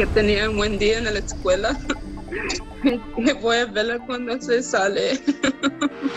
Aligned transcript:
Que 0.00 0.06
tenía 0.06 0.48
un 0.48 0.56
buen 0.56 0.78
día 0.78 0.96
en 0.96 1.04
la 1.04 1.18
escuela. 1.18 1.78
que 2.82 3.30
a 3.30 3.66
verla 3.66 3.98
cuando 4.06 4.40
se 4.40 4.62
sale. 4.62 5.20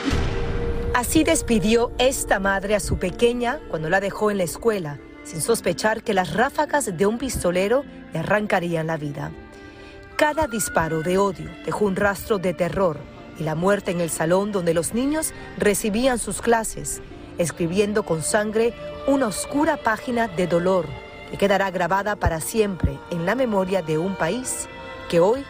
Así 0.96 1.26
despidió 1.26 1.92
esta 1.98 2.40
madre 2.40 2.76
a 2.76 2.80
su 2.80 2.98
pequeña 2.98 3.60
cuando 3.70 3.90
la 3.90 4.00
dejó 4.00 4.32
en 4.32 4.38
la 4.38 4.46
escuela, 4.46 5.02
sin 5.26 5.42
sospechar 5.42 6.02
que 6.02 6.14
las 6.14 6.34
ráfagas 6.34 6.96
de 6.98 7.06
un 7.06 7.18
pistolero 7.18 7.84
le 8.14 8.20
arrancarían 8.20 8.88
la 8.88 8.96
vida. 8.96 9.34
Cada 10.16 10.48
disparo 10.48 11.02
de 11.02 11.18
odio 11.18 11.50
dejó 11.66 11.84
un 11.84 11.98
rastro 11.98 12.38
de 12.38 12.54
terror 12.54 13.00
y 13.38 13.44
la 13.44 13.56
muerte 13.56 13.92
en 13.92 14.00
el 14.00 14.10
salón 14.10 14.54
donde 14.54 14.74
los 14.74 14.94
niños 14.94 15.34
recibían 15.58 16.20
sus 16.20 16.42
clases, 16.42 17.02
escribiendo 17.38 18.04
con 18.04 18.22
sangre 18.22 18.74
una 19.08 19.28
oscura 19.28 19.76
página 19.76 20.30
de 20.30 20.48
dolor 20.48 21.03
que 21.34 21.40
quedará 21.40 21.72
grabada 21.72 22.16
para 22.16 22.40
siempre 22.40 23.00
en 23.10 23.26
la 23.26 23.34
memoria 23.34 23.82
de 23.82 23.98
un 23.98 24.16
país 24.16 24.68
que 25.10 25.20
hoy 25.20 25.44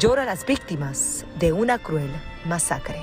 llora 0.00 0.22
a 0.22 0.26
las 0.26 0.44
víctimas 0.44 1.24
de 1.38 1.52
una 1.52 1.78
cruel 1.78 2.10
masacre. 2.44 2.96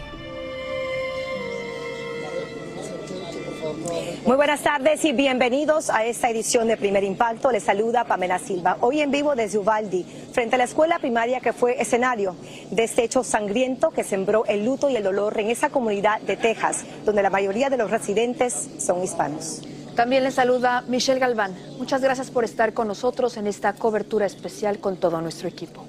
Muy 4.26 4.36
buenas 4.36 4.64
tardes 4.64 5.06
y 5.06 5.14
bienvenidos 5.14 5.90
a 5.90 6.04
esta 6.04 6.30
edición 6.30 6.68
de 6.68 6.76
Primer 6.76 7.06
Impacto. 7.06 7.52
Les 7.54 7.64
saluda 7.64 8.04
Pamela 8.04 8.38
Silva. 8.38 8.80
Hoy 8.82 9.00
en 9.00 9.12
vivo 9.12 9.34
desde 9.34 9.58
Uvaldi, 9.58 10.04
frente 10.34 10.56
a 10.56 10.58
la 10.58 10.66
escuela 10.66 11.00
primaria 11.00 11.40
que 11.40 11.54
fue 11.54 11.82
escenario 11.82 12.36
de 12.70 12.84
este 12.84 13.06
hecho 13.06 13.24
sangriento 13.24 13.92
que 13.92 14.04
sembró 14.04 14.44
el 14.48 14.66
luto 14.66 14.90
y 14.90 14.98
el 14.98 15.04
dolor 15.04 15.40
en 15.40 15.52
esa 15.52 15.70
comunidad 15.70 16.20
de 16.20 16.36
Texas, 16.36 16.84
donde 17.06 17.24
la 17.24 17.30
mayoría 17.30 17.70
de 17.70 17.78
los 17.78 17.90
residentes 17.90 18.72
son 18.78 19.02
hispanos. 19.02 19.62
También 19.96 20.26
le 20.26 20.32
saluda 20.32 20.84
Michelle 20.90 21.22
Galván. 21.22 21.56
Muchas 21.78 22.02
gracias 22.02 22.30
por 22.30 22.44
estar 22.44 22.74
con 22.74 22.90
nosotros 22.90 23.38
en 23.38 23.48
esta 23.48 23.72
cobertura 23.72 24.26
especial 24.26 24.80
con 24.80 24.98
todo 24.98 25.22
nuestro 25.22 25.48
equipo. 25.48 25.86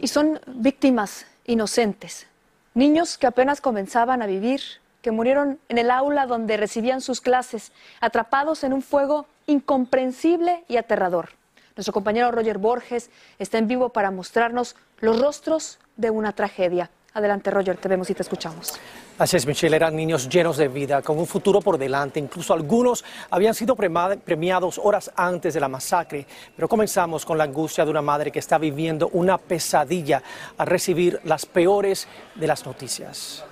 Y 0.00 0.06
son 0.06 0.38
víctimas 0.46 1.26
inocentes, 1.46 2.28
niños 2.74 3.18
que 3.18 3.26
apenas 3.26 3.60
comenzaban 3.60 4.22
a 4.22 4.26
vivir, 4.26 4.60
que 5.02 5.10
murieron 5.10 5.58
en 5.68 5.78
el 5.78 5.90
aula 5.90 6.26
donde 6.26 6.56
recibían 6.56 7.00
sus 7.00 7.20
clases, 7.20 7.72
atrapados 8.00 8.62
en 8.62 8.72
un 8.72 8.82
fuego 8.82 9.26
incomprensible 9.48 10.62
y 10.68 10.76
aterrador. 10.76 11.30
Nuestro 11.74 11.92
compañero 11.92 12.30
Roger 12.30 12.58
Borges 12.58 13.10
está 13.40 13.58
en 13.58 13.66
vivo 13.66 13.88
para 13.88 14.12
mostrarnos 14.12 14.76
los 15.00 15.20
rostros 15.20 15.80
de 15.96 16.10
una 16.10 16.32
tragedia. 16.32 16.88
Adelante, 17.14 17.48
Roger, 17.48 17.76
te 17.76 17.88
vemos 17.88 18.10
y 18.10 18.14
te 18.14 18.22
escuchamos. 18.22 18.74
Así 19.18 19.36
es, 19.36 19.46
Michelle, 19.46 19.76
eran 19.76 19.94
niños 19.94 20.28
llenos 20.28 20.56
de 20.56 20.66
vida, 20.66 21.00
con 21.00 21.16
un 21.16 21.28
futuro 21.28 21.60
por 21.60 21.78
delante. 21.78 22.18
Incluso 22.18 22.52
algunos 22.52 23.04
habían 23.30 23.54
sido 23.54 23.76
premiados 23.76 24.80
horas 24.82 25.12
antes 25.14 25.54
de 25.54 25.60
la 25.60 25.68
masacre. 25.68 26.26
Pero 26.56 26.68
comenzamos 26.68 27.24
con 27.24 27.38
la 27.38 27.44
angustia 27.44 27.84
de 27.84 27.92
una 27.92 28.02
madre 28.02 28.32
que 28.32 28.40
está 28.40 28.58
viviendo 28.58 29.10
una 29.12 29.38
pesadilla 29.38 30.24
al 30.58 30.66
recibir 30.66 31.20
las 31.22 31.46
peores 31.46 32.08
de 32.34 32.48
las 32.48 32.66
noticias. 32.66 33.44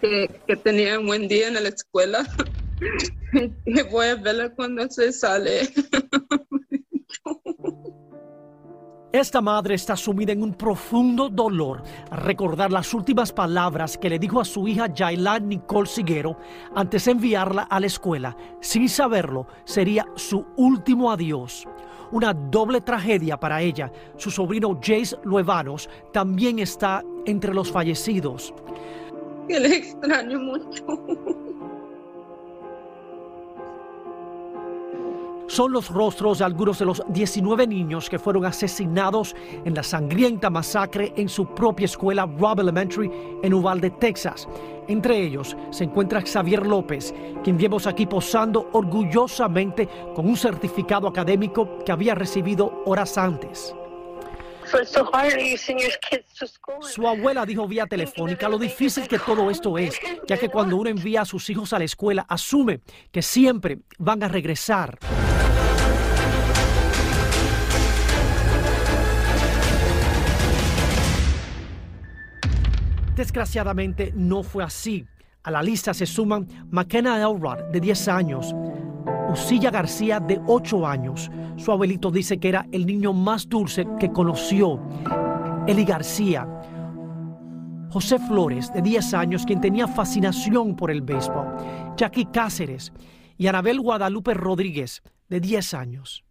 Que, 0.00 0.40
que 0.46 0.56
tenía 0.56 0.98
un 0.98 1.06
buen 1.06 1.28
día 1.28 1.48
en 1.48 1.62
la 1.62 1.68
escuela. 1.68 2.26
que 3.66 3.82
voy 3.90 4.06
a 4.06 4.14
verla 4.14 4.48
cuando 4.48 4.88
se 4.88 5.12
sale. 5.12 5.68
Esta 9.12 9.40
madre 9.40 9.74
está 9.74 9.96
sumida 9.96 10.30
en 10.32 10.40
un 10.40 10.54
profundo 10.54 11.28
dolor 11.28 11.82
recordar 12.12 12.70
las 12.70 12.94
últimas 12.94 13.32
palabras 13.32 13.98
que 13.98 14.08
le 14.08 14.20
dijo 14.20 14.40
a 14.40 14.44
su 14.44 14.68
hija 14.68 14.86
Yailán 14.86 15.48
Nicole 15.48 15.88
Siguero 15.88 16.36
antes 16.76 17.06
de 17.06 17.10
enviarla 17.10 17.62
a 17.62 17.80
la 17.80 17.86
escuela. 17.86 18.36
Sin 18.60 18.88
saberlo, 18.88 19.48
sería 19.64 20.06
su 20.14 20.46
último 20.56 21.10
adiós. 21.10 21.66
Una 22.12 22.32
doble 22.32 22.82
tragedia 22.82 23.36
para 23.36 23.60
ella. 23.60 23.90
Su 24.16 24.30
sobrino 24.30 24.78
Jace 24.80 25.16
Luevanos 25.24 25.90
también 26.12 26.60
está 26.60 27.02
entre 27.26 27.52
los 27.52 27.72
fallecidos. 27.72 28.54
Que 29.48 29.58
le 29.58 29.76
extraño 29.76 30.38
mucho. 30.38 31.36
Son 35.50 35.72
los 35.72 35.88
rostros 35.88 36.38
de 36.38 36.44
algunos 36.44 36.78
de 36.78 36.84
los 36.84 37.02
19 37.08 37.66
niños 37.66 38.08
que 38.08 38.20
fueron 38.20 38.44
asesinados 38.44 39.34
en 39.64 39.74
la 39.74 39.82
sangrienta 39.82 40.48
masacre 40.48 41.12
en 41.16 41.28
su 41.28 41.52
propia 41.54 41.86
escuela 41.86 42.24
Robb 42.24 42.60
Elementary 42.60 43.10
en 43.42 43.52
Uvalde, 43.52 43.90
Texas. 43.90 44.46
Entre 44.86 45.20
ellos 45.20 45.56
se 45.70 45.84
encuentra 45.84 46.22
Xavier 46.22 46.64
López, 46.64 47.12
quien 47.42 47.58
vemos 47.58 47.88
aquí 47.88 48.06
posando 48.06 48.70
orgullosamente 48.72 49.88
con 50.14 50.28
un 50.28 50.36
certificado 50.36 51.08
académico 51.08 51.80
que 51.84 51.90
había 51.90 52.14
recibido 52.14 52.82
horas 52.86 53.18
antes. 53.18 53.74
Su 56.80 57.08
abuela 57.08 57.44
dijo 57.44 57.66
vía 57.66 57.86
telefónica 57.86 58.48
lo 58.48 58.56
difícil 58.56 59.08
que 59.08 59.18
todo 59.18 59.50
esto 59.50 59.76
es, 59.78 59.98
ya 60.28 60.38
que 60.38 60.48
cuando 60.48 60.76
uno 60.76 60.90
envía 60.90 61.22
a 61.22 61.24
sus 61.24 61.50
hijos 61.50 61.72
a 61.72 61.78
la 61.80 61.86
escuela 61.86 62.24
asume 62.28 62.82
que 63.10 63.20
siempre 63.20 63.80
van 63.98 64.22
a 64.22 64.28
regresar. 64.28 64.96
Desgraciadamente 73.14 74.12
no 74.14 74.42
fue 74.42 74.64
así. 74.64 75.06
A 75.42 75.50
la 75.50 75.62
lista 75.62 75.94
se 75.94 76.06
suman 76.06 76.46
McKenna 76.70 77.16
Elrod, 77.18 77.70
de 77.72 77.80
10 77.80 78.08
años, 78.08 78.54
Usilla 79.30 79.70
García, 79.70 80.20
de 80.20 80.40
8 80.46 80.86
años. 80.86 81.30
Su 81.56 81.72
abuelito 81.72 82.10
dice 82.10 82.38
que 82.38 82.48
era 82.48 82.66
el 82.72 82.84
niño 82.86 83.12
más 83.12 83.48
dulce 83.48 83.86
que 83.98 84.10
conoció. 84.10 84.80
Eli 85.66 85.84
García. 85.84 86.46
José 87.90 88.18
Flores, 88.18 88.72
de 88.72 88.82
10 88.82 89.14
años, 89.14 89.44
quien 89.46 89.60
tenía 89.60 89.88
fascinación 89.88 90.76
por 90.76 90.90
el 90.90 91.02
béisbol. 91.02 91.94
Jackie 91.96 92.26
Cáceres 92.26 92.92
y 93.36 93.46
Anabel 93.46 93.80
Guadalupe 93.80 94.34
Rodríguez, 94.34 95.02
de 95.28 95.40
10 95.40 95.74
años. 95.74 96.24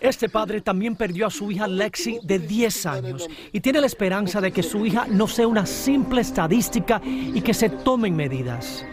Este 0.00 0.30
padre 0.30 0.62
también 0.62 0.96
perdió 0.96 1.26
a 1.26 1.30
su 1.30 1.50
hija 1.50 1.68
Lexi 1.68 2.20
de 2.22 2.38
10 2.38 2.86
años 2.86 3.28
y 3.52 3.60
tiene 3.60 3.82
la 3.82 3.86
esperanza 3.86 4.40
de 4.40 4.50
que 4.50 4.62
su 4.62 4.86
hija 4.86 5.06
no 5.06 5.28
sea 5.28 5.46
una 5.46 5.66
simple 5.66 6.22
estadística 6.22 7.02
y 7.04 7.38
que 7.42 7.52
se 7.52 7.68
tomen 7.68 8.16
medidas. 8.16 8.86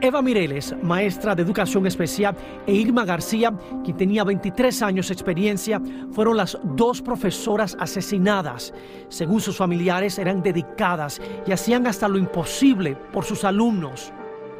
Eva 0.00 0.20
Mireles, 0.20 0.74
maestra 0.82 1.34
de 1.34 1.42
educación 1.42 1.86
especial, 1.86 2.36
e 2.66 2.74
Irma 2.74 3.04
García, 3.04 3.54
quien 3.84 3.96
tenía 3.96 4.24
23 4.24 4.82
años 4.82 5.08
de 5.08 5.14
experiencia, 5.14 5.80
fueron 6.10 6.36
las 6.36 6.58
dos 6.62 7.00
profesoras 7.00 7.74
asesinadas. 7.78 8.74
Según 9.08 9.40
sus 9.40 9.56
familiares, 9.56 10.18
eran 10.18 10.42
dedicadas 10.42 11.22
y 11.46 11.52
hacían 11.52 11.86
hasta 11.86 12.08
lo 12.08 12.18
imposible 12.18 12.96
por 13.12 13.24
sus 13.24 13.44
alumnos. 13.44 14.12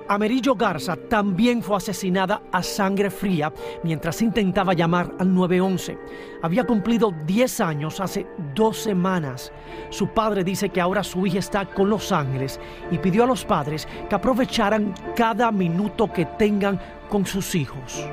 Amerillo 0.07 0.55
Garza 0.55 0.97
también 0.97 1.63
fue 1.63 1.77
asesinada 1.77 2.43
a 2.53 2.63
sangre 2.63 3.11
fría 3.11 3.53
mientras 3.83 4.21
intentaba 4.21 4.75
llamar 4.75 5.15
al 5.19 5.33
911. 5.33 5.99
Había 6.43 6.65
cumplido 6.65 7.13
10 7.25 7.61
años 7.61 8.01
hace 8.01 8.27
dos 8.55 8.77
semanas. 8.77 9.51
Su 9.89 10.09
padre 10.09 10.45
dice 10.45 10.69
que 10.69 10.81
ahora 10.81 11.03
su 11.03 11.27
hija 11.27 11.39
está 11.39 11.65
con 11.65 11.89
los 11.89 12.13
ángeles 12.13 12.61
y 12.91 12.99
pidió 12.99 13.25
a 13.25 13.27
los 13.27 13.45
padres 13.45 13.89
que 14.09 14.15
aprovecharan 14.15 14.95
cada 15.17 15.51
minuto 15.51 16.13
que 16.13 16.27
tengan 16.27 16.79
con 17.09 17.25
sus 17.25 17.55
hijos. 17.55 18.07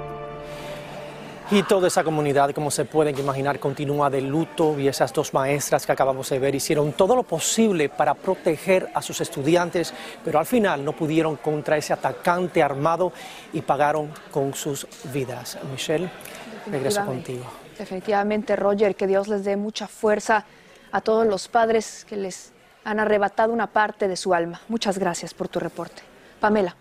Y 1.54 1.64
toda 1.64 1.90
esa 1.90 2.02
comunidad, 2.02 2.52
como 2.52 2.72
se 2.72 2.86
pueden 2.86 3.20
imaginar, 3.20 3.60
continúa 3.60 4.10
de 4.10 4.22
luto 4.22 4.80
y 4.80 4.88
esas 4.88 5.12
dos 5.12 5.34
maestras 5.34 5.86
que 5.86 5.92
acabamos 5.92 6.30
de 6.30 6.40
ver 6.40 6.56
hicieron 6.56 6.94
todo 6.94 7.14
lo 7.14 7.24
posible 7.24 7.90
para 7.90 8.14
proteger 8.14 8.90
a 8.94 9.02
sus 9.02 9.20
estudiantes, 9.20 9.94
pero 10.24 10.40
al 10.40 10.46
final 10.46 10.86
no 10.86 10.94
pudieron 10.94 11.36
contra 11.36 11.76
ese 11.76 11.92
atacante 11.92 12.64
armado 12.64 13.12
y 13.52 13.62
pagaron 13.62 14.14
con 14.32 14.54
sus 14.54 14.88
vidas. 15.12 15.58
Michelle, 15.70 16.10
regreso 16.68 17.06
contigo. 17.06 17.44
Definitivamente, 17.78 18.56
Roger, 18.56 18.96
que 18.96 19.06
Dios 19.06 19.28
les 19.28 19.44
dé 19.44 19.58
mucha 19.58 19.90
fuerza 19.90 20.46
a 20.94 21.02
todos 21.02 21.28
los 21.28 21.50
padres 21.50 22.06
que 22.08 22.16
les 22.16 22.54
han 22.86 23.02
arrebatado 23.02 23.52
una 23.52 23.68
parte 23.68 24.08
de 24.08 24.16
su 24.16 24.34
alma. 24.34 24.62
Muchas 24.70 24.98
gracias 24.98 25.34
por 25.34 25.50
tu 25.50 25.60
reporte. 25.60 26.02
Pamela. 26.40 26.78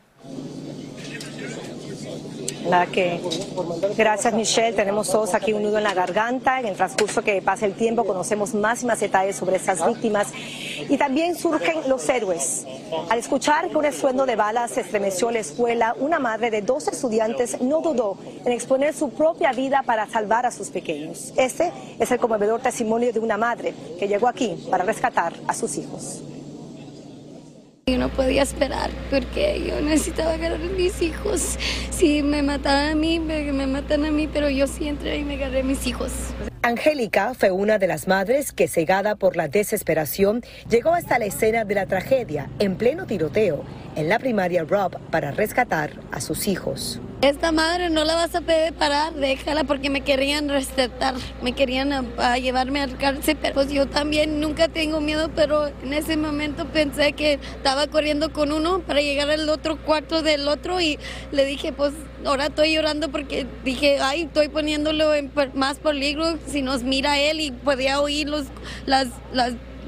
Gracias 3.97 4.33
Michelle, 4.33 4.73
tenemos 4.73 5.11
todos 5.11 5.35
aquí 5.35 5.53
un 5.53 5.63
nudo 5.63 5.79
en 5.79 5.85
la 5.85 5.95
garganta. 5.95 6.61
En 6.61 6.67
el 6.67 6.77
transcurso 6.77 7.23
que 7.23 7.43
pasa 7.43 7.67
el 7.67 7.75
tiempo 7.75 8.05
conocemos 8.05 8.55
más 8.55 8.83
y 8.83 8.87
más 8.87 9.01
detalles 9.01 9.37
sobre 9.37 9.57
estas 9.57 9.87
víctimas 9.87 10.29
y 10.89 10.97
también 10.97 11.37
surgen 11.37 11.89
los 11.89 12.09
héroes. 12.09 12.67
Al 13.09 13.19
escuchar 13.19 13.69
que 13.69 13.77
un 13.77 13.85
estruendo 13.85 14.27
de 14.27 14.37
balas 14.37 14.77
estremeció 14.77 15.31
la 15.31 15.41
escuela, 15.41 15.95
una 15.99 16.19
madre 16.19 16.51
de 16.51 16.63
dos 16.63 16.89
estudiantes 16.89 17.61
no 17.61 17.81
dudó 17.81 18.17
en 18.45 18.53
exponer 18.53 18.95
su 18.95 19.11
propia 19.11 19.53
vida 19.53 19.83
para 19.85 20.07
salvar 20.09 20.47
a 20.47 20.51
sus 20.51 20.71
pequeños. 20.71 21.33
Este 21.37 21.73
es 21.99 22.11
el 22.11 22.19
conmovedor 22.19 22.61
testimonio 22.61 23.13
de 23.13 23.21
una 23.21 23.37
madre 23.37 23.75
que 23.99 24.09
llegó 24.09 24.29
aquí 24.29 24.67
para 24.71 24.85
rescatar 24.85 25.33
a 25.47 25.55
sus 25.55 25.77
hijos. 25.77 26.23
Yo 27.91 27.99
no 27.99 28.09
podía 28.09 28.43
esperar 28.43 28.89
porque 29.11 29.65
yo 29.67 29.81
necesitaba 29.81 30.35
agarrar 30.35 30.61
a 30.61 30.77
mis 30.77 31.03
hijos. 31.03 31.59
Si 31.91 32.23
me 32.23 32.41
mataban 32.41 32.91
a 32.93 32.95
mí, 32.95 33.19
me 33.19 33.67
matan 33.67 34.05
a 34.05 34.13
mí, 34.13 34.29
pero 34.33 34.49
yo 34.49 34.69
sí 34.69 34.87
entré 34.87 35.19
y 35.19 35.25
me 35.25 35.35
agarré 35.35 35.61
a 35.61 35.65
mis 35.65 35.89
hijos. 35.89 36.13
Angélica 36.63 37.35
fue 37.35 37.51
una 37.51 37.79
de 37.79 37.89
las 37.89 38.07
madres 38.07 38.53
que, 38.53 38.69
cegada 38.69 39.17
por 39.17 39.35
la 39.35 39.49
desesperación, 39.49 40.43
llegó 40.69 40.95
hasta 40.95 41.19
la 41.19 41.25
escena 41.25 41.65
de 41.65 41.75
la 41.75 41.87
tragedia 41.87 42.49
en 42.61 42.77
pleno 42.77 43.07
tiroteo 43.07 43.65
en 43.97 44.09
la 44.09 44.21
primaria 44.21 44.63
Rob 44.63 44.97
para 45.11 45.33
rescatar 45.33 45.91
a 46.13 46.21
sus 46.21 46.47
hijos. 46.47 47.01
Esta 47.23 47.53
madre 47.53 47.91
no 47.91 48.05
la 48.05 48.15
vas 48.15 48.35
a 48.35 48.41
poder 48.41 48.73
parar, 48.73 49.13
déjala 49.13 49.65
porque 49.65 49.91
me 49.91 50.01
querían 50.01 50.49
respetar, 50.49 51.15
me 51.43 51.53
querían 51.53 51.93
a, 51.93 52.39
llevarme 52.39 52.81
al 52.81 52.97
cárcel, 52.97 53.37
pero 53.39 53.57
pues 53.57 53.71
yo 53.71 53.87
también 53.87 54.41
nunca 54.41 54.69
tengo 54.69 55.03
miedo, 55.03 55.29
pero 55.37 55.67
en 55.67 55.93
ese 55.93 56.17
momento 56.17 56.65
pensé 56.69 57.13
que 57.13 57.35
estaba 57.35 57.89
corriendo 57.89 58.33
con 58.33 58.53
uno 58.53 58.81
para 58.81 59.03
llegar 59.03 59.29
al 59.29 59.47
otro 59.51 59.77
cuarto 59.83 60.23
del 60.23 60.49
otro 60.49 60.81
y 60.81 60.99
le 61.31 61.45
dije, 61.45 61.75
pues 61.75 61.93
ahora 62.25 62.47
estoy 62.47 62.73
llorando 62.73 63.11
porque 63.11 63.47
dije, 63.67 63.99
ay, 64.01 64.23
estoy 64.23 64.49
poniéndolo 64.49 65.15
en 65.15 65.31
más 65.53 65.79
peligro 65.79 66.39
si 66.47 66.63
nos 66.63 66.85
mira 66.85 67.21
él 67.21 67.41
y 67.41 67.51
podía 67.51 68.01
oír 68.01 68.31
los, 68.31 68.47
las, 68.87 69.09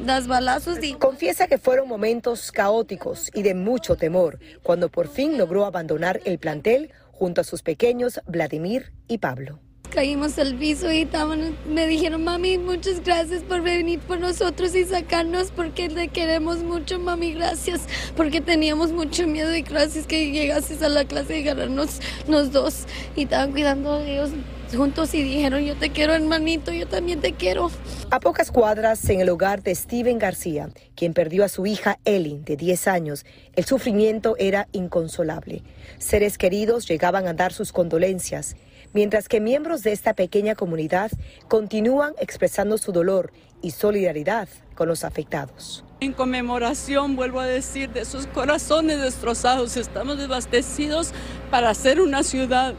las 0.05 0.27
balazos 0.27 0.83
y... 0.83 0.93
Confiesa 0.95 1.47
que 1.47 1.57
fueron 1.57 1.89
momentos 1.89 2.53
caóticos 2.53 3.31
y 3.33 3.43
de 3.43 3.55
mucho 3.55 3.97
temor 3.97 4.39
cuando 4.63 4.91
por 4.91 5.09
fin 5.09 5.39
logró 5.39 5.65
abandonar 5.65 6.21
el 6.27 6.39
plantel 6.39 6.91
junto 7.23 7.41
a 7.41 7.45
sus 7.45 7.63
pequeños 7.63 8.21
Vladimir 8.27 8.91
y 9.07 9.19
Pablo. 9.19 9.61
Caímos 9.91 10.41
al 10.41 10.57
piso 10.57 10.91
y 10.91 11.03
estaban, 11.03 11.57
me 11.69 11.87
dijeron, 11.87 12.25
mami, 12.25 12.59
muchas 12.59 13.01
gracias 13.05 13.45
por 13.45 13.63
venir 13.63 14.01
por 14.01 14.19
nosotros 14.19 14.75
y 14.75 14.85
sacarnos 14.85 15.53
porque 15.53 15.89
te 15.89 16.09
queremos 16.09 16.65
mucho, 16.65 16.99
mami, 16.99 17.35
gracias, 17.35 17.83
porque 18.17 18.41
teníamos 18.41 18.91
mucho 18.91 19.29
miedo 19.29 19.55
y 19.55 19.63
gracias 19.63 20.09
que 20.09 20.33
llegases 20.33 20.83
a 20.83 20.89
la 20.89 21.05
clase 21.05 21.39
y 21.39 21.43
agarrarnos 21.43 22.01
los 22.27 22.51
dos 22.51 22.87
y 23.15 23.23
estaban 23.23 23.53
cuidando 23.53 24.01
de 24.01 24.15
ellos 24.15 24.31
juntos 24.75 25.15
y 25.15 25.23
dijeron, 25.23 25.63
yo 25.65 25.77
te 25.77 25.91
quiero 25.91 26.15
hermanito, 26.15 26.73
yo 26.73 26.87
también 26.87 27.21
te 27.21 27.33
quiero. 27.33 27.71
A 28.11 28.21
pocas 28.21 28.51
cuadras, 28.51 29.09
en 29.09 29.21
el 29.21 29.29
hogar 29.29 29.63
de 29.63 29.75
Steven 29.75 30.19
García, 30.19 30.69
quien 30.95 31.15
perdió 31.15 31.45
a 31.45 31.49
su 31.49 31.67
hija 31.67 31.99
Ellie, 32.05 32.41
de 32.45 32.57
10 32.57 32.89
años, 32.89 33.25
el 33.55 33.65
sufrimiento 33.65 34.37
era 34.39 34.69
inconsolable. 34.73 35.63
Seres 35.99 36.39
queridos 36.39 36.89
llegaban 36.89 37.27
a 37.27 37.35
dar 37.35 37.53
sus 37.53 37.73
condolencias 37.73 38.57
mientras 38.93 39.29
que 39.29 39.41
miembros 39.41 39.83
de 39.83 39.93
esta 39.93 40.15
pequeña 40.15 40.55
comunidad 40.55 41.11
continúan 41.49 42.15
expresando 42.19 42.79
su 42.79 42.93
dolor 42.93 43.33
y 43.63 43.71
solidaridad 43.71 44.49
con 44.75 44.89
los 44.89 45.05
afectados. 45.05 45.85
En 46.01 46.13
conmemoración, 46.13 47.15
vuelvo 47.15 47.41
a 47.41 47.47
decir, 47.47 47.91
de 47.91 48.01
esos 48.01 48.27
corazones 48.27 49.01
destrozados, 49.01 49.77
estamos 49.77 50.19
devastecidos 50.19 51.13
para 51.51 51.71
hacer 51.71 52.01
una 52.01 52.23
ciudad 52.23 52.75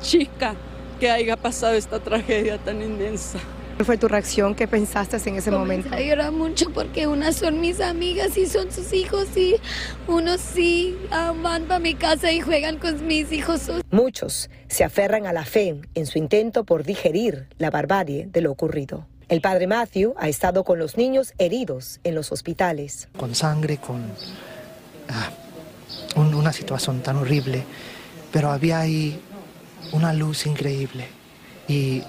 chica 0.00 0.56
que 0.98 1.10
haya 1.10 1.36
pasado 1.36 1.74
esta 1.74 1.98
tragedia 2.00 2.58
tan 2.58 2.82
inmensa. 2.82 3.38
¿Cuál 3.76 3.84
fue 3.84 3.98
tu 3.98 4.08
reacción? 4.08 4.54
¿Qué 4.54 4.66
pensaste 4.66 5.18
en 5.28 5.36
ese 5.36 5.50
momento? 5.50 5.94
A 5.94 6.00
llorar 6.00 6.32
mucho 6.32 6.70
porque 6.70 7.06
unas 7.06 7.36
son 7.36 7.60
mis 7.60 7.80
amigas 7.80 8.38
y 8.38 8.46
son 8.46 8.72
sus 8.72 8.90
hijos 8.94 9.36
y 9.36 9.56
unos 10.08 10.40
sí 10.40 10.96
van 11.10 11.64
para 11.64 11.78
mi 11.78 11.94
casa 11.94 12.32
y 12.32 12.40
juegan 12.40 12.78
con 12.78 13.06
mis 13.06 13.30
hijos. 13.32 13.70
Muchos 13.90 14.48
se 14.68 14.82
aferran 14.82 15.26
a 15.26 15.34
la 15.34 15.44
fe 15.44 15.78
en 15.94 16.06
su 16.06 16.16
intento 16.16 16.64
por 16.64 16.84
digerir 16.84 17.48
la 17.58 17.70
barbarie 17.70 18.26
de 18.32 18.40
lo 18.40 18.50
ocurrido. 18.50 19.06
El 19.28 19.42
padre 19.42 19.66
Matthew 19.66 20.14
ha 20.16 20.28
estado 20.28 20.64
con 20.64 20.78
los 20.78 20.96
niños 20.96 21.34
heridos 21.36 22.00
en 22.02 22.14
los 22.14 22.32
hospitales. 22.32 23.08
Con 23.18 23.34
sangre, 23.34 23.76
con 23.76 24.02
ah, 25.10 25.30
una 26.16 26.52
situación 26.54 27.02
tan 27.02 27.16
horrible, 27.16 27.62
pero 28.32 28.50
había 28.50 28.80
ahí 28.80 29.20
una 29.92 30.12
luz 30.12 30.46
increíble 30.46 31.06
y 31.68 32.02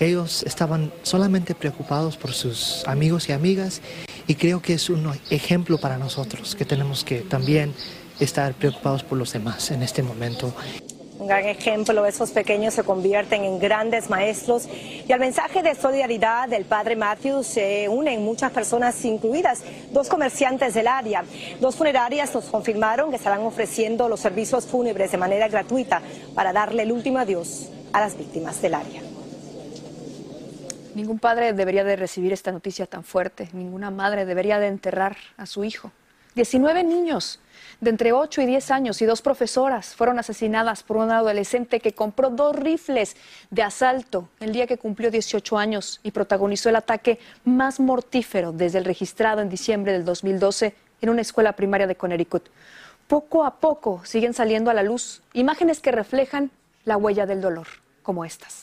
ellos 0.00 0.42
estaban 0.44 0.92
solamente 1.02 1.54
preocupados 1.54 2.16
por 2.16 2.32
sus 2.32 2.82
amigos 2.86 3.28
y 3.28 3.32
amigas 3.32 3.80
y 4.26 4.34
creo 4.34 4.60
que 4.60 4.74
es 4.74 4.90
un 4.90 5.12
ejemplo 5.30 5.78
para 5.78 5.98
nosotros 5.98 6.54
que 6.54 6.64
tenemos 6.64 7.04
que 7.04 7.20
también 7.20 7.72
estar 8.20 8.54
preocupados 8.54 9.02
por 9.02 9.18
los 9.18 9.32
demás 9.32 9.70
en 9.70 9.82
este 9.82 10.02
momento. 10.02 10.54
Un 11.22 11.28
gran 11.28 11.46
ejemplo, 11.46 12.04
esos 12.04 12.32
pequeños 12.32 12.74
se 12.74 12.82
convierten 12.82 13.44
en 13.44 13.60
grandes 13.60 14.10
maestros 14.10 14.68
y 15.06 15.12
al 15.12 15.20
mensaje 15.20 15.62
de 15.62 15.76
solidaridad 15.76 16.48
del 16.48 16.64
padre 16.64 16.96
Matthew 16.96 17.44
se 17.44 17.88
unen 17.88 18.24
muchas 18.24 18.50
personas 18.50 19.04
incluidas, 19.04 19.62
dos 19.92 20.08
comerciantes 20.08 20.74
del 20.74 20.88
área. 20.88 21.24
Dos 21.60 21.76
funerarias 21.76 22.34
nos 22.34 22.46
confirmaron 22.46 23.10
que 23.10 23.18
estarán 23.18 23.42
ofreciendo 23.42 24.08
los 24.08 24.18
servicios 24.18 24.66
fúnebres 24.66 25.12
de 25.12 25.18
manera 25.18 25.46
gratuita 25.46 26.02
para 26.34 26.52
darle 26.52 26.82
el 26.82 26.90
último 26.90 27.18
adiós 27.18 27.68
a 27.92 28.00
las 28.00 28.18
víctimas 28.18 28.60
del 28.60 28.74
área. 28.74 29.00
Ningún 30.96 31.20
padre 31.20 31.52
debería 31.52 31.84
de 31.84 31.94
recibir 31.94 32.32
esta 32.32 32.50
noticia 32.50 32.86
tan 32.86 33.04
fuerte, 33.04 33.48
ninguna 33.52 33.92
madre 33.92 34.26
debería 34.26 34.58
de 34.58 34.66
enterrar 34.66 35.16
a 35.36 35.46
su 35.46 35.62
hijo. 35.62 35.92
19 36.34 36.82
niños 36.82 37.38
de 37.82 37.90
entre 37.90 38.12
8 38.12 38.42
y 38.42 38.46
10 38.46 38.70
años 38.70 39.02
y 39.02 39.06
dos 39.06 39.22
profesoras 39.22 39.96
fueron 39.96 40.20
asesinadas 40.20 40.84
por 40.84 40.98
un 40.98 41.10
adolescente 41.10 41.80
que 41.80 41.94
compró 41.94 42.30
dos 42.30 42.54
rifles 42.54 43.16
de 43.50 43.64
asalto 43.64 44.28
el 44.38 44.52
día 44.52 44.68
que 44.68 44.78
cumplió 44.78 45.10
18 45.10 45.58
años 45.58 45.98
y 46.04 46.12
protagonizó 46.12 46.68
el 46.68 46.76
ataque 46.76 47.18
más 47.44 47.80
mortífero 47.80 48.52
desde 48.52 48.78
el 48.78 48.84
registrado 48.84 49.42
en 49.42 49.48
diciembre 49.48 49.92
del 49.92 50.04
2012 50.04 50.76
en 51.00 51.10
una 51.10 51.22
escuela 51.22 51.54
primaria 51.54 51.88
de 51.88 51.96
Connecticut. 51.96 52.48
Poco 53.08 53.44
a 53.44 53.56
poco 53.56 54.00
siguen 54.04 54.32
saliendo 54.32 54.70
a 54.70 54.74
la 54.74 54.84
luz 54.84 55.20
imágenes 55.32 55.80
que 55.80 55.90
reflejan 55.90 56.52
la 56.84 56.96
huella 56.96 57.26
del 57.26 57.40
dolor, 57.40 57.66
como 58.04 58.24
estas. 58.24 58.62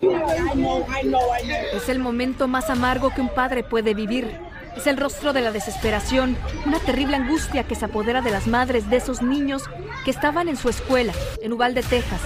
Es 0.00 1.88
el 1.90 1.98
momento 1.98 2.48
más 2.48 2.70
amargo 2.70 3.10
que 3.10 3.20
un 3.20 3.28
padre 3.28 3.62
puede 3.62 3.92
vivir. 3.92 4.53
Es 4.76 4.86
el 4.86 4.96
rostro 4.96 5.32
de 5.32 5.40
la 5.40 5.52
desesperación, 5.52 6.36
una 6.66 6.80
terrible 6.80 7.16
angustia 7.16 7.64
que 7.64 7.74
se 7.74 7.84
apodera 7.84 8.22
de 8.22 8.30
las 8.30 8.46
madres 8.46 8.90
de 8.90 8.96
esos 8.96 9.22
niños 9.22 9.62
que 10.04 10.10
estaban 10.10 10.48
en 10.48 10.56
su 10.56 10.68
escuela, 10.68 11.12
en 11.40 11.52
Uvalde, 11.52 11.82
Texas, 11.82 12.20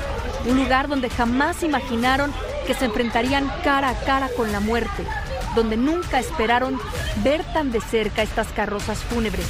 un 0.46 0.56
lugar 0.56 0.88
donde 0.88 1.10
jamás 1.10 1.62
imaginaron 1.62 2.32
que 2.66 2.74
se 2.74 2.86
enfrentarían 2.86 3.50
cara 3.62 3.90
a 3.90 3.94
cara 3.94 4.28
con 4.36 4.50
la 4.50 4.60
muerte, 4.60 5.04
donde 5.54 5.76
nunca 5.76 6.20
esperaron 6.20 6.78
ver 7.22 7.44
tan 7.52 7.70
de 7.70 7.80
cerca 7.80 8.22
estas 8.22 8.48
carrozas 8.48 8.98
fúnebres. 8.98 9.46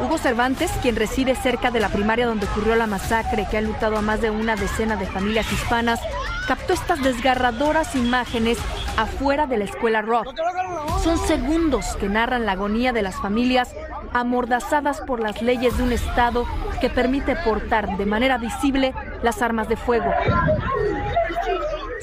Hugo 0.00 0.18
Cervantes, 0.18 0.70
quien 0.80 0.94
reside 0.94 1.34
cerca 1.34 1.72
de 1.72 1.80
la 1.80 1.88
primaria 1.88 2.26
donde 2.26 2.46
ocurrió 2.46 2.76
la 2.76 2.86
masacre 2.86 3.48
que 3.50 3.58
ha 3.58 3.60
lutado 3.60 3.96
a 3.96 4.02
más 4.02 4.20
de 4.20 4.30
una 4.30 4.54
decena 4.54 4.94
de 4.94 5.06
familias 5.06 5.50
hispanas, 5.52 6.00
captó 6.46 6.72
estas 6.72 7.02
desgarradoras 7.02 7.96
imágenes 7.96 8.58
afuera 8.98 9.46
de 9.46 9.58
la 9.58 9.64
escuela 9.64 10.02
Rock. 10.02 10.34
Son 11.02 11.18
segundos 11.18 11.96
que 12.00 12.08
narran 12.08 12.44
la 12.44 12.52
agonía 12.52 12.92
de 12.92 13.02
las 13.02 13.14
familias 13.14 13.72
amordazadas 14.12 15.00
por 15.02 15.20
las 15.20 15.40
leyes 15.40 15.76
de 15.78 15.84
un 15.84 15.92
Estado 15.92 16.44
que 16.80 16.90
permite 16.90 17.36
portar 17.36 17.96
de 17.96 18.06
manera 18.06 18.38
visible 18.38 18.92
las 19.22 19.40
armas 19.40 19.68
de 19.68 19.76
fuego. 19.76 20.12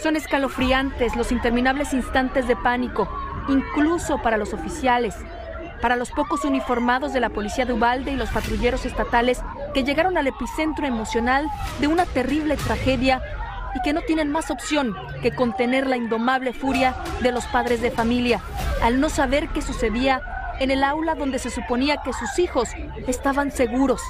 Son 0.01 0.15
escalofriantes 0.15 1.17
los 1.17 1.33
interminables 1.33 1.93
instantes 1.93 2.47
de 2.47 2.55
pánico, 2.55 3.09
incluso 3.49 4.21
para 4.21 4.37
los 4.37 4.53
oficiales, 4.53 5.15
para 5.81 5.97
los 5.97 6.11
pocos 6.11 6.45
uniformados 6.45 7.11
de 7.11 7.19
la 7.19 7.29
policía 7.29 7.65
de 7.65 7.73
Ubalde 7.73 8.11
y 8.11 8.15
los 8.15 8.29
patrulleros 8.29 8.85
estatales 8.85 9.41
que 9.73 9.83
llegaron 9.83 10.17
al 10.17 10.27
epicentro 10.27 10.87
emocional 10.87 11.49
de 11.79 11.87
una 11.87 12.05
terrible 12.05 12.55
tragedia 12.55 13.21
y 13.75 13.81
que 13.81 13.93
no 13.93 14.01
tienen 14.01 14.31
más 14.31 14.49
opción 14.49 14.95
que 15.21 15.35
contener 15.35 15.85
la 15.85 15.97
indomable 15.97 16.53
furia 16.53 16.95
de 17.21 17.31
los 17.31 17.45
padres 17.45 17.81
de 17.81 17.91
familia 17.91 18.41
al 18.81 18.99
no 18.99 19.09
saber 19.09 19.49
qué 19.49 19.61
sucedía 19.61 20.21
en 20.59 20.71
el 20.71 20.83
aula 20.83 21.15
donde 21.15 21.37
se 21.37 21.49
suponía 21.49 21.97
que 22.03 22.13
sus 22.13 22.39
hijos 22.39 22.69
estaban 23.07 23.51
seguros. 23.51 24.01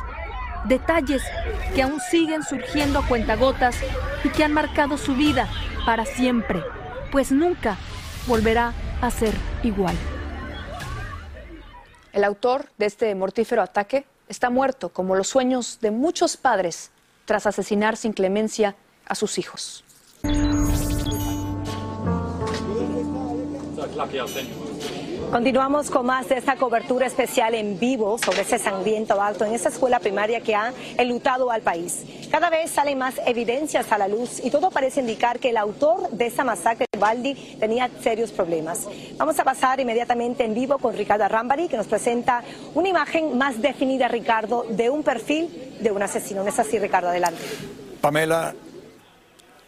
Detalles 0.66 1.24
que 1.74 1.82
aún 1.82 2.00
siguen 2.00 2.44
surgiendo 2.44 3.00
a 3.00 3.08
cuentagotas 3.08 3.76
y 4.24 4.30
que 4.30 4.44
han 4.44 4.54
marcado 4.54 4.98
su 4.98 5.16
vida 5.16 5.48
para 5.86 6.06
siempre, 6.06 6.64
pues 7.12 7.32
nunca 7.32 7.78
volverá 8.28 8.74
a 9.02 9.12
ser 9.12 9.34
igual. 9.64 9.96
El 12.14 12.24
autor 12.24 12.70
de 12.78 12.86
este 12.86 13.14
mortífero 13.14 13.62
ataque 13.62 14.06
está 14.30 14.50
muerto, 14.50 14.90
como 14.90 15.16
los 15.16 15.28
sueños 15.28 15.80
de 15.82 15.92
muchos 15.92 16.38
padres 16.38 16.92
tras 17.26 17.46
asesinar 17.46 17.98
sin 17.98 18.14
clemencia 18.14 18.76
a 19.06 19.16
sus 19.16 19.38
hijos. 19.38 19.84
Continuamos 25.32 25.90
con 25.90 26.06
más 26.06 26.30
de 26.30 26.38
esta 26.38 26.56
cobertura 26.56 27.08
especial 27.08 27.56
en 27.56 27.80
vivo 27.80 28.18
sobre 28.18 28.42
ese 28.42 28.60
sangriento 28.60 29.22
acto 29.22 29.44
en 29.46 29.54
esa 29.54 29.70
escuela 29.70 30.00
primaria 30.00 30.40
que 30.42 30.56
ha 30.56 30.74
enlutado 30.98 31.52
al 31.52 31.62
país. 31.62 32.04
Cada 32.32 32.50
vez 32.50 32.72
salen 32.72 32.98
más 32.98 33.16
evidencias 33.26 33.92
a 33.92 33.98
la 33.98 34.08
luz 34.08 34.44
y 34.44 34.50
todo 34.52 34.72
parece 34.72 35.02
indicar 35.02 35.40
que 35.40 35.50
el 35.50 35.58
autor 35.58 36.10
de 36.12 36.28
esa 36.28 36.44
masacre, 36.44 36.86
Baldi, 36.98 37.36
tenía 37.60 37.90
serios 38.02 38.32
problemas. 38.32 38.88
Vamos 39.18 39.40
a 39.40 39.44
pasar 39.44 39.80
inmediatamente 39.80 40.44
en 40.44 40.54
vivo 40.54 40.78
con 40.78 40.96
Ricardo 40.96 41.28
Rambari, 41.28 41.68
que 41.68 41.78
nos 41.78 41.88
presenta 41.88 42.44
una 42.74 42.90
imagen 42.90 43.38
más 43.38 43.62
definida, 43.62 44.08
Ricardo, 44.08 44.66
de 44.70 44.90
un 44.90 45.04
perfil 45.04 45.76
de 45.80 45.92
un 45.92 46.02
asesino. 46.02 46.44
¿No 46.44 46.50
es 46.50 46.60
así, 46.60 46.80
Ricardo? 46.80 47.10
Adelante. 47.10 47.42
Pamela, 48.00 48.54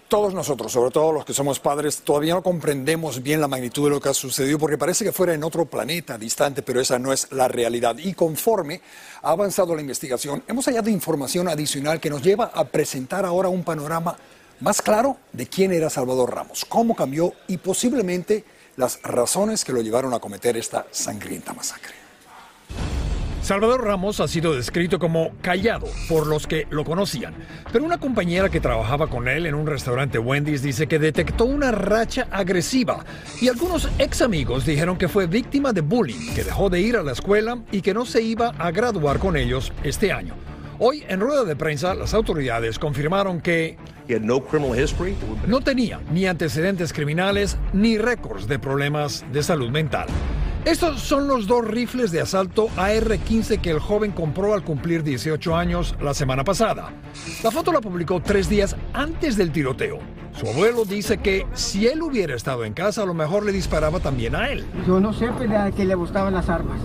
todos 0.07 0.33
nosotros, 0.33 0.71
sobre 0.71 0.91
todo 0.91 1.11
los 1.11 1.25
que 1.25 1.33
somos 1.33 1.59
padres, 1.59 2.01
todavía 2.01 2.33
no 2.33 2.43
comprendemos 2.43 3.21
bien 3.21 3.41
la 3.41 3.47
magnitud 3.47 3.85
de 3.85 3.89
lo 3.89 3.99
que 3.99 4.09
ha 4.09 4.13
sucedido 4.13 4.57
porque 4.57 4.77
parece 4.77 5.03
que 5.03 5.11
fuera 5.11 5.33
en 5.33 5.43
otro 5.43 5.65
planeta 5.65 6.17
distante, 6.17 6.61
pero 6.61 6.79
esa 6.79 6.97
no 6.97 7.11
es 7.11 7.31
la 7.31 7.47
realidad. 7.47 7.97
Y 7.97 8.13
conforme 8.13 8.81
ha 9.21 9.31
avanzado 9.31 9.75
la 9.75 9.81
investigación, 9.81 10.43
hemos 10.47 10.65
hallado 10.65 10.89
información 10.89 11.47
adicional 11.47 11.99
que 11.99 12.09
nos 12.09 12.21
lleva 12.21 12.51
a 12.53 12.65
presentar 12.65 13.25
ahora 13.25 13.49
un 13.49 13.63
panorama 13.63 14.17
más 14.59 14.81
claro 14.81 15.17
de 15.33 15.47
quién 15.47 15.73
era 15.73 15.89
Salvador 15.89 16.33
Ramos, 16.33 16.65
cómo 16.65 16.95
cambió 16.95 17.33
y 17.47 17.57
posiblemente 17.57 18.43
las 18.75 19.01
razones 19.03 19.65
que 19.65 19.73
lo 19.73 19.81
llevaron 19.81 20.13
a 20.13 20.19
cometer 20.19 20.55
esta 20.57 20.87
sangrienta 20.91 21.53
masacre. 21.53 21.95
Salvador 23.47 23.85
Ramos 23.85 24.19
ha 24.19 24.27
sido 24.27 24.53
descrito 24.53 24.99
como 24.99 25.31
callado 25.41 25.87
por 26.09 26.27
los 26.27 26.45
que 26.45 26.67
lo 26.69 26.83
conocían, 26.83 27.33
pero 27.71 27.85
una 27.85 27.97
compañera 27.97 28.49
que 28.49 28.59
trabajaba 28.59 29.07
con 29.07 29.29
él 29.29 29.45
en 29.45 29.55
un 29.55 29.65
restaurante 29.65 30.19
Wendy's 30.19 30.61
dice 30.61 30.85
que 30.87 30.99
detectó 30.99 31.45
una 31.45 31.71
racha 31.71 32.27
agresiva 32.29 33.05
y 33.39 33.47
algunos 33.47 33.87
ex 33.99 34.21
amigos 34.21 34.65
dijeron 34.65 34.97
que 34.97 35.07
fue 35.07 35.27
víctima 35.27 35.71
de 35.71 35.79
bullying, 35.79 36.33
que 36.35 36.43
dejó 36.43 36.69
de 36.69 36.81
ir 36.81 36.97
a 36.97 37.03
la 37.03 37.13
escuela 37.13 37.59
y 37.71 37.81
que 37.81 37.93
no 37.93 38.05
se 38.05 38.21
iba 38.21 38.49
a 38.49 38.69
graduar 38.71 39.17
con 39.17 39.37
ellos 39.37 39.71
este 39.81 40.11
año. 40.11 40.33
Hoy, 40.77 41.05
en 41.07 41.21
rueda 41.21 41.45
de 41.45 41.55
prensa, 41.55 41.95
las 41.95 42.13
autoridades 42.13 42.77
confirmaron 42.77 43.39
que 43.39 43.77
no 45.47 45.61
tenía 45.61 46.01
ni 46.11 46.25
antecedentes 46.25 46.91
criminales 46.91 47.57
ni 47.71 47.97
récords 47.97 48.45
de 48.45 48.59
problemas 48.59 49.23
de 49.31 49.41
salud 49.41 49.69
mental. 49.69 50.07
Estos 50.67 50.99
son 50.99 51.29
los 51.29 51.47
dos 51.47 51.65
rifles 51.65 52.11
de 52.11 52.19
asalto 52.19 52.67
AR-15 52.75 53.61
que 53.61 53.69
el 53.71 53.79
joven 53.79 54.11
compró 54.11 54.53
al 54.53 54.65
cumplir 54.65 55.01
18 55.01 55.55
años 55.55 55.95
la 56.01 56.13
semana 56.13 56.43
pasada. 56.43 56.89
La 57.41 57.51
foto 57.51 57.71
la 57.71 57.79
publicó 57.79 58.21
tres 58.21 58.49
días 58.49 58.75
antes 58.91 59.37
del 59.37 59.53
tiroteo. 59.53 59.99
Su 60.33 60.45
abuelo 60.45 60.83
dice 60.83 61.19
que 61.19 61.47
si 61.53 61.87
él 61.87 62.01
hubiera 62.01 62.35
estado 62.35 62.65
en 62.65 62.73
casa, 62.73 63.03
a 63.03 63.05
lo 63.05 63.13
mejor 63.13 63.45
le 63.45 63.53
disparaba 63.53 64.01
también 64.01 64.35
a 64.35 64.49
él. 64.49 64.65
Yo 64.85 64.99
no 64.99 65.13
sé 65.13 65.29
pues, 65.37 65.49
que 65.73 65.85
le 65.85 65.95
gustaban 65.95 66.33
las 66.33 66.49
armas. 66.49 66.81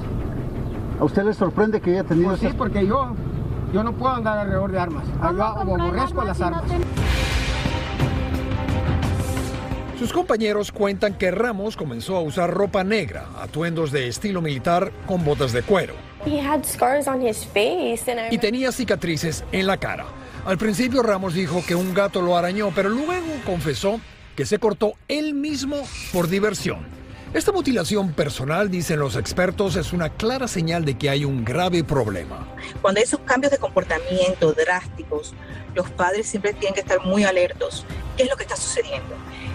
¿A 1.01 1.05
usted 1.05 1.25
le 1.25 1.35
sorprende 1.35 1.81
que 1.81 1.91
haya 1.91 2.05
tenido 2.05 2.29
pues 2.29 2.41
Sí, 2.41 2.51
porque 2.57 2.87
yo, 2.87 3.17
yo 3.75 3.83
no 3.83 3.95
puedo 3.95 4.15
andar 4.15 4.39
alrededor 4.39 4.71
de 4.71 4.79
armas. 4.79 5.07
Yo 5.09 5.43
aborrezco 5.43 6.23
las 6.23 6.41
armas. 6.41 6.62
Sus 10.02 10.12
compañeros 10.12 10.73
cuentan 10.73 11.14
que 11.14 11.30
Ramos 11.30 11.76
comenzó 11.76 12.16
a 12.16 12.23
usar 12.23 12.50
ropa 12.50 12.82
negra, 12.82 13.28
atuendos 13.38 13.92
de 13.92 14.09
estilo 14.09 14.42
militar 14.42 14.90
con 15.06 15.25
botas 15.25 15.52
de 15.52 15.62
cuero. 15.62 15.94
Y 18.32 18.38
tenía 18.38 18.73
cicatrices 18.73 19.44
en 19.52 19.68
la 19.68 19.76
cara. 19.76 20.06
Al 20.44 20.59
principio 20.59 21.04
Ramos 21.04 21.35
dijo 21.35 21.62
que 21.64 21.76
un 21.76 21.94
gato 21.94 22.21
lo 22.21 22.37
arañó, 22.37 22.73
pero 22.75 22.88
luego 22.88 23.28
confesó 23.47 24.00
que 24.35 24.44
se 24.44 24.59
cortó 24.59 24.94
él 25.06 25.35
mismo 25.35 25.76
por 26.12 26.26
diversión. 26.26 26.80
Esta 27.32 27.52
mutilación 27.52 28.12
personal, 28.12 28.73
dicen 28.73 28.99
los 28.99 29.14
expertos, 29.14 29.76
es 29.76 29.92
una 29.92 30.11
clara 30.11 30.49
señal 30.49 30.85
de 30.85 30.99
que 30.99 31.11
hay 31.11 31.25
un 31.25 31.44
grave 31.44 31.85
problema. 31.85 32.49
Cuando 32.80 32.99
hay 32.99 33.04
esos 33.04 33.21
cambios 33.21 33.52
de 33.52 33.59
comportamiento 33.59 34.52
drásticos, 34.52 35.32
los 35.76 35.88
padres 35.90 36.26
siempre 36.26 36.52
tienen 36.54 36.75
que 36.75 36.80
estar 36.80 37.00
muy 37.06 37.23
alertos. 37.23 37.87
¿Qué 38.16 38.25
es 38.25 38.28
lo 38.28 38.37
que 38.37 38.42
está 38.42 38.56
sucediendo? 38.56 39.14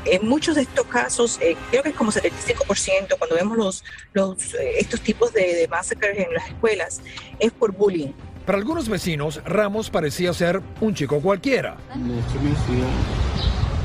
En 0.10 0.28
muchos 0.28 0.56
de 0.56 0.62
estos 0.62 0.86
casos, 0.88 1.38
eh, 1.42 1.58
creo 1.70 1.84
que 1.84 1.90
es 1.90 1.96
como 1.96 2.12
75% 2.12 3.18
cuando 3.18 3.36
vemos 3.36 3.58
los, 3.58 3.84
los, 4.14 4.54
eh, 4.54 4.76
estos 4.80 5.02
tipos 5.02 5.34
de, 5.34 5.54
de 5.54 5.68
masacres 5.68 6.18
en 6.18 6.34
las 6.34 6.48
escuelas, 6.48 7.02
es 7.40 7.52
por 7.52 7.74
bullying. 7.74 8.14
Para 8.46 8.58
algunos 8.58 8.88
vecinos, 8.88 9.42
Ramos 9.44 9.90
parecía 9.90 10.34
ser 10.34 10.62
un 10.80 10.96
chico 10.96 11.20
cualquiera. 11.20 11.76
No 11.98 12.18
hacía 12.20 12.88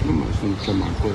nomás 0.07 0.43
un 0.43 0.57
chamaco, 0.61 1.11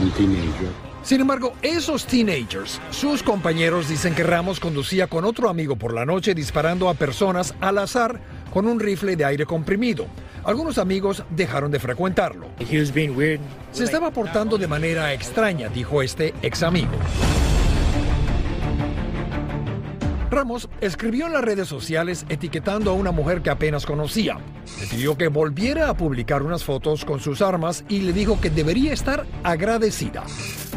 un 0.00 0.10
teenager. 0.10 0.90
Sin 1.04 1.20
embargo, 1.20 1.54
esos 1.62 2.06
teenagers, 2.06 2.80
sus 2.90 3.22
compañeros 3.22 3.88
dicen 3.88 4.14
que 4.14 4.24
Ramos 4.24 4.58
conducía 4.58 5.06
con 5.06 5.24
otro 5.24 5.48
amigo 5.48 5.76
por 5.76 5.94
la 5.94 6.04
noche 6.04 6.34
disparando 6.34 6.88
a 6.88 6.94
personas 6.94 7.54
al 7.60 7.78
azar 7.78 8.20
con 8.52 8.66
un 8.66 8.80
rifle 8.80 9.14
de 9.14 9.24
aire 9.24 9.46
comprimido. 9.46 10.06
Algunos 10.44 10.78
amigos 10.78 11.24
dejaron 11.30 11.70
de 11.70 11.78
frecuentarlo. 11.78 12.46
Se 13.72 13.84
estaba 13.84 14.10
portando 14.10 14.56
de 14.58 14.66
manera 14.66 15.12
extraña, 15.12 15.68
dijo 15.68 16.02
este 16.02 16.34
ex 16.42 16.62
amigo. 16.62 16.92
Ramos 20.30 20.68
escribió 20.80 21.26
en 21.26 21.32
las 21.32 21.42
redes 21.42 21.66
sociales 21.66 22.24
etiquetando 22.28 22.92
a 22.92 22.94
una 22.94 23.10
mujer 23.10 23.42
que 23.42 23.50
apenas 23.50 23.84
conocía. 23.84 24.38
Le 24.80 24.86
pidió 24.86 25.18
que 25.18 25.26
volviera 25.26 25.88
a 25.88 25.94
publicar 25.94 26.42
unas 26.42 26.62
fotos 26.62 27.04
con 27.04 27.18
sus 27.18 27.42
armas 27.42 27.84
y 27.88 28.00
le 28.02 28.12
dijo 28.12 28.40
que 28.40 28.48
debería 28.48 28.92
estar 28.92 29.26
agradecida. 29.42 30.22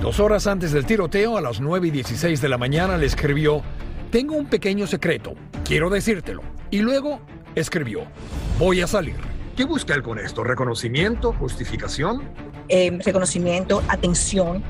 Dos 0.02 0.20
horas 0.20 0.48
antes 0.48 0.72
del 0.72 0.88
tiroteo, 0.88 1.38
a 1.38 1.42
las 1.42 1.62
9 1.62 1.88
y 1.88 1.92
16 1.92 2.42
de 2.42 2.50
la 2.50 2.58
mañana, 2.58 2.98
le 2.98 3.06
escribió, 3.06 3.62
tengo 4.12 4.36
un 4.36 4.48
pequeño 4.48 4.88
secreto, 4.88 5.36
quiero 5.64 5.92
decírtelo. 5.92 6.42
Y 6.72 6.80
luego 6.80 7.22
escribió, 7.54 8.02
voy 8.58 8.82
a 8.82 8.88
salir. 8.88 9.33
¿Qué 9.56 9.66
busca 9.66 9.94
él 9.94 10.02
con 10.02 10.18
esto? 10.18 10.44
¿Reconocimiento? 10.44 11.32
¿Justificación? 11.34 12.24
Eh, 12.70 12.98
reconocimiento, 13.06 13.84
atención, 13.88 14.64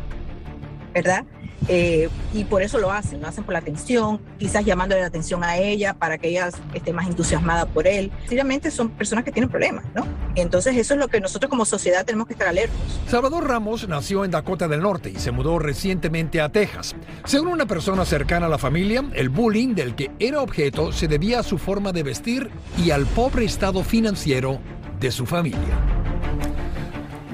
¿verdad? 0.93 1.25
Eh, 1.67 2.09
y 2.33 2.43
por 2.43 2.61
eso 2.61 2.77
lo 2.77 2.91
hacen, 2.91 3.21
lo 3.21 3.27
hacen 3.27 3.43
por 3.43 3.53
la 3.53 3.59
atención, 3.59 4.19
quizás 4.37 4.65
llamándole 4.65 5.01
la 5.01 5.07
atención 5.07 5.43
a 5.43 5.57
ella 5.57 5.93
para 5.93 6.17
que 6.17 6.29
ella 6.29 6.49
esté 6.73 6.93
más 6.93 7.07
entusiasmada 7.07 7.65
por 7.65 7.87
él. 7.87 8.11
Sencillamente 8.21 8.71
son 8.71 8.89
personas 8.89 9.23
que 9.23 9.31
tienen 9.31 9.49
problemas, 9.49 9.85
¿no? 9.95 10.05
Entonces 10.35 10.75
eso 10.75 10.93
es 10.93 10.99
lo 10.99 11.07
que 11.07 11.21
nosotros 11.21 11.49
como 11.49 11.65
sociedad 11.65 12.05
tenemos 12.05 12.27
que 12.27 12.33
estar 12.33 12.47
alertos. 12.47 12.77
Salvador 13.07 13.47
Ramos 13.47 13.87
nació 13.87 14.25
en 14.25 14.31
Dakota 14.31 14.67
del 14.67 14.81
Norte 14.81 15.09
y 15.09 15.19
se 15.19 15.31
mudó 15.31 15.59
recientemente 15.59 16.41
a 16.41 16.49
Texas. 16.49 16.95
Según 17.25 17.49
una 17.49 17.65
persona 17.65 18.05
cercana 18.05 18.47
a 18.47 18.49
la 18.49 18.57
familia, 18.57 19.03
el 19.13 19.29
bullying 19.29 19.75
del 19.75 19.95
que 19.95 20.11
era 20.19 20.41
objeto 20.41 20.91
se 20.91 21.07
debía 21.07 21.39
a 21.39 21.43
su 21.43 21.57
forma 21.57 21.91
de 21.91 22.03
vestir 22.03 22.49
y 22.77 22.91
al 22.91 23.05
pobre 23.05 23.45
estado 23.45 23.83
financiero 23.83 24.59
de 24.99 25.11
su 25.11 25.25
familia. 25.25 26.02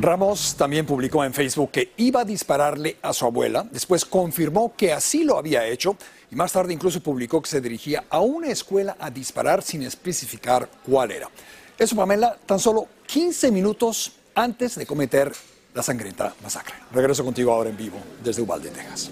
Ramos 0.01 0.55
también 0.55 0.85
publicó 0.85 1.25
en 1.25 1.33
Facebook 1.33 1.71
que 1.71 1.91
iba 1.97 2.21
a 2.21 2.25
dispararle 2.25 2.95
a 3.01 3.11
su 3.11 3.25
abuela, 3.25 3.67
después 3.69 4.05
confirmó 4.05 4.73
que 4.73 4.93
así 4.93 5.25
lo 5.25 5.37
había 5.37 5.67
hecho 5.67 5.97
y 6.31 6.35
más 6.35 6.53
tarde 6.53 6.71
incluso 6.73 7.01
publicó 7.01 7.41
que 7.41 7.49
se 7.49 7.59
dirigía 7.59 8.05
a 8.09 8.21
una 8.21 8.47
escuela 8.47 8.95
a 8.97 9.09
disparar 9.09 9.61
sin 9.61 9.83
especificar 9.83 10.69
cuál 10.85 11.11
era. 11.11 11.29
Eso, 11.77 11.97
Pamela, 11.97 12.37
tan 12.45 12.59
solo 12.59 12.87
15 13.07 13.51
minutos 13.51 14.13
antes 14.35 14.75
de 14.75 14.85
cometer 14.85 15.33
la 15.73 15.83
sangrienta 15.83 16.33
masacre. 16.41 16.75
Regreso 16.93 17.25
contigo 17.25 17.51
ahora 17.51 17.69
en 17.69 17.75
vivo 17.75 17.97
desde 18.23 18.41
Uvalde, 18.41 18.69
Texas. 18.69 19.11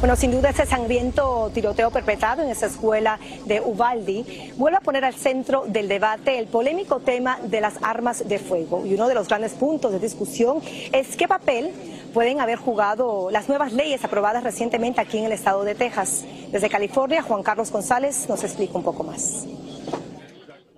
Bueno, 0.00 0.16
sin 0.16 0.32
duda 0.32 0.50
ese 0.50 0.66
sangriento 0.66 1.50
tiroteo 1.54 1.90
perpetrado 1.90 2.42
en 2.42 2.50
esa 2.50 2.66
escuela 2.66 3.18
de 3.46 3.60
Ubaldi 3.60 4.52
vuelve 4.56 4.76
a 4.76 4.80
poner 4.80 5.04
al 5.04 5.14
centro 5.14 5.64
del 5.66 5.88
debate 5.88 6.38
el 6.38 6.46
polémico 6.46 7.00
tema 7.00 7.38
de 7.42 7.60
las 7.60 7.74
armas 7.82 8.28
de 8.28 8.38
fuego. 8.38 8.84
Y 8.84 8.94
uno 8.94 9.08
de 9.08 9.14
los 9.14 9.28
grandes 9.28 9.52
puntos 9.52 9.92
de 9.92 9.98
discusión 9.98 10.60
es 10.92 11.16
qué 11.16 11.26
papel 11.26 11.72
pueden 12.12 12.40
haber 12.40 12.58
jugado 12.58 13.30
las 13.30 13.48
nuevas 13.48 13.72
leyes 13.72 14.04
aprobadas 14.04 14.44
recientemente 14.44 15.00
aquí 15.00 15.18
en 15.18 15.24
el 15.24 15.32
estado 15.32 15.64
de 15.64 15.74
Texas. 15.74 16.24
Desde 16.50 16.68
California, 16.68 17.22
Juan 17.22 17.42
Carlos 17.42 17.70
González 17.70 18.28
nos 18.28 18.44
explica 18.44 18.76
un 18.76 18.84
poco 18.84 19.04
más. 19.04 19.46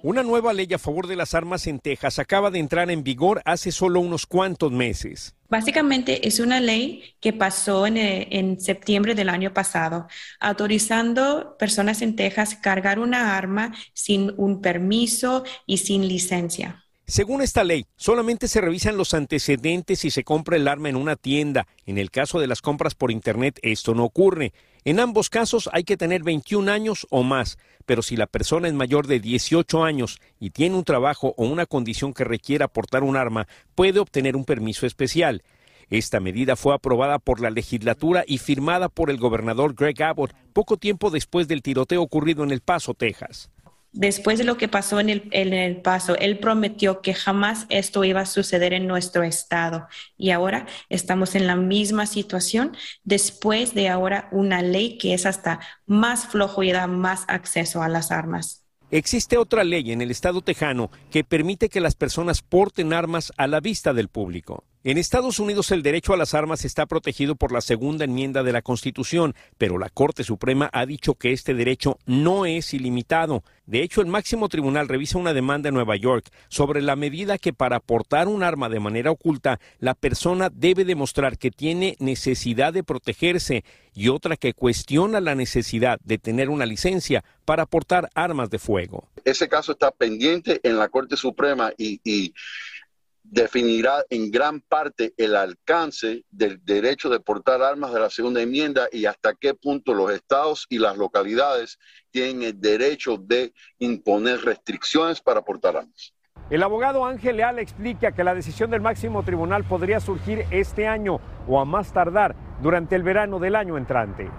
Una 0.03 0.23
nueva 0.23 0.53
ley 0.53 0.69
a 0.75 0.79
favor 0.79 1.07
de 1.07 1.17
las 1.17 1.35
armas 1.35 1.67
en 1.67 1.79
Texas 1.79 2.19
acaba 2.19 2.51
de 2.51 2.59
entrar 2.59 2.91
en 2.91 3.03
vigor 3.03 3.41
hace 3.45 3.73
solo 3.73 4.01
unos 4.01 4.27
cuantos 4.27 4.71
meses. 4.71 5.35
Básicamente 5.49 6.29
es 6.29 6.39
una 6.39 6.61
ley 6.61 7.17
que 7.21 7.33
pasó 7.33 7.87
en, 7.87 7.97
eh, 7.97 8.29
en, 8.31 8.61
septiembre 8.61 9.15
del 9.15 9.29
año 9.29 9.55
pasado, 9.55 10.07
autorizando 10.39 11.57
personas 11.59 12.03
en 12.03 12.15
Texas 12.15 12.57
cargar 12.57 12.99
una 12.99 13.37
arma 13.37 13.75
sin 13.95 14.35
un 14.37 14.61
permiso 14.61 15.45
y 15.67 15.79
sin 15.79 16.07
licencia. 16.07 16.85
Según 17.09 17.41
esta 17.41 17.63
ley, 17.63 17.87
solamente 17.95 18.49
se 18.49 18.61
revisan 18.61 18.97
los 18.97 19.15
antecedentes 19.15 20.01
si 20.01 20.11
se 20.11 20.25
compra 20.25 20.57
el 20.57 20.67
arma 20.67 20.89
en 20.89 20.97
una 20.97 21.15
tienda. 21.15 21.69
En 21.87 21.99
el 21.99 22.11
caso 22.11 22.41
de 22.41 22.49
las 22.49 22.63
compras 22.63 22.97
por 22.97 23.13
Internet, 23.13 23.61
esto 23.63 23.95
no 23.95 24.05
ocurre. 24.05 24.53
En 24.87 25.01
ambos 25.01 25.31
casos 25.31 25.69
hay 25.73 25.83
que 25.83 25.97
tener 25.97 26.23
21 26.23 26.71
años 26.71 27.09
o 27.11 27.25
más, 27.25 27.59
pero 27.87 28.03
si 28.03 28.15
la 28.15 28.29
persona 28.29 28.69
es 28.69 28.75
mayor 28.75 29.09
de 29.09 29.19
18 29.19 29.83
años 29.83 30.21
y 30.39 30.51
tiene 30.51 30.77
un 30.77 30.85
trabajo 30.85 31.35
o 31.37 31.45
una 31.45 31.67
condición 31.67 32.15
que 32.15 32.23
requiera 32.23 32.69
portar 32.69 33.03
un 33.03 33.17
arma, 33.17 33.49
puede 33.75 33.99
obtener 33.99 34.37
un 34.37 34.45
permiso 34.45 34.87
especial. 34.87 35.43
Esta 35.91 36.21
medida 36.21 36.55
fue 36.55 36.73
aprobada 36.73 37.19
por 37.19 37.41
la 37.41 37.51
legislatura 37.51 38.23
y 38.29 38.39
firmada 38.39 38.89
por 38.89 39.11
el 39.11 39.17
gobernador 39.17 39.75
Greg 39.75 40.01
Abbott 40.05 40.33
poco 40.53 40.77
tiempo 40.77 41.11
después 41.11 41.49
del 41.49 41.63
tiroteo 41.63 42.01
ocurrido 42.01 42.45
en 42.45 42.53
El 42.53 42.61
Paso, 42.61 42.95
Texas 42.95 43.51
después 43.97 44.39
de 44.39 44.45
lo 44.45 44.57
que 44.57 44.69
pasó 44.69 45.01
en 45.01 45.11
el, 45.11 45.81
paso, 45.83 46.17
él 46.17 46.39
prometió 46.39 47.01
que 47.01 47.15
jamás 47.15 47.67
esto 47.69 48.05
iba 48.05 48.21
a 48.21 48.27
suceder 48.27 48.73
en 48.73 48.87
nuestro 48.87 49.23
estado. 49.25 49.89
Y 50.17 50.31
ahora 50.31 50.67
estamos 50.89 51.35
en 51.35 51.47
la 51.47 51.57
misma 51.57 52.07
situación 52.07 52.77
después 53.05 53.75
de 53.75 53.89
ahora 53.89 54.29
una 54.31 54.63
ley 54.63 54.99
que 54.99 55.15
es 55.15 55.27
hasta 55.27 55.61
más 55.87 56.27
flojo 56.27 56.63
y 56.63 56.73
da 56.73 56.87
más 56.87 57.25
acceso 57.29 57.83
a 57.83 57.89
las 57.89 58.13
armas. 58.13 58.63
Existe 58.91 59.37
otra 59.37 59.65
ley 59.65 59.91
en 59.91 60.01
el 60.01 60.13
estado 60.13 60.43
tejano 60.43 60.91
que 61.11 61.25
permite 61.25 61.69
que 61.69 61.81
las 61.81 61.97
personas 61.97 62.43
porten 62.43 62.93
armas 62.93 63.33
a 63.37 63.49
la 63.49 63.61
vista 63.61 63.93
del 63.93 64.09
público. 64.09 64.65
En 64.87 64.99
Estados 64.99 65.41
Unidos 65.41 65.73
el 65.73 65.83
derecho 65.83 66.15
a 66.15 66.17
las 66.17 66.33
armas 66.33 66.65
está 66.65 66.87
protegido 66.87 67.35
por 67.35 67.51
la 67.51 67.61
segunda 67.61 68.05
enmienda 68.05 68.45
de 68.45 68.53
la 68.53 68.63
Constitución, 68.63 69.35
pero 69.59 69.79
la 69.79 69.89
Corte 69.89 70.23
Suprema 70.23 70.71
ha 70.73 70.87
dicho 70.87 71.15
que 71.15 71.33
este 71.33 71.55
derecho 71.55 71.99
no 72.07 72.47
es 72.47 72.73
ilimitado. 72.73 73.43
De 73.67 73.83
hecho, 73.83 74.01
el 74.01 74.07
máximo 74.07 74.49
tribunal 74.49 74.87
revisa 74.87 75.19
una 75.19 75.35
demanda 75.35 75.71
en 75.71 75.75
Nueva 75.75 75.97
York 75.97 76.31
sobre 76.47 76.83
la 76.83 76.95
medida 76.95 77.37
que 77.37 77.53
para 77.53 77.81
portar 77.81 78.29
un 78.29 78.45
arma 78.45 78.69
de 78.69 78.79
manera 78.79 79.11
oculta, 79.11 79.59
la 79.81 79.95
persona 79.95 80.51
debe 80.55 80.85
demostrar 80.85 81.37
que 81.37 81.51
tiene 81.51 81.97
necesidad 81.99 82.73
de 82.73 82.85
protegerse 82.85 83.65
y 83.93 84.07
otra 84.07 84.37
que 84.37 84.55
cuestiona 84.55 85.21
la 85.21 85.35
necesidad 85.35 85.99
de 86.05 86.19
tener 86.19 86.49
una 86.49 86.65
licencia 86.65 87.25
para 87.45 87.67
portar 87.67 88.09
armas 88.15 88.51
de 88.51 88.61
fuego. 88.61 89.09
Ese 89.25 89.49
caso 89.49 89.73
está 89.73 89.91
pendiente 89.91 90.61
en 90.63 90.79
la 90.79 90.89
Corte 90.91 91.17
Suprema 91.17 91.73
y, 91.77 92.01
y 92.05 92.33
definirá 93.31 94.05
en 94.11 94.31
gran 94.31 94.61
parte 94.61 95.13
el 95.17 95.37
alcance 95.37 96.25
del 96.31 96.65
derecho 96.65 97.09
de 97.09 97.21
portar 97.21 97.63
armas 97.63 97.93
de 97.93 98.01
la 98.01 98.11
segunda 98.11 98.41
enmienda 98.41 98.89
y 98.93 99.07
hasta 99.07 99.35
qué 99.35 99.55
punto 99.55 99.95
los 99.95 100.11
estados 100.11 100.67
y 100.69 100.79
las 100.79 100.97
localidades 100.97 101.79
tienen 102.11 102.43
el 102.43 102.61
derecho 102.61 103.17
de 103.19 103.53
imponer 103.79 104.41
restricciones 104.41 105.21
para 105.21 105.43
portar 105.43 105.77
armas. 105.77 106.15
El 106.49 106.63
abogado 106.63 107.05
Ángel 107.05 107.39
Leal 107.39 107.59
explica 107.59 108.13
que 108.13 108.23
la 108.23 108.35
decisión 108.35 108.71
del 108.71 108.81
máximo 108.81 109.25
tribunal 109.25 109.65
podría 109.65 109.99
surgir 109.99 110.47
este 110.53 110.87
año 110.87 111.19
o 111.49 111.61
a 111.61 111.65
más 111.65 111.93
tardar 111.93 112.37
durante 112.63 112.95
el 112.95 113.03
verano 113.03 113.41
del 113.41 113.57
año 113.57 113.77
entrante. 113.77 114.31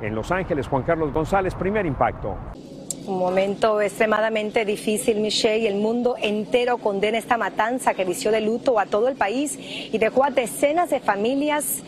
En 0.00 0.14
Los 0.14 0.30
Ángeles, 0.30 0.68
Juan 0.68 0.84
Carlos 0.84 1.12
González, 1.12 1.54
primer 1.54 1.86
impacto. 1.86 2.36
Un 3.10 3.18
momento 3.18 3.80
extremadamente 3.80 4.64
difícil, 4.64 5.18
Michelle, 5.18 5.64
y 5.64 5.66
el 5.66 5.74
mundo 5.74 6.14
entero 6.22 6.78
condena 6.78 7.18
esta 7.18 7.36
matanza 7.36 7.92
que 7.92 8.04
vició 8.04 8.30
de 8.30 8.40
luto 8.40 8.78
a 8.78 8.86
todo 8.86 9.08
el 9.08 9.16
país 9.16 9.58
y 9.58 9.98
dejó 9.98 10.22
a 10.22 10.30
decenas 10.30 10.90
de 10.90 11.00
familias 11.00 11.82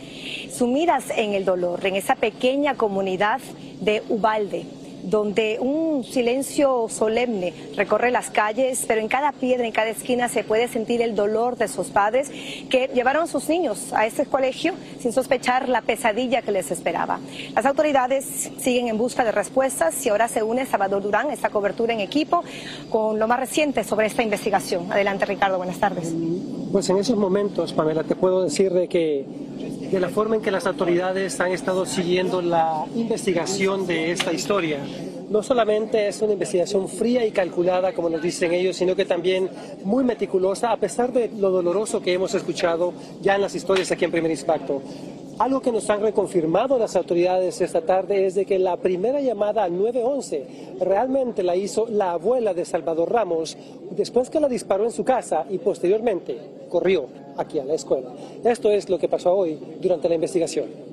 sumidas 0.51 1.05
en 1.15 1.33
el 1.33 1.45
dolor 1.45 1.85
en 1.85 1.95
esa 1.95 2.15
pequeña 2.15 2.75
comunidad 2.75 3.39
de 3.79 4.03
Ubalde 4.09 4.65
donde 5.03 5.57
un 5.59 6.03
silencio 6.03 6.87
solemne 6.89 7.53
recorre 7.75 8.11
las 8.11 8.29
calles, 8.29 8.85
pero 8.87 9.01
en 9.01 9.07
cada 9.07 9.31
piedra, 9.31 9.65
en 9.65 9.71
cada 9.71 9.89
esquina 9.89 10.29
se 10.29 10.43
puede 10.43 10.67
sentir 10.67 11.01
el 11.01 11.15
dolor 11.15 11.57
de 11.57 11.67
sus 11.67 11.87
padres 11.87 12.31
que 12.69 12.89
llevaron 12.93 13.23
a 13.23 13.27
sus 13.27 13.49
niños 13.49 13.93
a 13.93 14.05
este 14.05 14.25
colegio 14.25 14.73
sin 14.99 15.13
sospechar 15.13 15.69
la 15.69 15.81
pesadilla 15.81 16.41
que 16.41 16.51
les 16.51 16.71
esperaba. 16.71 17.19
Las 17.55 17.65
autoridades 17.65 18.51
siguen 18.57 18.87
en 18.87 18.97
busca 18.97 19.23
de 19.23 19.31
respuestas 19.31 20.05
y 20.05 20.09
ahora 20.09 20.27
se 20.27 20.43
une 20.43 20.65
Salvador 20.65 21.03
Durán, 21.03 21.29
esta 21.31 21.49
cobertura 21.49 21.93
en 21.93 21.99
equipo, 21.99 22.43
con 22.89 23.19
lo 23.19 23.27
más 23.27 23.39
reciente 23.39 23.83
sobre 23.83 24.07
esta 24.07 24.23
investigación. 24.23 24.91
Adelante, 24.91 25.25
Ricardo, 25.25 25.57
buenas 25.57 25.79
tardes. 25.79 26.13
Pues 26.71 26.89
en 26.89 26.97
esos 26.97 27.17
momentos, 27.17 27.73
Pamela, 27.73 28.03
te 28.03 28.15
puedo 28.15 28.43
decir 28.43 28.71
de 28.73 28.87
que 28.87 29.25
de 29.93 29.99
la 29.99 30.09
forma 30.09 30.35
en 30.37 30.41
que 30.41 30.49
las 30.49 30.65
autoridades 30.65 31.39
han 31.39 31.51
estado 31.51 31.85
siguiendo 31.85 32.41
la 32.41 32.85
investigación 32.95 33.85
de 33.85 34.11
esta 34.11 34.33
historia. 34.33 34.79
No 35.29 35.41
solamente 35.41 36.07
es 36.07 36.21
una 36.21 36.33
investigación 36.33 36.87
fría 36.87 37.25
y 37.25 37.31
calculada, 37.31 37.93
como 37.93 38.09
nos 38.09 38.21
dicen 38.21 38.53
ellos, 38.53 38.75
sino 38.75 38.95
que 38.95 39.05
también 39.05 39.49
muy 39.83 40.03
meticulosa, 40.03 40.71
a 40.71 40.77
pesar 40.77 41.11
de 41.11 41.29
lo 41.29 41.49
doloroso 41.49 42.01
que 42.01 42.13
hemos 42.13 42.33
escuchado 42.33 42.93
ya 43.21 43.35
en 43.35 43.41
las 43.41 43.55
historias 43.55 43.91
aquí 43.91 44.05
en 44.05 44.11
Primer 44.11 44.31
Impacto. 44.31 44.81
Algo 45.39 45.61
que 45.61 45.71
nos 45.71 45.89
han 45.89 46.01
reconfirmado 46.01 46.77
las 46.77 46.95
autoridades 46.95 47.59
esta 47.59 47.81
tarde 47.81 48.27
es 48.27 48.35
de 48.35 48.45
que 48.45 48.59
la 48.59 48.77
primera 48.77 49.19
llamada 49.19 49.63
al 49.63 49.75
911 49.75 50.75
realmente 50.79 51.41
la 51.41 51.55
hizo 51.55 51.87
la 51.87 52.11
abuela 52.11 52.53
de 52.53 52.65
Salvador 52.65 53.11
Ramos 53.11 53.57
después 53.91 54.29
que 54.29 54.39
la 54.39 54.47
disparó 54.47 54.83
en 54.83 54.91
su 54.91 55.03
casa 55.03 55.45
y 55.49 55.57
posteriormente 55.57 56.37
corrió 56.69 57.07
aquí 57.37 57.57
a 57.57 57.65
la 57.65 57.73
escuela. 57.73 58.09
Esto 58.43 58.69
es 58.69 58.87
lo 58.89 58.99
que 58.99 59.09
pasó 59.09 59.33
hoy 59.33 59.57
durante 59.81 60.07
la 60.07 60.15
investigación. 60.15 60.92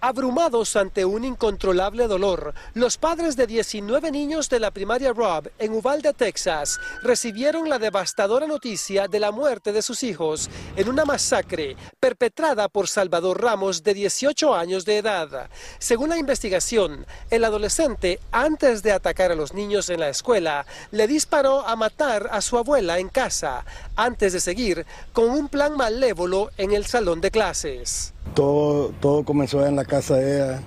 Abrumados 0.00 0.76
ante 0.76 1.04
un 1.04 1.24
incontrolable 1.24 2.06
dolor, 2.06 2.54
los 2.74 2.96
padres 2.98 3.34
de 3.34 3.48
19 3.48 4.12
niños 4.12 4.48
de 4.48 4.60
la 4.60 4.70
primaria 4.70 5.12
Rob 5.12 5.50
en 5.58 5.72
Uvalde, 5.72 6.12
Texas, 6.12 6.78
recibieron 7.02 7.68
la 7.68 7.80
devastadora 7.80 8.46
noticia 8.46 9.08
de 9.08 9.18
la 9.18 9.32
muerte 9.32 9.72
de 9.72 9.82
sus 9.82 10.04
hijos 10.04 10.48
en 10.76 10.88
una 10.88 11.04
masacre 11.04 11.76
perpetrada 11.98 12.68
por 12.68 12.86
Salvador 12.86 13.42
Ramos 13.42 13.82
de 13.82 13.94
18 13.94 14.54
años 14.54 14.84
de 14.84 14.98
edad. 14.98 15.50
Según 15.80 16.10
la 16.10 16.18
investigación, 16.18 17.04
el 17.28 17.44
adolescente, 17.44 18.20
antes 18.30 18.84
de 18.84 18.92
atacar 18.92 19.32
a 19.32 19.34
los 19.34 19.52
niños 19.52 19.90
en 19.90 19.98
la 19.98 20.10
escuela, 20.10 20.64
le 20.92 21.08
disparó 21.08 21.66
a 21.66 21.74
matar 21.74 22.28
a 22.30 22.40
su 22.40 22.56
abuela 22.56 23.00
en 23.00 23.08
casa, 23.08 23.64
antes 23.96 24.32
de 24.32 24.38
seguir 24.38 24.86
con 25.12 25.28
un 25.28 25.48
plan 25.48 25.76
malévolo 25.76 26.50
en 26.56 26.70
el 26.70 26.86
salón 26.86 27.20
de 27.20 27.32
clases. 27.32 28.14
Todo, 28.34 28.90
todo 29.00 29.24
comenzó 29.24 29.66
en 29.66 29.76
la 29.76 29.84
casa 29.84 30.16
de 30.16 30.36
ella, 30.36 30.60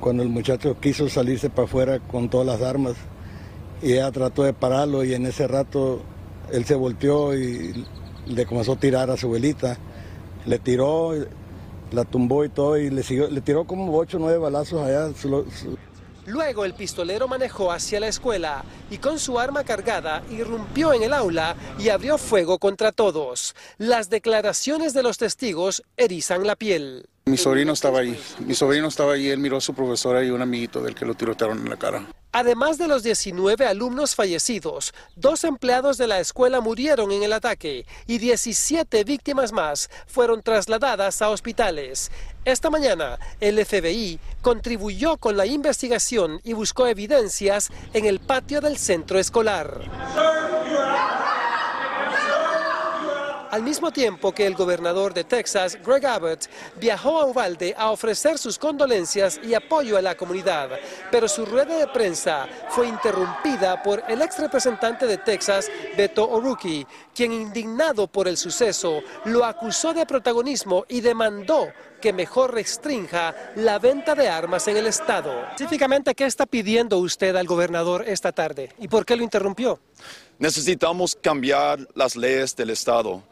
cuando 0.00 0.22
el 0.22 0.28
muchacho 0.28 0.78
quiso 0.80 1.08
salirse 1.08 1.50
para 1.50 1.66
afuera 1.66 1.98
con 1.98 2.28
todas 2.28 2.46
las 2.46 2.62
armas 2.62 2.94
y 3.82 3.92
ella 3.92 4.10
trató 4.10 4.44
de 4.44 4.54
pararlo 4.54 5.04
y 5.04 5.12
en 5.12 5.26
ese 5.26 5.46
rato 5.46 6.00
él 6.50 6.64
se 6.64 6.74
volteó 6.74 7.34
y 7.34 7.86
le 8.26 8.46
comenzó 8.46 8.72
a 8.72 8.76
tirar 8.76 9.10
a 9.10 9.16
su 9.16 9.26
abuelita. 9.26 9.76
Le 10.46 10.58
tiró, 10.58 11.12
la 11.92 12.04
tumbó 12.04 12.44
y 12.44 12.48
todo 12.48 12.78
y 12.78 12.90
le, 12.90 13.02
siguió, 13.02 13.28
le 13.28 13.40
tiró 13.40 13.66
como 13.66 13.96
8 13.96 14.16
o 14.16 14.20
9 14.20 14.38
balazos 14.38 14.80
allá. 14.82 15.08
Luego 16.26 16.64
el 16.64 16.74
pistolero 16.74 17.28
manejó 17.28 17.70
hacia 17.70 18.00
la 18.00 18.08
escuela 18.08 18.64
y 18.90 18.98
con 18.98 19.18
su 19.18 19.38
arma 19.38 19.64
cargada 19.64 20.22
irrumpió 20.30 20.92
en 20.92 21.02
el 21.02 21.12
aula 21.12 21.56
y 21.78 21.90
abrió 21.90 22.18
fuego 22.18 22.58
contra 22.58 22.92
todos. 22.92 23.54
Las 23.76 24.08
declaraciones 24.10 24.94
de 24.94 25.02
los 25.02 25.18
testigos 25.18 25.82
erizan 25.96 26.46
la 26.46 26.56
piel. 26.56 27.08
Mi 27.26 27.38
sobrino 27.38 27.72
estaba 27.72 28.00
ahí, 28.00 28.20
mi 28.40 28.54
sobrino 28.54 28.88
estaba 28.88 29.14
ahí, 29.14 29.30
él 29.30 29.38
miró 29.38 29.56
a 29.56 29.60
su 29.62 29.72
profesora 29.72 30.22
y 30.22 30.28
un 30.28 30.42
amiguito 30.42 30.82
del 30.82 30.94
que 30.94 31.06
lo 31.06 31.14
tirotearon 31.14 31.58
en 31.58 31.70
la 31.70 31.78
cara. 31.78 32.06
Además 32.32 32.76
de 32.76 32.86
los 32.86 33.02
19 33.02 33.66
alumnos 33.66 34.14
fallecidos, 34.14 34.92
dos 35.16 35.44
empleados 35.44 35.96
de 35.96 36.06
la 36.06 36.20
escuela 36.20 36.60
murieron 36.60 37.12
en 37.12 37.22
el 37.22 37.32
ataque 37.32 37.86
y 38.06 38.18
17 38.18 39.04
víctimas 39.04 39.52
más 39.52 39.88
fueron 40.06 40.42
trasladadas 40.42 41.22
a 41.22 41.30
hospitales. 41.30 42.10
Esta 42.44 42.68
mañana, 42.68 43.18
el 43.40 43.64
FBI 43.64 44.20
contribuyó 44.42 45.16
con 45.16 45.38
la 45.38 45.46
investigación 45.46 46.42
y 46.44 46.52
buscó 46.52 46.86
evidencias 46.88 47.70
en 47.94 48.04
el 48.04 48.20
patio 48.20 48.60
del 48.60 48.76
centro 48.76 49.18
escolar 49.18 49.80
al 53.54 53.62
mismo 53.62 53.92
tiempo 53.92 54.32
que 54.32 54.48
el 54.48 54.56
gobernador 54.56 55.14
de 55.14 55.22
Texas, 55.22 55.78
Greg 55.86 56.04
Abbott, 56.04 56.46
viajó 56.74 57.20
a 57.20 57.26
Uvalde 57.26 57.72
a 57.78 57.92
ofrecer 57.92 58.36
sus 58.36 58.58
condolencias 58.58 59.38
y 59.44 59.54
apoyo 59.54 59.96
a 59.96 60.02
la 60.02 60.16
comunidad, 60.16 60.70
pero 61.12 61.28
su 61.28 61.46
rueda 61.46 61.78
de 61.78 61.86
prensa 61.86 62.48
fue 62.70 62.88
interrumpida 62.88 63.80
por 63.80 64.02
el 64.08 64.22
ex 64.22 64.40
representante 64.40 65.06
de 65.06 65.18
Texas, 65.18 65.70
Beto 65.96 66.28
O'Rourke, 66.28 66.84
quien 67.14 67.32
indignado 67.32 68.08
por 68.08 68.26
el 68.26 68.36
suceso 68.36 69.02
lo 69.26 69.44
acusó 69.44 69.94
de 69.94 70.04
protagonismo 70.04 70.84
y 70.88 71.00
demandó 71.00 71.68
que 72.00 72.12
mejor 72.12 72.52
restrinja 72.52 73.34
la 73.54 73.78
venta 73.78 74.16
de 74.16 74.28
armas 74.28 74.66
en 74.66 74.76
el 74.78 74.88
estado. 74.88 75.32
Específicamente, 75.50 76.16
¿qué 76.16 76.26
está 76.26 76.44
pidiendo 76.44 76.98
usted 76.98 77.36
al 77.36 77.46
gobernador 77.46 78.04
esta 78.06 78.32
tarde 78.32 78.72
y 78.80 78.88
por 78.88 79.06
qué 79.06 79.14
lo 79.14 79.22
interrumpió? 79.22 79.78
Necesitamos 80.44 81.16
cambiar 81.22 81.88
las 81.94 82.16
leyes 82.16 82.54
del 82.54 82.68
Estado. 82.68 83.22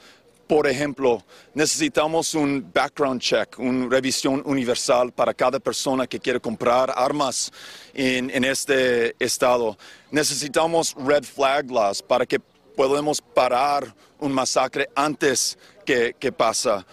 Por 0.47 0.67
ejemplo, 0.67 1.23
necesitamos 1.53 2.33
un 2.33 2.67
background 2.73 3.21
check, 3.21 3.59
una 3.59 3.87
revisión 3.87 4.43
universal 4.47 5.13
para 5.13 5.35
cada 5.35 5.61
persona 5.61 6.07
que 6.07 6.19
quiere 6.19 6.41
comprar 6.41 6.91
armas 6.97 7.53
en, 7.93 8.43
este 8.45 9.15
estado. 9.23 9.77
Necesitamos 10.11 10.97
red 11.07 11.25
flag 11.25 11.71
laws 11.71 12.01
para 12.01 12.25
que 12.25 12.41
podamos 12.75 13.21
parar 13.21 13.95
un 14.19 14.33
masacre 14.33 14.89
antes 14.95 15.59
que, 15.85 16.17
que 16.19 16.33
pasa. 16.33 16.87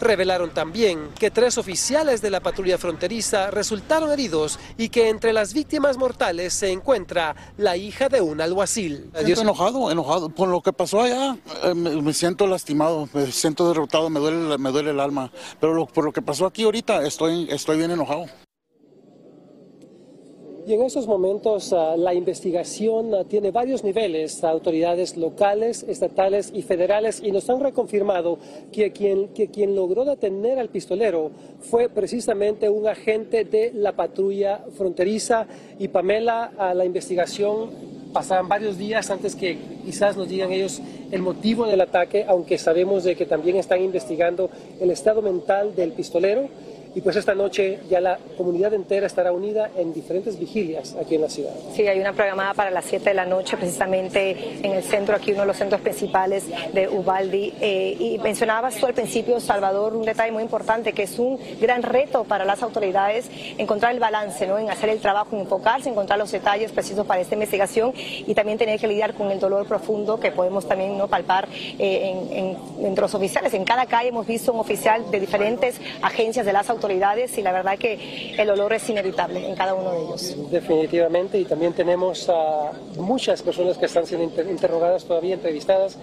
Revelaron 0.00 0.50
también 0.50 1.10
que 1.18 1.30
tres 1.30 1.58
oficiales 1.58 2.22
de 2.22 2.30
la 2.30 2.40
patrulla 2.40 2.78
fronteriza 2.78 3.50
resultaron 3.50 4.12
heridos 4.12 4.58
y 4.76 4.88
que 4.88 5.08
entre 5.08 5.32
las 5.32 5.54
víctimas 5.54 5.96
mortales 5.96 6.52
se 6.54 6.70
encuentra 6.70 7.34
la 7.56 7.76
hija 7.76 8.08
de 8.08 8.20
un 8.20 8.40
alguacil. 8.40 9.10
Estoy 9.14 9.32
enojado, 9.32 9.90
enojado 9.90 10.28
por 10.28 10.48
lo 10.48 10.60
que 10.60 10.72
pasó 10.72 11.02
allá. 11.02 11.36
Eh, 11.64 11.74
me, 11.74 12.12
siento 12.12 12.46
lastimado, 12.46 13.08
me 13.12 13.30
siento 13.32 13.68
derrotado, 13.68 14.08
me 14.10 14.20
duele, 14.20 14.58
me 14.58 14.70
duele 14.70 14.90
el 14.90 15.00
alma. 15.00 15.30
Pero 15.60 15.86
por 15.86 16.04
lo 16.04 16.12
que 16.12 16.22
pasó 16.22 16.46
aquí 16.46 16.64
ahorita 16.64 17.04
estoy, 17.04 17.48
estoy 17.50 17.78
bien 17.78 17.90
enojado. 17.90 18.26
Y 20.68 20.74
en 20.74 20.82
esos 20.82 21.06
momentos 21.06 21.72
ah, 21.72 21.96
la 21.96 22.12
investigación 22.12 23.14
ah, 23.14 23.24
tiene 23.24 23.50
varios 23.50 23.84
niveles, 23.84 24.44
autoridades 24.44 25.16
locales, 25.16 25.82
estatales 25.88 26.50
y 26.54 26.60
federales, 26.60 27.22
y 27.24 27.32
nos 27.32 27.48
han 27.48 27.60
reconfirmado 27.60 28.38
que 28.70 28.92
quien, 28.92 29.28
que 29.28 29.48
quien 29.48 29.74
logró 29.74 30.04
detener 30.04 30.58
al 30.58 30.68
pistolero 30.68 31.30
fue 31.60 31.88
precisamente 31.88 32.68
un 32.68 32.86
agente 32.86 33.46
de 33.46 33.72
la 33.72 33.92
patrulla 33.92 34.62
fronteriza. 34.76 35.46
Y 35.78 35.88
Pamela, 35.88 36.52
a 36.58 36.74
la 36.74 36.84
investigación 36.84 37.70
pasarán 38.12 38.48
varios 38.48 38.76
días 38.76 39.08
antes 39.10 39.36
que 39.36 39.56
quizás 39.86 40.18
nos 40.18 40.28
digan 40.28 40.52
ellos 40.52 40.82
el 41.10 41.22
motivo 41.22 41.64
del 41.66 41.80
ataque, 41.80 42.26
aunque 42.28 42.58
sabemos 42.58 43.04
de 43.04 43.16
que 43.16 43.24
también 43.24 43.56
están 43.56 43.80
investigando 43.80 44.50
el 44.80 44.90
estado 44.90 45.22
mental 45.22 45.74
del 45.74 45.92
pistolero 45.92 46.50
y 46.94 47.00
pues 47.00 47.16
esta 47.16 47.34
noche 47.34 47.80
ya 47.88 48.00
la 48.00 48.18
comunidad 48.36 48.72
entera 48.74 49.06
estará 49.06 49.32
unida 49.32 49.70
en 49.76 49.92
diferentes 49.92 50.38
vigilias 50.38 50.96
aquí 51.00 51.16
en 51.16 51.22
la 51.22 51.28
ciudad. 51.28 51.52
Sí, 51.74 51.86
hay 51.86 52.00
una 52.00 52.12
programada 52.12 52.54
para 52.54 52.70
las 52.70 52.84
7 52.86 53.10
de 53.10 53.14
la 53.14 53.24
noche, 53.24 53.56
precisamente 53.56 54.58
en 54.62 54.72
el 54.72 54.82
centro, 54.82 55.14
aquí 55.14 55.32
uno 55.32 55.42
de 55.42 55.48
los 55.48 55.56
centros 55.56 55.80
principales 55.80 56.44
de 56.72 56.88
Ubaldi. 56.88 57.54
Eh, 57.60 57.96
y 57.98 58.18
mencionabas 58.18 58.76
tú 58.76 58.86
al 58.86 58.94
principio, 58.94 59.38
Salvador, 59.40 59.94
un 59.94 60.04
detalle 60.04 60.32
muy 60.32 60.42
importante, 60.42 60.92
que 60.92 61.04
es 61.04 61.18
un 61.18 61.38
gran 61.60 61.82
reto 61.82 62.24
para 62.24 62.44
las 62.44 62.62
autoridades 62.62 63.30
encontrar 63.58 63.92
el 63.92 64.00
balance, 64.00 64.46
¿no? 64.46 64.58
en 64.58 64.70
hacer 64.70 64.88
el 64.88 65.00
trabajo, 65.00 65.36
en 65.36 65.42
enfocarse, 65.42 65.90
encontrar 65.90 66.18
los 66.18 66.32
detalles 66.32 66.72
precisos 66.72 67.06
para 67.06 67.20
esta 67.20 67.34
investigación 67.34 67.92
y 67.94 68.34
también 68.34 68.58
tener 68.58 68.80
que 68.80 68.86
lidiar 68.86 69.14
con 69.14 69.30
el 69.30 69.38
dolor 69.38 69.66
profundo 69.66 70.18
que 70.18 70.32
podemos 70.32 70.66
también 70.66 70.96
¿no? 70.96 71.08
palpar 71.08 71.48
eh, 71.78 72.56
entre 72.80 73.02
los 73.02 73.14
oficiales. 73.14 73.52
En 73.54 73.64
cada 73.64 73.86
calle 73.86 74.08
hemos 74.08 74.26
visto 74.26 74.52
un 74.52 74.60
oficial 74.60 75.10
de 75.10 75.20
diferentes 75.20 75.80
agencias 76.02 76.46
de 76.46 76.52
las 76.52 76.68
autoridades 76.70 76.77
autoridades 76.78 77.36
y 77.38 77.42
la 77.42 77.52
verdad 77.52 77.76
que 77.76 78.34
el 78.38 78.48
olor 78.50 78.72
es 78.72 78.88
inevitable 78.88 79.48
en 79.48 79.56
cada 79.56 79.74
uno 79.74 79.90
de 79.90 79.98
ellos. 79.98 80.50
Definitivamente 80.50 81.38
y 81.38 81.44
también 81.44 81.72
tenemos 81.72 82.28
a 82.28 82.72
muchas 82.96 83.42
personas 83.42 83.76
que 83.76 83.86
están 83.86 84.06
siendo 84.06 84.42
interrogadas 84.42 85.04
todavía, 85.04 85.34
entrevistadas 85.34 85.98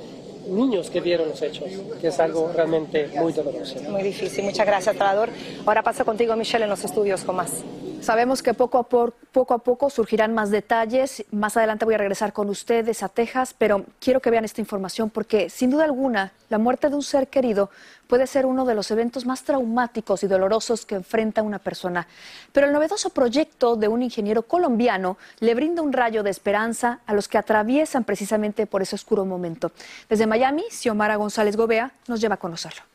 niños 0.47 0.89
que 0.89 1.01
vieron 1.01 1.29
los 1.29 1.41
hechos, 1.41 1.67
que 1.99 2.07
es 2.07 2.19
algo 2.19 2.51
realmente 2.53 3.09
muy 3.15 3.33
doloroso. 3.33 3.79
Muy 3.89 4.03
difícil. 4.03 4.43
Muchas 4.43 4.65
gracias, 4.65 4.95
Trador. 4.95 5.29
Ahora 5.65 5.81
paso 5.81 6.05
contigo, 6.05 6.35
Michelle, 6.35 6.65
en 6.65 6.69
los 6.69 6.83
estudios 6.83 7.23
con 7.23 7.37
más. 7.37 7.63
Sabemos 8.01 8.43
que 8.43 8.53
poco 8.53 8.77
a, 8.77 9.57
poco 9.57 9.89
surgirán 9.89 10.33
más 10.33 10.51
detalles. 10.51 11.25
Más 11.31 11.57
adelante 11.57 11.85
voy 11.85 11.95
a 11.95 11.97
regresar 11.97 12.33
con 12.33 12.49
ustedes 12.49 13.01
a 13.01 13.09
Texas, 13.09 13.55
pero 13.57 13.85
quiero 13.99 14.21
que 14.21 14.29
vean 14.29 14.45
esta 14.45 14.61
información 14.61 15.09
porque, 15.09 15.49
sin 15.49 15.71
duda 15.71 15.85
alguna, 15.85 16.31
la 16.49 16.57
muerte 16.57 16.89
de 16.89 16.95
un 16.95 17.03
ser 17.03 17.27
querido 17.27 17.69
puede 18.07 18.27
ser 18.27 18.45
uno 18.45 18.65
de 18.65 18.75
los 18.75 18.91
eventos 18.91 19.25
más 19.25 19.43
traumáticos 19.43 20.23
y 20.23 20.27
dolorosos 20.27 20.85
que 20.85 20.95
enfrenta 20.95 21.41
una 21.41 21.59
persona. 21.59 22.07
Pero 22.51 22.67
el 22.67 22.73
novedoso 22.73 23.09
proyecto 23.09 23.75
de 23.75 23.87
un 23.87 24.03
ingeniero 24.03 24.43
colombiano 24.43 25.17
le 25.39 25.55
brinda 25.55 25.81
un 25.81 25.91
rayo 25.91 26.21
de 26.21 26.29
esperanza 26.29 26.99
a 27.05 27.13
los 27.13 27.27
que 27.27 27.37
atraviesan 27.37 28.03
precisamente 28.03 28.67
por 28.67 28.81
ese 28.81 28.95
oscuro 28.95 29.25
momento. 29.25 29.71
Desde 30.07 30.27
Miami, 30.27 30.63
Xiomara 30.69 31.15
González 31.15 31.55
Gobea 31.55 31.91
nos 32.07 32.21
lleva 32.21 32.35
a 32.35 32.39
conocerlo. 32.39 32.94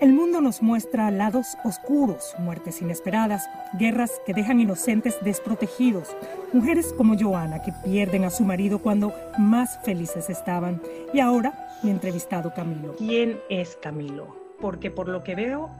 El 0.00 0.12
mundo 0.12 0.40
nos 0.40 0.60
muestra 0.60 1.10
lados 1.12 1.56
oscuros, 1.62 2.34
muertes 2.38 2.82
inesperadas, 2.82 3.48
guerras 3.78 4.10
que 4.26 4.34
dejan 4.34 4.58
inocentes 4.58 5.16
desprotegidos, 5.22 6.16
mujeres 6.52 6.92
como 6.96 7.16
Joana 7.16 7.62
que 7.62 7.72
pierden 7.84 8.24
a 8.24 8.30
su 8.30 8.42
marido 8.42 8.80
cuando 8.80 9.14
más 9.38 9.78
felices 9.84 10.28
estaban. 10.30 10.82
Y 11.12 11.20
ahora 11.20 11.68
mi 11.82 11.90
entrevistado 11.90 12.52
Camilo. 12.52 12.96
¿Quién 12.96 13.38
es 13.48 13.78
Camilo? 13.80 14.36
Porque 14.60 14.90
por 14.90 15.08
lo 15.08 15.22
que 15.22 15.36
veo, 15.36 15.70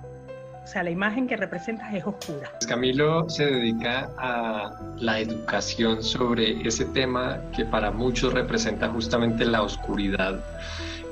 o 0.62 0.66
sea, 0.66 0.84
la 0.84 0.90
imagen 0.90 1.26
que 1.26 1.36
representa 1.36 1.94
es 1.94 2.06
oscura. 2.06 2.52
Camilo 2.68 3.28
se 3.28 3.46
dedica 3.46 4.10
a 4.16 4.78
la 4.96 5.18
educación 5.18 6.04
sobre 6.04 6.66
ese 6.66 6.84
tema 6.84 7.40
que 7.54 7.64
para 7.64 7.90
muchos 7.90 8.32
representa 8.32 8.88
justamente 8.90 9.44
la 9.44 9.62
oscuridad 9.62 10.38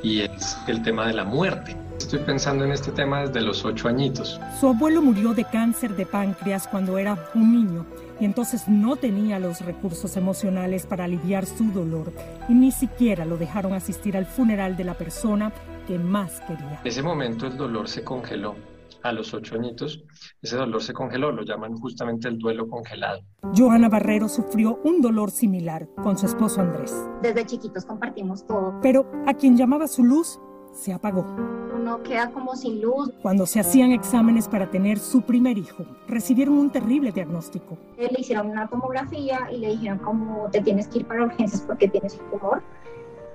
y 0.04 0.20
es 0.20 0.56
el 0.68 0.82
tema 0.82 1.08
de 1.08 1.14
la 1.14 1.24
muerte. 1.24 1.76
Estoy 2.02 2.18
pensando 2.18 2.64
en 2.64 2.72
este 2.72 2.90
tema 2.90 3.20
desde 3.20 3.40
los 3.40 3.64
ocho 3.64 3.86
añitos. 3.88 4.40
Su 4.58 4.66
abuelo 4.66 5.00
murió 5.00 5.34
de 5.34 5.44
cáncer 5.44 5.94
de 5.94 6.04
páncreas 6.04 6.66
cuando 6.66 6.98
era 6.98 7.16
un 7.34 7.52
niño 7.52 7.86
y 8.20 8.24
entonces 8.24 8.68
no 8.68 8.96
tenía 8.96 9.38
los 9.38 9.60
recursos 9.60 10.16
emocionales 10.16 10.84
para 10.84 11.04
aliviar 11.04 11.46
su 11.46 11.70
dolor 11.70 12.12
y 12.48 12.54
ni 12.54 12.72
siquiera 12.72 13.24
lo 13.24 13.36
dejaron 13.38 13.72
asistir 13.72 14.16
al 14.16 14.26
funeral 14.26 14.76
de 14.76 14.84
la 14.84 14.94
persona 14.94 15.52
que 15.86 15.98
más 15.98 16.40
quería. 16.40 16.80
En 16.82 16.86
ese 16.86 17.02
momento 17.02 17.46
el 17.46 17.56
dolor 17.56 17.88
se 17.88 18.02
congeló. 18.02 18.56
A 19.04 19.10
los 19.12 19.32
ocho 19.32 19.54
añitos, 19.54 20.04
ese 20.40 20.56
dolor 20.56 20.82
se 20.82 20.92
congeló, 20.92 21.32
lo 21.32 21.42
llaman 21.42 21.76
justamente 21.76 22.28
el 22.28 22.38
duelo 22.38 22.68
congelado. 22.68 23.20
Joana 23.56 23.88
Barrero 23.88 24.28
sufrió 24.28 24.80
un 24.84 25.00
dolor 25.00 25.30
similar 25.30 25.88
con 26.02 26.18
su 26.18 26.26
esposo 26.26 26.60
Andrés. 26.60 26.94
Desde 27.22 27.46
chiquitos 27.46 27.84
compartimos 27.84 28.46
todo. 28.46 28.78
Pero 28.82 29.10
a 29.26 29.34
quien 29.34 29.56
llamaba 29.56 29.88
su 29.88 30.04
luz 30.04 30.38
se 30.72 30.92
apagó. 30.92 31.61
Uno 31.92 32.02
queda 32.02 32.30
como 32.30 32.56
sin 32.56 32.80
luz. 32.80 33.12
Cuando 33.20 33.44
se 33.44 33.60
hacían 33.60 33.92
exámenes 33.92 34.48
para 34.48 34.70
tener 34.70 34.98
su 34.98 35.20
primer 35.20 35.58
hijo, 35.58 35.84
recibieron 36.08 36.56
un 36.56 36.70
terrible 36.70 37.12
diagnóstico. 37.12 37.76
Le 37.98 38.08
hicieron 38.18 38.48
una 38.48 38.66
tomografía 38.66 39.40
y 39.52 39.58
le 39.58 39.72
dijeron 39.72 39.98
como 39.98 40.48
te 40.50 40.62
tienes 40.62 40.88
que 40.88 41.00
ir 41.00 41.06
para 41.06 41.24
urgencias 41.24 41.60
porque 41.66 41.88
tienes 41.88 42.18
un 42.18 42.30
tumor. 42.30 42.62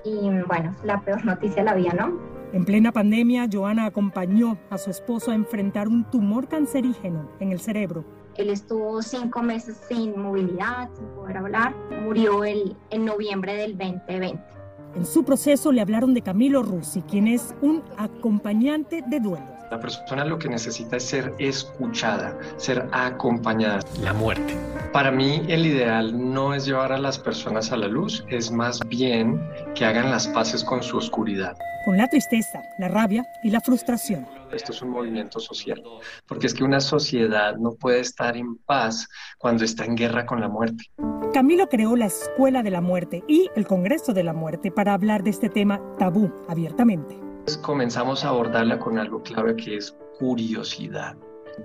Y 0.04 0.28
bueno, 0.48 0.76
la 0.84 1.00
peor 1.02 1.24
noticia 1.24 1.64
la 1.64 1.72
había, 1.72 1.94
¿no? 1.94 2.18
En 2.52 2.66
plena 2.66 2.92
pandemia, 2.92 3.48
Joana 3.52 3.86
acompañó 3.86 4.58
a 4.72 4.80
su 4.80 4.90
esposo 4.90 5.30
a 5.30 5.36
enfrentar 5.36 5.88
un 5.88 6.10
tumor 6.10 6.48
cancerígeno 6.48 7.30
en 7.40 7.52
el 7.52 7.60
cerebro 7.60 8.06
Él 8.38 8.50
estuvo 8.50 9.04
cinco 9.04 9.44
meses 9.44 9.78
sin 9.88 10.20
movilidad, 10.20 10.90
sin 10.96 11.06
poder 11.10 11.38
hablar. 11.38 11.76
Murió 12.04 12.44
el, 12.44 12.76
en 12.90 13.06
noviembre 13.06 13.54
del 13.54 13.78
2020. 13.78 14.57
En 14.96 15.06
su 15.06 15.24
proceso 15.24 15.72
le 15.72 15.82
hablaron 15.82 16.14
de 16.14 16.22
Camilo 16.22 16.64
Russi, 16.64 17.02
quien 17.02 17.28
es 17.28 17.54
un 17.62 17.84
acompañante 17.98 19.04
de 19.08 19.20
duelo. 19.20 19.57
La 19.70 19.80
persona 19.82 20.24
lo 20.24 20.40
que 20.40 20.48
necesita 20.48 20.96
es 20.96 21.04
ser 21.04 21.34
escuchada, 21.40 22.38
ser 22.56 22.88
acompañada. 22.94 23.80
La 24.02 24.14
muerte. 24.14 24.56
Para 24.94 25.12
mí 25.12 25.44
el 25.50 25.66
ideal 25.66 26.34
no 26.34 26.54
es 26.54 26.66
llevar 26.66 26.94
a 26.94 26.98
las 26.98 27.20
personas 27.20 27.74
a 27.74 27.78
la 27.78 27.88
luz, 27.88 28.24
es 28.30 28.50
más 28.50 28.80
bien 28.88 29.42
que 29.76 29.84
hagan 29.84 30.10
las 30.10 30.28
paces 30.28 30.64
con 30.64 30.82
su 30.82 30.98
oscuridad. 30.98 31.58
Con 31.84 31.98
la 31.98 32.08
tristeza, 32.08 32.62
la 32.80 32.88
rabia 32.88 33.26
y 33.44 33.50
la 33.50 33.60
frustración. 33.60 34.26
Esto 34.54 34.72
es 34.72 34.82
un 34.82 34.90
movimiento 34.90 35.40
social, 35.40 35.84
porque 36.28 36.48
es 36.48 36.54
que 36.54 36.64
una 36.64 36.80
sociedad 36.80 37.58
no 37.58 37.74
puede 37.74 38.00
estar 38.00 38.38
en 38.38 38.56
paz 38.58 39.10
cuando 39.38 39.66
está 39.66 39.84
en 39.84 39.96
guerra 39.96 40.26
con 40.26 40.40
la 40.40 40.48
muerte. 40.48 40.86
Camilo 41.34 41.68
creó 41.68 41.98
la 41.98 42.06
Escuela 42.06 42.64
de 42.64 42.72
la 42.72 42.80
Muerte 42.80 43.24
y 43.28 43.50
el 43.58 43.68
Congreso 43.68 44.14
de 44.14 44.24
la 44.24 44.34
Muerte 44.34 44.72
para 44.72 44.94
hablar 44.94 45.24
de 45.24 45.32
este 45.32 45.50
tema 45.50 45.82
tabú 45.98 46.32
abiertamente 46.48 47.27
comenzamos 47.56 48.26
a 48.26 48.30
abordarla 48.30 48.78
con 48.78 49.00
algo 49.00 49.24
clave 49.24 49.56
que 49.56 49.78
es 49.78 49.96
curiosidad. 50.20 51.16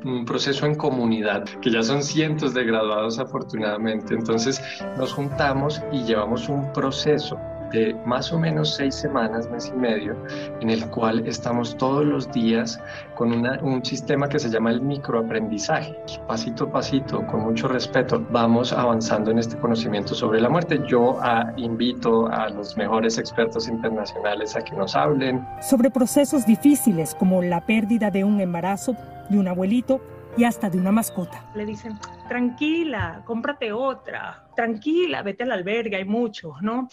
Un 0.05 0.25
proceso 0.25 0.65
en 0.67 0.77
comunidad, 0.77 1.45
que 1.61 1.71
ya 1.71 1.83
son 1.83 2.03
cientos 2.03 2.55
de 2.55 2.65
graduados 2.65 3.19
afortunadamente. 3.19 4.15
Entonces 4.15 4.63
nos 4.97 5.13
juntamos 5.13 5.83
y 5.91 6.05
llevamos 6.05 6.49
un 6.49 6.73
proceso 6.73 7.37
de 7.73 7.95
más 8.07 8.33
o 8.33 8.39
menos 8.39 8.75
seis 8.75 8.95
semanas, 8.95 9.49
mes 9.51 9.73
y 9.75 9.79
medio, 9.79 10.17
en 10.61 10.71
el 10.71 10.89
cual 10.91 11.27
estamos 11.27 11.77
todos 11.77 12.05
los 12.05 12.31
días 12.33 12.81
con 13.15 13.33
un 13.33 13.85
sistema 13.85 14.29
que 14.29 14.39
se 14.39 14.51
llama 14.51 14.71
el 14.71 14.81
microaprendizaje. 14.81 15.97
Pasito 16.27 16.65
a 16.65 16.73
pasito, 16.73 17.27
con 17.27 17.41
mucho 17.41 17.69
respeto, 17.69 18.25
vamos 18.31 18.73
avanzando 18.73 19.31
en 19.31 19.39
este 19.39 19.57
conocimiento 19.57 20.15
sobre 20.15 20.41
la 20.41 20.49
muerte. 20.49 20.81
Yo 20.89 21.19
ah, 21.23 21.53
invito 21.57 22.29
a 22.29 22.49
los 22.49 22.77
mejores 22.77 23.19
expertos 23.19 23.69
internacionales 23.69 24.55
a 24.57 24.63
que 24.63 24.75
nos 24.77 24.95
hablen. 24.95 25.47
Sobre 25.61 25.91
procesos 25.91 26.47
difíciles 26.47 27.15
como 27.15 27.43
la 27.43 27.65
pérdida 27.65 28.11
de 28.11 28.25
un 28.25 28.41
embarazo, 28.41 28.97
de 29.29 29.39
un 29.39 29.49
abuelito 29.49 30.01
y 30.37 30.45
hasta 30.45 30.71
de 30.71 30.79
una 30.79 30.93
mascota. 30.93 31.45
Le 31.55 31.67
dicen, 31.67 31.99
tranquila, 32.29 33.23
cómprate 33.25 33.73
otra, 33.73 34.47
tranquila, 34.57 35.23
vete 35.23 35.45
al 35.45 35.53
albergue, 35.53 35.97
hay 35.97 36.05
muchos, 36.05 36.63
¿no? 36.63 36.89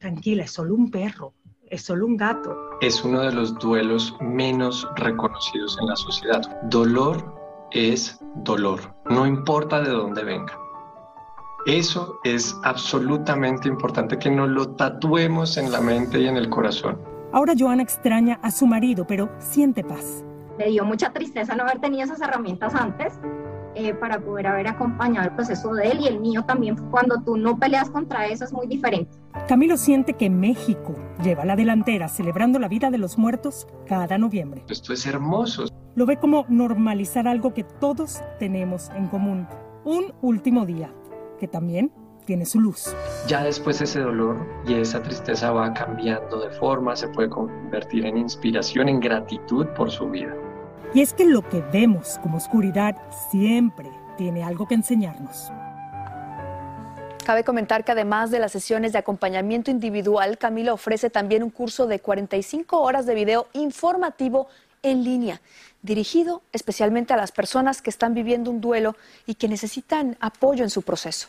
Tranquila, 0.00 0.44
es 0.44 0.50
solo 0.50 0.74
un 0.74 0.90
perro, 0.90 1.34
es 1.68 1.82
solo 1.82 2.06
un 2.06 2.16
gato. 2.16 2.56
Es 2.80 3.04
uno 3.04 3.20
de 3.20 3.32
los 3.32 3.56
duelos 3.58 4.16
menos 4.20 4.88
reconocidos 4.96 5.76
en 5.80 5.86
la 5.86 5.96
sociedad. 5.96 6.40
Dolor 6.64 7.38
es 7.70 8.18
dolor, 8.36 8.80
no 9.10 9.26
importa 9.26 9.80
de 9.82 9.90
dónde 9.90 10.24
venga. 10.24 10.58
Eso 11.66 12.18
es 12.24 12.56
absolutamente 12.64 13.68
importante 13.68 14.18
que 14.18 14.30
nos 14.30 14.48
lo 14.48 14.74
tatuemos 14.74 15.58
en 15.58 15.70
la 15.70 15.82
mente 15.82 16.18
y 16.18 16.26
en 16.26 16.38
el 16.38 16.48
corazón. 16.48 16.98
Ahora 17.32 17.52
Joana 17.56 17.82
extraña 17.82 18.40
a 18.42 18.50
su 18.50 18.66
marido, 18.66 19.06
pero 19.06 19.30
siente 19.38 19.84
paz. 19.84 20.24
Me 20.58 20.68
dio 20.68 20.84
mucha 20.84 21.12
tristeza 21.12 21.54
no 21.54 21.64
haber 21.64 21.78
tenido 21.78 22.04
esas 22.04 22.20
herramientas 22.22 22.74
antes, 22.74 23.20
eh, 23.74 23.94
para 23.94 24.20
poder 24.20 24.46
haber 24.46 24.68
acompañado 24.68 25.28
el 25.28 25.34
proceso 25.34 25.72
de 25.74 25.90
él 25.90 26.00
y 26.00 26.06
el 26.08 26.20
mío 26.20 26.42
también. 26.44 26.76
Cuando 26.90 27.20
tú 27.22 27.36
no 27.36 27.58
peleas 27.58 27.90
contra 27.90 28.26
eso 28.26 28.44
es 28.44 28.52
muy 28.52 28.66
diferente. 28.66 29.10
Camilo 29.46 29.76
siente 29.76 30.14
que 30.14 30.28
México 30.28 30.94
lleva 31.22 31.44
la 31.44 31.56
delantera 31.56 32.08
celebrando 32.08 32.58
la 32.58 32.68
vida 32.68 32.90
de 32.90 32.98
los 32.98 33.18
muertos 33.18 33.66
cada 33.86 34.18
noviembre. 34.18 34.64
Esto 34.68 34.92
es 34.92 35.06
hermoso. 35.06 35.66
Lo 35.94 36.06
ve 36.06 36.18
como 36.18 36.46
normalizar 36.48 37.28
algo 37.28 37.54
que 37.54 37.64
todos 37.64 38.20
tenemos 38.38 38.90
en 38.90 39.06
común. 39.06 39.46
Un 39.84 40.12
último 40.20 40.66
día, 40.66 40.92
que 41.38 41.48
también 41.48 41.92
tiene 42.26 42.44
su 42.46 42.60
luz. 42.60 42.94
Ya 43.26 43.42
después 43.42 43.80
ese 43.80 44.00
dolor 44.00 44.36
y 44.66 44.74
esa 44.74 45.02
tristeza 45.02 45.50
va 45.52 45.72
cambiando 45.72 46.40
de 46.40 46.50
forma, 46.50 46.94
se 46.94 47.08
puede 47.08 47.28
convertir 47.28 48.06
en 48.06 48.18
inspiración, 48.18 48.88
en 48.88 49.00
gratitud 49.00 49.66
por 49.76 49.90
su 49.90 50.08
vida. 50.08 50.34
Y 50.92 51.02
es 51.02 51.12
que 51.12 51.24
lo 51.24 51.48
que 51.48 51.60
vemos 51.60 52.18
como 52.20 52.38
oscuridad 52.38 52.96
siempre 53.30 53.90
tiene 54.16 54.42
algo 54.42 54.66
que 54.66 54.74
enseñarnos. 54.74 55.52
Cabe 57.24 57.44
comentar 57.44 57.84
que 57.84 57.92
además 57.92 58.32
de 58.32 58.40
las 58.40 58.50
sesiones 58.50 58.92
de 58.92 58.98
acompañamiento 58.98 59.70
individual, 59.70 60.36
Camila 60.36 60.72
ofrece 60.72 61.08
también 61.08 61.44
un 61.44 61.50
curso 61.50 61.86
de 61.86 62.00
45 62.00 62.80
horas 62.80 63.06
de 63.06 63.14
video 63.14 63.46
informativo 63.52 64.48
en 64.82 65.04
línea, 65.04 65.40
dirigido 65.82 66.42
especialmente 66.52 67.12
a 67.12 67.16
las 67.16 67.30
personas 67.30 67.82
que 67.82 67.90
están 67.90 68.14
viviendo 68.14 68.50
un 68.50 68.60
duelo 68.60 68.96
y 69.26 69.34
que 69.34 69.46
necesitan 69.46 70.16
apoyo 70.20 70.64
en 70.64 70.70
su 70.70 70.82
proceso. 70.82 71.28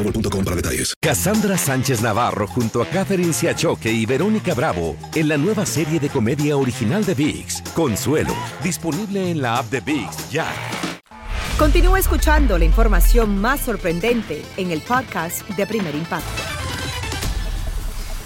para 0.43 0.55
detalles. 0.55 0.93
Cassandra 0.99 1.57
Sánchez 1.57 2.01
Navarro 2.01 2.47
junto 2.47 2.81
a 2.81 2.85
Catherine 2.87 3.33
Siachoque 3.33 3.91
y 3.91 4.05
Verónica 4.05 4.53
Bravo 4.53 4.95
en 5.15 5.27
la 5.27 5.37
nueva 5.37 5.65
serie 5.65 5.99
de 5.99 6.09
comedia 6.09 6.57
original 6.57 7.05
de 7.05 7.13
VIX, 7.13 7.61
Consuelo, 7.73 8.33
disponible 8.63 9.31
en 9.31 9.41
la 9.41 9.57
app 9.57 9.65
de 9.67 9.81
VIX 9.81 10.31
ya. 10.31 10.47
Continúa 11.57 11.99
escuchando 11.99 12.57
la 12.57 12.65
información 12.65 13.37
más 13.37 13.61
sorprendente 13.61 14.43
en 14.57 14.71
el 14.71 14.81
podcast 14.81 15.47
de 15.49 15.67
Primer 15.67 15.93
Impacto. 15.93 16.41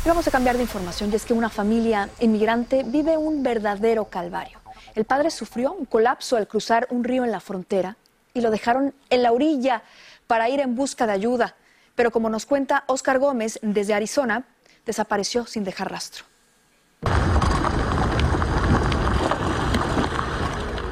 vamos 0.05 0.27
a 0.27 0.31
cambiar 0.31 0.55
de 0.55 0.63
información 0.63 1.11
y 1.11 1.15
es 1.15 1.25
que 1.25 1.33
una 1.33 1.49
familia 1.49 2.09
inmigrante 2.21 2.83
vive 2.83 3.17
un 3.17 3.43
verdadero 3.43 4.05
calvario. 4.05 4.59
El 4.93 5.03
padre 5.03 5.31
sufrió 5.31 5.73
un 5.73 5.85
colapso 5.85 6.37
al 6.37 6.47
cruzar 6.47 6.87
un 6.91 7.03
río 7.03 7.25
en 7.25 7.31
la 7.31 7.41
frontera 7.41 7.97
y 8.33 8.39
lo 8.39 8.51
dejaron 8.51 8.93
en 9.09 9.23
la 9.23 9.33
orilla 9.33 9.83
para 10.27 10.49
ir 10.49 10.61
en 10.61 10.75
busca 10.75 11.05
de 11.05 11.13
ayuda 11.13 11.55
pero 11.95 12.11
como 12.11 12.29
nos 12.29 12.45
cuenta 12.45 12.83
Oscar 12.87 13.19
Gómez 13.19 13.59
desde 13.61 13.93
Arizona, 13.93 14.43
desapareció 14.85 15.45
sin 15.45 15.63
dejar 15.63 15.91
rastro. 15.91 16.25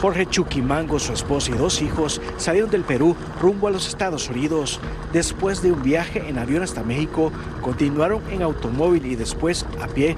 Jorge 0.04 0.26
Chuquimango, 0.26 1.00
su 1.00 1.14
esposa 1.14 1.52
y 1.52 1.54
dos 1.54 1.82
hijos 1.82 2.20
salieron 2.36 2.70
del 2.70 2.84
Perú 2.84 3.16
rumbo 3.40 3.70
a 3.70 3.72
los 3.72 3.88
Estados 3.88 4.30
Unidos. 4.30 4.82
Después 5.14 5.62
de 5.62 5.72
un 5.72 5.82
viaje 5.82 6.28
en 6.28 6.40
avión 6.40 6.62
hasta 6.62 6.84
México, 6.84 7.32
continuaron 7.62 8.22
en 8.30 8.42
automóvil 8.42 9.06
y 9.06 9.16
después 9.16 9.66
a 9.82 9.88
pie 9.88 10.18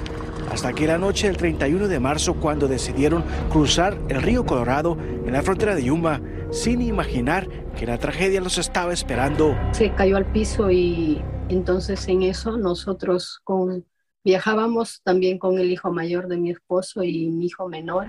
hasta 0.52 0.74
que 0.74 0.88
la 0.88 0.98
noche 0.98 1.28
del 1.28 1.38
31 1.38 1.88
de 1.88 2.00
marzo 2.00 2.34
cuando 2.36 2.68
decidieron 2.68 3.24
cruzar 3.52 3.96
el 4.10 4.24
río 4.24 4.44
Colorado 4.46 4.98
en 5.00 5.34
la 5.34 5.44
frontera 5.44 5.76
de 5.76 5.84
Yuma 5.84 6.20
sin 6.56 6.82
imaginar 6.82 7.50
que 7.78 7.86
la 7.86 7.98
tragedia 7.98 8.40
los 8.40 8.58
estaba 8.58 8.94
esperando. 8.94 9.56
Se 9.74 9.92
cayó 9.92 10.16
al 10.16 10.26
piso 10.26 10.72
y 10.72 11.22
entonces 11.50 12.08
en 12.08 12.24
eso 12.24 12.58
nosotros 12.58 13.42
con, 13.44 13.86
viajábamos 14.24 15.02
también 15.04 15.38
con 15.38 15.60
el 15.60 15.70
hijo 15.70 15.92
mayor 15.92 16.28
de 16.28 16.38
mi 16.38 16.52
esposo 16.52 17.04
y 17.04 17.30
mi 17.30 17.48
hijo 17.48 17.68
menor 17.68 18.08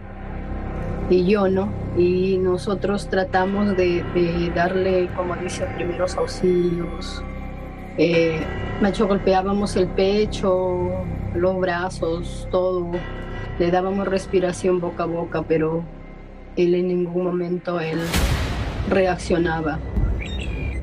y 1.11 1.27
yo, 1.27 1.49
¿no? 1.49 1.73
Y 1.97 2.39
nosotros 2.39 3.09
tratamos 3.09 3.77
de, 3.77 4.53
darle, 4.55 5.09
como 5.17 5.35
dice, 5.37 5.67
primeros 5.75 6.17
auxilios. 6.17 7.23
Eh, 7.99 8.41
macho, 8.81 9.09
golpeábamos 9.09 9.77
el 9.77 9.89
pecho, 9.89 11.05
los 11.35 11.59
brazos, 11.59 12.47
todo. 12.51 12.93
Le 13.59 13.71
dábamos 13.71 14.07
respiración 14.07 14.81
boca 14.81 15.05
a 15.05 15.07
boca, 15.07 15.43
pero 15.43 15.85
él 16.57 16.75
en 16.75 16.89
ningún 16.89 17.25
momento 17.25 17.81
él 17.81 18.01
reaccionaba. 18.89 19.79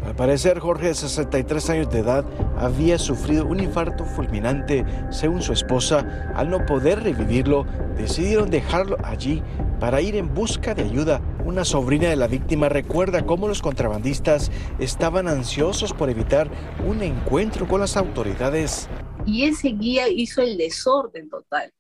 Al 0.06 0.16
parecer, 0.16 0.60
Jorge, 0.60 0.88
de 0.88 0.96
63 0.96 1.70
años 1.70 1.90
de 1.90 2.00
edad, 2.00 2.26
había 2.58 3.00
sufrido 3.00 3.46
un 3.46 3.62
infarto 3.62 4.04
fulminante. 4.04 4.86
Según 5.10 5.42
su 5.42 5.54
esposa, 5.54 6.32
al 6.36 6.50
no 6.50 6.66
poder 6.66 7.02
revivirlo, 7.02 7.66
decidieron 7.98 8.50
dejarlo 8.50 8.98
allí 9.04 9.42
para 9.80 10.02
ir 10.02 10.16
en 10.16 10.34
busca 10.34 10.76
de 10.76 10.84
ayuda. 10.84 11.22
Una 11.46 11.64
sobrina 11.64 12.10
de 12.10 12.18
la 12.18 12.28
víctima 12.28 12.70
recuerda 12.70 13.26
cómo 13.26 13.48
los 13.48 13.62
contrabandistas 13.62 14.52
estaban 14.78 15.28
ansiosos 15.28 15.94
por 15.94 16.10
evitar 16.10 16.50
un 16.86 17.02
encuentro 17.02 17.68
con 17.68 17.80
las 17.80 17.96
autoridades. 17.96 18.90
Y 19.26 19.46
ese 19.46 19.70
guía 19.70 20.10
hizo 20.10 20.42
el 20.42 20.58
desorden 20.58 21.30
total. 21.30 21.72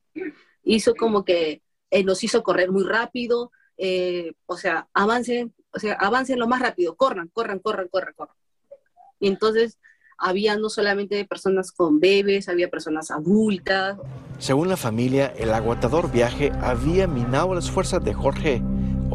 Hizo 0.63 0.95
como 0.95 1.25
que 1.25 1.61
eh, 1.91 2.03
nos 2.03 2.23
hizo 2.23 2.41
correr 2.41 2.71
muy 2.71 2.83
rápido, 2.83 3.51
eh, 3.77 4.33
o 4.45 4.57
sea, 4.57 4.87
avancen, 4.93 5.53
o 5.71 5.79
sea, 5.79 5.93
avancen 5.93 6.39
lo 6.39 6.47
más 6.47 6.61
rápido, 6.61 6.95
corran, 6.95 7.29
corran, 7.33 7.59
corran, 7.59 7.87
corran, 7.87 8.13
corran. 8.15 8.35
Y 9.19 9.27
entonces 9.27 9.79
había 10.17 10.55
no 10.57 10.69
solamente 10.69 11.25
personas 11.25 11.71
con 11.71 11.99
bebés, 11.99 12.49
había 12.49 12.69
personas 12.69 13.11
adultas. 13.11 13.97
Según 14.39 14.69
la 14.69 14.77
familia, 14.77 15.33
el 15.37 15.53
agotador 15.53 16.11
viaje 16.11 16.51
había 16.61 17.07
minado 17.07 17.53
las 17.53 17.69
fuerzas 17.69 18.03
de 18.03 18.13
Jorge. 18.13 18.61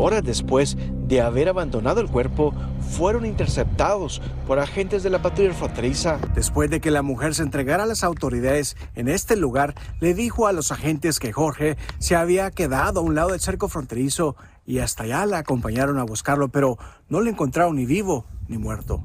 Horas 0.00 0.22
después 0.22 0.76
de 1.08 1.20
haber 1.20 1.48
abandonado 1.48 2.00
el 2.00 2.06
cuerpo, 2.06 2.54
fueron 2.88 3.26
interceptados 3.26 4.22
por 4.46 4.60
agentes 4.60 5.02
de 5.02 5.10
la 5.10 5.20
patrulla 5.22 5.52
fronteriza. 5.52 6.18
Después 6.36 6.70
de 6.70 6.80
que 6.80 6.92
la 6.92 7.02
mujer 7.02 7.34
se 7.34 7.42
entregara 7.42 7.82
a 7.82 7.86
las 7.86 8.04
autoridades 8.04 8.76
en 8.94 9.08
este 9.08 9.34
lugar, 9.34 9.74
le 9.98 10.14
dijo 10.14 10.46
a 10.46 10.52
los 10.52 10.70
agentes 10.70 11.18
que 11.18 11.32
Jorge 11.32 11.76
se 11.98 12.14
había 12.14 12.52
quedado 12.52 13.00
a 13.00 13.02
un 13.02 13.16
lado 13.16 13.30
del 13.30 13.40
cerco 13.40 13.68
fronterizo 13.68 14.36
y 14.64 14.78
hasta 14.78 15.02
allá 15.02 15.26
la 15.26 15.38
acompañaron 15.38 15.98
a 15.98 16.04
buscarlo, 16.04 16.48
pero 16.48 16.78
no 17.08 17.20
lo 17.20 17.28
encontraron 17.28 17.74
ni 17.74 17.84
vivo 17.84 18.24
ni 18.46 18.56
muerto. 18.56 19.02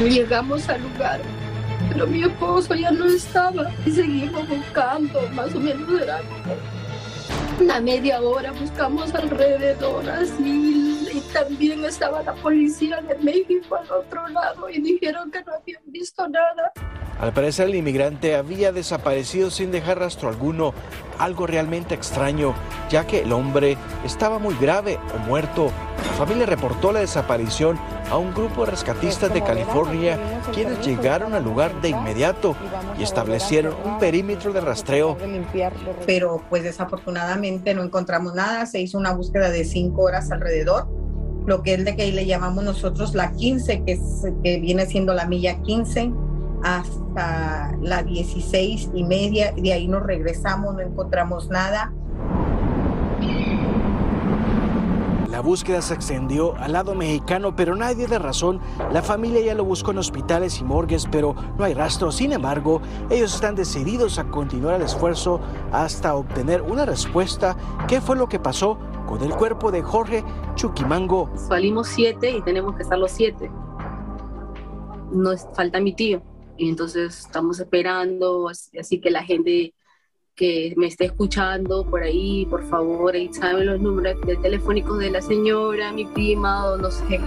Llegamos 0.00 0.68
al 0.68 0.82
lugar, 0.82 1.20
pero 1.92 2.08
mi 2.08 2.24
esposo 2.24 2.74
ya 2.74 2.90
no 2.90 3.04
estaba 3.04 3.70
y 3.86 3.92
seguimos 3.92 4.48
buscando, 4.48 5.20
más 5.32 5.54
o 5.54 5.60
menos 5.60 5.88
era 6.02 6.20
una 7.60 7.80
media 7.80 8.20
hora, 8.20 8.52
buscamos 8.52 9.14
alrededor 9.14 10.08
así 10.08 11.08
y 11.12 11.20
también 11.32 11.84
estaba 11.84 12.22
la 12.22 12.34
policía 12.34 13.00
de 13.02 13.16
México 13.16 13.76
al 13.76 13.90
otro 13.90 14.28
lado 14.28 14.68
y 14.68 14.80
dijeron 14.80 15.30
que 15.30 15.42
no 15.44 15.52
habían 15.54 15.82
visto 15.86 16.28
nada. 16.28 16.72
Al 17.20 17.32
parecer 17.32 17.68
el 17.68 17.76
inmigrante 17.76 18.34
había 18.34 18.72
desaparecido 18.72 19.50
sin 19.50 19.70
dejar 19.70 19.98
rastro 19.98 20.28
alguno, 20.28 20.74
algo 21.18 21.46
realmente 21.46 21.94
extraño, 21.94 22.54
ya 22.90 23.06
que 23.06 23.22
el 23.22 23.32
hombre 23.32 23.76
estaba 24.04 24.38
muy 24.38 24.54
grave 24.56 24.98
o 25.14 25.18
muerto. 25.18 25.70
La 26.06 26.12
familia 26.14 26.46
reportó 26.46 26.92
la 26.92 27.00
desaparición 27.00 27.78
a 28.10 28.16
un 28.16 28.34
grupo 28.34 28.64
de 28.64 28.72
rescatistas 28.72 29.32
de 29.32 29.42
California, 29.42 30.18
quienes 30.52 30.84
llegaron 30.84 31.34
al 31.34 31.44
lugar 31.44 31.80
de 31.80 31.90
inmediato 31.90 32.56
y 32.98 33.02
establecieron 33.04 33.74
un 33.84 33.98
perímetro 33.98 34.52
de 34.52 34.60
rastreo. 34.60 35.16
Pero 36.06 36.42
pues 36.50 36.64
desafortunadamente 36.64 37.74
no 37.74 37.82
encontramos 37.82 38.34
nada, 38.34 38.66
se 38.66 38.80
hizo 38.80 38.98
una 38.98 39.12
búsqueda 39.12 39.50
de 39.50 39.64
cinco 39.64 40.02
horas 40.02 40.30
alrededor, 40.32 40.88
lo 41.46 41.62
que 41.62 41.74
es 41.74 41.84
de 41.84 41.94
que 41.94 42.10
le 42.10 42.26
llamamos 42.26 42.64
nosotros 42.64 43.14
la 43.14 43.32
15, 43.32 43.84
que, 43.84 44.58
viene 44.60 44.86
siendo 44.86 45.14
la 45.14 45.26
milla 45.26 45.60
15 45.62 46.12
hasta 46.64 47.76
la 47.82 48.02
16 48.02 48.90
y 48.94 49.04
media, 49.04 49.52
de 49.52 49.72
ahí 49.72 49.86
nos 49.86 50.02
regresamos, 50.02 50.74
no 50.74 50.80
encontramos 50.80 51.50
nada. 51.50 51.92
La 55.30 55.40
búsqueda 55.40 55.82
se 55.82 55.92
extendió 55.92 56.56
al 56.56 56.72
lado 56.72 56.94
mexicano, 56.94 57.54
pero 57.54 57.76
nadie 57.76 58.06
de 58.06 58.18
razón. 58.18 58.60
La 58.92 59.02
familia 59.02 59.42
ya 59.42 59.54
lo 59.54 59.64
buscó 59.64 59.90
en 59.90 59.98
hospitales 59.98 60.58
y 60.60 60.64
morgues, 60.64 61.06
pero 61.10 61.34
no 61.58 61.64
hay 61.64 61.74
rastro. 61.74 62.10
Sin 62.10 62.32
embargo, 62.32 62.80
ellos 63.10 63.34
están 63.34 63.56
decididos 63.56 64.18
a 64.18 64.24
continuar 64.24 64.76
el 64.76 64.82
esfuerzo 64.82 65.40
hasta 65.70 66.14
obtener 66.14 66.62
una 66.62 66.86
respuesta. 66.86 67.56
¿Qué 67.88 68.00
fue 68.00 68.16
lo 68.16 68.28
que 68.28 68.38
pasó 68.38 68.78
con 69.06 69.22
el 69.22 69.34
cuerpo 69.34 69.70
de 69.70 69.82
Jorge 69.82 70.24
Chuquimango? 70.54 71.28
Salimos 71.36 71.88
siete 71.88 72.30
y 72.30 72.40
tenemos 72.40 72.74
que 72.76 72.84
estar 72.84 72.96
los 72.96 73.10
siete. 73.10 73.50
Nos 75.12 75.46
falta 75.54 75.78
mi 75.80 75.94
tío 75.94 76.22
y 76.56 76.68
entonces 76.68 77.20
estamos 77.20 77.58
esperando, 77.60 78.48
así 78.48 79.00
que 79.00 79.10
la 79.10 79.24
gente 79.24 79.74
que 80.34 80.74
me 80.76 80.86
esté 80.86 81.06
escuchando 81.06 81.88
por 81.88 82.02
ahí, 82.02 82.46
por 82.46 82.64
favor, 82.68 83.14
ahí 83.14 83.32
saben 83.32 83.66
los 83.66 83.80
números 83.80 84.20
de 84.26 84.36
telefónicos 84.36 84.98
de 84.98 85.10
la 85.10 85.22
señora, 85.22 85.92
mi 85.92 86.04
prima 86.06 86.70
o 86.70 86.76
no 86.76 86.90
sé, 86.90 87.20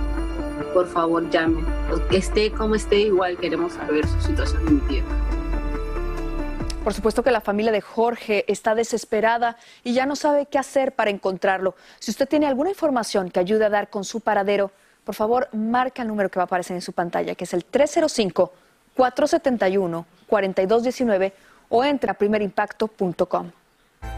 por 0.73 0.87
favor 0.87 1.29
llamen. 1.29 1.65
Que 2.09 2.17
esté 2.17 2.51
como 2.51 2.75
esté, 2.75 2.99
igual 2.99 3.37
queremos 3.37 3.73
saber 3.73 4.05
su 4.07 4.21
situación 4.21 4.65
de 4.65 4.71
mi 4.71 4.79
tía. 4.81 5.03
Por 6.83 6.93
supuesto 6.93 7.21
que 7.21 7.31
la 7.31 7.41
familia 7.41 7.71
de 7.71 7.81
Jorge 7.81 8.45
está 8.47 8.73
desesperada 8.73 9.57
y 9.83 9.93
ya 9.93 10.05
no 10.05 10.15
sabe 10.15 10.45
qué 10.45 10.57
hacer 10.57 10.93
para 10.93 11.09
encontrarlo. 11.09 11.75
Si 11.99 12.11
usted 12.11 12.29
tiene 12.29 12.45
alguna 12.45 12.69
información 12.69 13.29
que 13.29 13.41
ayude 13.41 13.65
a 13.65 13.69
dar 13.69 13.89
con 13.89 14.05
su 14.05 14.21
paradero, 14.21 14.71
por 15.03 15.15
favor, 15.15 15.49
marca 15.53 16.01
el 16.01 16.07
número 16.07 16.29
que 16.29 16.39
va 16.39 16.43
a 16.43 16.45
aparecer 16.45 16.75
en 16.75 16.81
su 16.81 16.93
pantalla, 16.93 17.35
que 17.35 17.43
es 17.43 17.53
el 17.53 17.65
305 17.65 18.51
471-4219 18.97 21.33
o 21.69 21.83
entra 21.83 22.13
a 22.13 22.15
primerimpacto.com. 22.15 23.51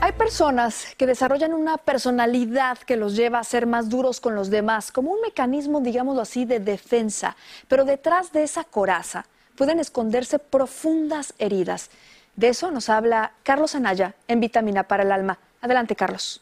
Hay 0.02 0.12
personas 0.14 0.96
que 0.98 1.06
desarrollan 1.06 1.54
una 1.54 1.78
personalidad 1.78 2.78
que 2.80 2.96
los 2.96 3.16
lleva 3.16 3.40
a 3.40 3.44
ser 3.44 3.68
más 3.68 3.90
duros 3.90 4.22
con 4.22 4.36
los 4.36 4.50
demás, 4.50 4.92
como 4.92 5.12
un 5.12 5.22
mecanismo, 5.22 5.82
digámoslo 5.82 6.22
así, 6.22 6.46
de 6.46 6.60
defensa. 6.60 7.36
Pero 7.68 7.86
detrás 7.86 8.32
de 8.32 8.44
esa 8.44 8.64
coraza 8.64 9.26
pueden 9.56 9.80
esconderse 9.80 10.40
profundas 10.40 11.34
heridas. 11.38 11.90
De 12.36 12.50
eso 12.50 12.72
nos 12.72 12.90
habla 12.90 13.34
Carlos 13.44 13.76
Anaya 13.76 14.16
en 14.28 14.40
Vitamina 14.40 14.84
para 14.84 15.04
el 15.04 15.12
Alma. 15.12 15.38
Adelante, 15.62 15.96
Carlos. 15.96 16.42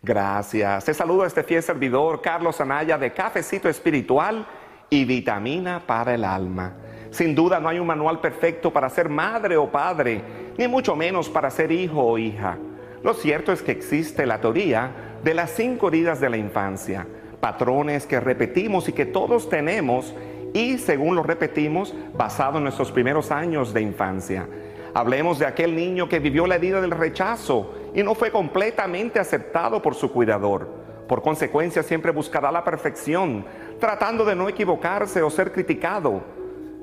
Gracias. 0.00 0.84
Te 0.84 0.94
saludo 0.94 1.24
a 1.24 1.26
este 1.26 1.42
fiel 1.42 1.62
servidor, 1.62 2.22
Carlos 2.22 2.60
Anaya, 2.60 2.96
de 2.98 3.12
Cafecito 3.12 3.68
Espiritual 3.68 4.46
y 4.90 5.04
vitamina 5.04 5.82
para 5.86 6.14
el 6.14 6.24
alma. 6.24 6.74
Sin 7.10 7.34
duda 7.34 7.60
no 7.60 7.68
hay 7.68 7.78
un 7.78 7.86
manual 7.86 8.20
perfecto 8.20 8.72
para 8.72 8.90
ser 8.90 9.08
madre 9.08 9.56
o 9.56 9.70
padre, 9.70 10.20
ni 10.56 10.68
mucho 10.68 10.94
menos 10.94 11.28
para 11.28 11.50
ser 11.50 11.72
hijo 11.72 12.02
o 12.02 12.18
hija. 12.18 12.58
Lo 13.02 13.14
cierto 13.14 13.52
es 13.52 13.62
que 13.62 13.72
existe 13.72 14.26
la 14.26 14.40
teoría 14.40 14.90
de 15.22 15.34
las 15.34 15.50
cinco 15.50 15.88
heridas 15.88 16.20
de 16.20 16.30
la 16.30 16.36
infancia, 16.36 17.06
patrones 17.40 18.06
que 18.06 18.20
repetimos 18.20 18.88
y 18.88 18.92
que 18.92 19.06
todos 19.06 19.48
tenemos 19.48 20.14
y 20.52 20.78
según 20.78 21.14
lo 21.16 21.22
repetimos 21.22 21.94
basado 22.14 22.58
en 22.58 22.64
nuestros 22.64 22.90
primeros 22.92 23.30
años 23.30 23.72
de 23.72 23.82
infancia. 23.82 24.48
Hablemos 24.94 25.38
de 25.38 25.46
aquel 25.46 25.76
niño 25.76 26.08
que 26.08 26.18
vivió 26.18 26.46
la 26.46 26.56
herida 26.56 26.80
del 26.80 26.90
rechazo 26.90 27.74
y 27.94 28.02
no 28.02 28.14
fue 28.14 28.30
completamente 28.30 29.20
aceptado 29.20 29.80
por 29.80 29.94
su 29.94 30.10
cuidador. 30.10 30.68
Por 31.06 31.22
consecuencia 31.22 31.82
siempre 31.82 32.12
buscará 32.12 32.50
la 32.50 32.64
perfección, 32.64 33.44
tratando 33.78 34.24
de 34.24 34.34
no 34.34 34.48
equivocarse 34.48 35.22
o 35.22 35.30
ser 35.30 35.52
criticado. 35.52 36.22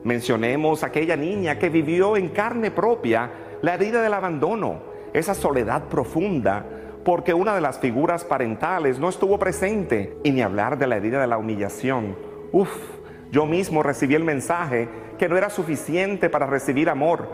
Mencionemos 0.04 0.84
aquella 0.84 1.16
niña 1.16 1.58
que 1.58 1.70
vivió 1.70 2.16
en 2.18 2.30
carne 2.30 2.72
propia 2.72 3.32
la 3.62 3.74
herida 3.74 4.02
del 4.02 4.14
abandono, 4.14 4.80
esa 5.14 5.34
soledad 5.34 5.86
profunda, 5.86 6.66
porque 7.04 7.34
una 7.34 7.56
de 7.56 7.62
las 7.62 7.80
figuras 7.80 8.24
parentales 8.24 9.00
no 9.00 9.10
estuvo 9.10 9.38
presente, 9.40 10.18
y 10.24 10.32
ni 10.32 10.42
hablar 10.42 10.78
de 10.78 10.88
la 10.88 10.98
herida 10.98 11.22
de 11.22 11.28
la 11.28 11.38
humillación. 11.38 12.16
Uf, 12.52 12.70
yo 13.32 13.46
mismo 13.46 13.84
recibí 13.84 14.16
el 14.16 14.24
mensaje 14.24 14.88
que 15.18 15.28
no 15.28 15.38
era 15.38 15.50
suficiente 15.50 16.30
para 16.30 16.46
recibir 16.46 16.90
amor. 16.90 17.28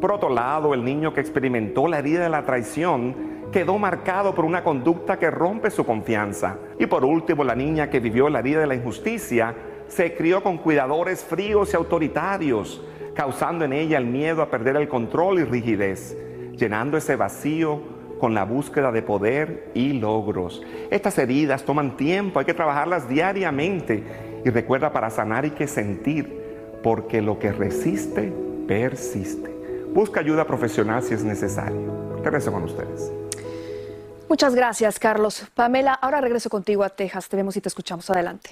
Por 0.00 0.12
otro 0.12 0.28
lado, 0.28 0.74
el 0.74 0.84
niño 0.84 1.12
que 1.12 1.20
experimentó 1.20 1.88
la 1.88 1.98
herida 1.98 2.22
de 2.22 2.28
la 2.28 2.44
traición 2.44 3.37
quedó 3.52 3.78
marcado 3.78 4.34
por 4.34 4.44
una 4.44 4.62
conducta 4.62 5.18
que 5.18 5.30
rompe 5.30 5.70
su 5.70 5.84
confianza. 5.84 6.56
Y 6.78 6.86
por 6.86 7.04
último, 7.04 7.44
la 7.44 7.54
niña 7.54 7.90
que 7.90 8.00
vivió 8.00 8.28
la 8.28 8.42
vida 8.42 8.60
de 8.60 8.66
la 8.66 8.74
injusticia 8.74 9.54
se 9.88 10.14
crió 10.14 10.42
con 10.42 10.58
cuidadores 10.58 11.24
fríos 11.24 11.72
y 11.72 11.76
autoritarios, 11.76 12.82
causando 13.14 13.64
en 13.64 13.72
ella 13.72 13.98
el 13.98 14.06
miedo 14.06 14.42
a 14.42 14.50
perder 14.50 14.76
el 14.76 14.88
control 14.88 15.40
y 15.40 15.44
rigidez, 15.44 16.16
llenando 16.56 16.96
ese 16.96 17.16
vacío 17.16 17.80
con 18.20 18.34
la 18.34 18.44
búsqueda 18.44 18.92
de 18.92 19.02
poder 19.02 19.70
y 19.74 19.94
logros. 19.94 20.62
Estas 20.90 21.18
heridas 21.18 21.64
toman 21.64 21.96
tiempo, 21.96 22.38
hay 22.38 22.44
que 22.44 22.54
trabajarlas 22.54 23.08
diariamente 23.08 24.02
y 24.44 24.50
recuerda 24.50 24.92
para 24.92 25.10
sanar 25.10 25.44
y 25.46 25.50
que 25.50 25.66
sentir, 25.66 26.38
porque 26.82 27.22
lo 27.22 27.38
que 27.38 27.52
resiste, 27.52 28.32
persiste. 28.66 29.56
Busca 29.94 30.20
ayuda 30.20 30.46
profesional 30.46 31.02
si 31.02 31.14
es 31.14 31.24
necesario. 31.24 32.18
Regreso 32.22 32.52
con 32.52 32.64
ustedes. 32.64 33.17
Muchas 34.28 34.54
gracias, 34.54 34.98
Carlos. 34.98 35.44
Pamela, 35.54 35.94
ahora 35.94 36.20
regreso 36.20 36.50
contigo 36.50 36.84
a 36.84 36.90
Texas. 36.90 37.28
Te 37.28 37.36
vemos 37.36 37.56
y 37.56 37.60
te 37.60 37.68
escuchamos. 37.68 38.08
Adelante. 38.10 38.50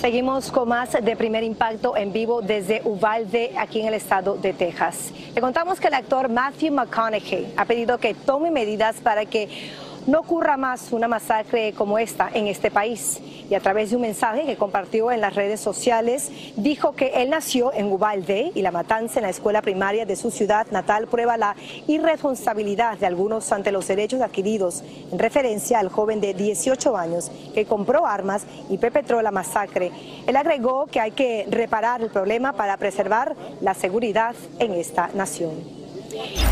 Seguimos 0.00 0.50
con 0.50 0.68
más 0.68 0.92
de 0.92 1.14
Primer 1.14 1.44
Impacto 1.44 1.94
en 1.94 2.10
vivo 2.10 2.40
desde 2.40 2.80
Uvalde, 2.84 3.52
aquí 3.58 3.80
en 3.80 3.88
el 3.88 3.94
estado 3.94 4.36
de 4.36 4.54
Texas. 4.54 5.12
Le 5.34 5.40
contamos 5.42 5.78
que 5.78 5.88
el 5.88 5.94
actor 5.94 6.30
Matthew 6.30 6.72
McConaughey 6.72 7.52
ha 7.56 7.66
pedido 7.66 7.98
que 7.98 8.14
tome 8.14 8.50
medidas 8.50 8.96
para 8.96 9.26
que 9.26 9.70
no 10.06 10.20
ocurra 10.20 10.56
más 10.56 10.92
una 10.92 11.08
masacre 11.08 11.72
como 11.72 11.98
esta 11.98 12.30
en 12.32 12.46
este 12.46 12.70
país. 12.70 13.20
Y 13.48 13.54
a 13.54 13.60
través 13.60 13.90
de 13.90 13.96
un 13.96 14.02
mensaje 14.02 14.46
que 14.46 14.56
compartió 14.56 15.10
en 15.10 15.20
las 15.20 15.34
redes 15.34 15.60
sociales, 15.60 16.30
dijo 16.56 16.92
que 16.92 17.08
él 17.16 17.30
nació 17.30 17.72
en 17.72 17.90
Ubalde 17.90 18.52
y 18.54 18.62
la 18.62 18.70
matanza 18.70 19.18
en 19.18 19.24
la 19.24 19.30
escuela 19.30 19.60
primaria 19.60 20.06
de 20.06 20.16
su 20.16 20.30
ciudad 20.30 20.66
natal 20.70 21.08
prueba 21.08 21.36
la 21.36 21.56
irresponsabilidad 21.88 22.98
de 22.98 23.06
algunos 23.06 23.50
ante 23.52 23.72
los 23.72 23.88
derechos 23.88 24.20
adquiridos, 24.20 24.84
en 25.10 25.18
referencia 25.18 25.80
al 25.80 25.88
joven 25.88 26.20
de 26.20 26.34
18 26.34 26.96
años 26.96 27.30
que 27.52 27.64
compró 27.64 28.06
armas 28.06 28.46
y 28.68 28.78
perpetró 28.78 29.20
la 29.22 29.32
masacre. 29.32 29.90
Él 30.26 30.36
agregó 30.36 30.86
que 30.86 31.00
hay 31.00 31.10
que 31.10 31.46
reparar 31.50 32.02
el 32.02 32.10
problema 32.10 32.52
para 32.52 32.76
preservar 32.76 33.34
la 33.60 33.74
seguridad 33.74 34.34
en 34.58 34.72
esta 34.74 35.10
nación. 35.14 35.79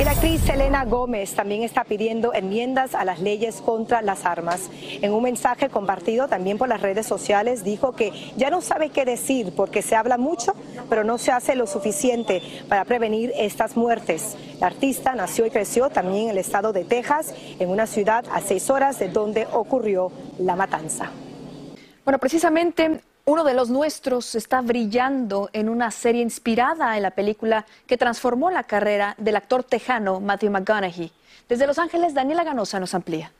Y 0.00 0.04
la 0.04 0.12
actriz 0.12 0.40
Selena 0.42 0.84
Gómez 0.84 1.34
también 1.34 1.62
está 1.62 1.84
pidiendo 1.84 2.32
enmiendas 2.32 2.94
a 2.94 3.04
las 3.04 3.20
leyes 3.20 3.60
contra 3.60 4.00
las 4.00 4.24
armas. 4.24 4.70
En 5.02 5.12
un 5.12 5.22
mensaje 5.22 5.68
compartido 5.68 6.28
también 6.28 6.56
por 6.56 6.68
las 6.68 6.82
redes 6.82 7.06
sociales 7.06 7.64
dijo 7.64 7.92
que 7.92 8.12
ya 8.36 8.50
no 8.50 8.60
sabe 8.60 8.90
qué 8.90 9.04
decir 9.04 9.52
porque 9.56 9.82
se 9.82 9.96
habla 9.96 10.16
mucho, 10.16 10.52
pero 10.88 11.04
no 11.04 11.18
se 11.18 11.32
hace 11.32 11.56
lo 11.56 11.66
suficiente 11.66 12.42
para 12.68 12.84
prevenir 12.84 13.32
estas 13.36 13.76
muertes. 13.76 14.36
La 14.60 14.68
artista 14.68 15.14
nació 15.14 15.46
y 15.46 15.50
creció 15.50 15.90
también 15.90 16.24
en 16.24 16.30
el 16.30 16.38
estado 16.38 16.72
de 16.72 16.84
Texas, 16.84 17.34
en 17.58 17.68
una 17.68 17.86
ciudad 17.86 18.24
a 18.32 18.40
seis 18.40 18.70
horas 18.70 18.98
de 18.98 19.08
donde 19.08 19.46
ocurrió 19.52 20.12
la 20.38 20.56
matanza. 20.56 21.10
Bueno, 22.04 22.18
precisamente 22.18 23.00
uno 23.28 23.44
de 23.44 23.52
los 23.52 23.68
nuestros 23.68 24.34
está 24.34 24.62
brillando 24.62 25.50
en 25.52 25.68
una 25.68 25.90
serie 25.90 26.22
inspirada 26.22 26.96
en 26.96 27.02
la 27.02 27.10
película 27.10 27.66
que 27.86 27.98
transformó 27.98 28.50
la 28.50 28.62
carrera 28.62 29.14
del 29.18 29.36
actor 29.36 29.62
tejano 29.62 30.18
Matthew 30.18 30.50
McConaughey. 30.50 31.12
Desde 31.46 31.66
Los 31.66 31.78
Ángeles, 31.78 32.14
Daniela 32.14 32.42
Ganosa 32.42 32.80
nos 32.80 32.94
amplía. 32.94 33.30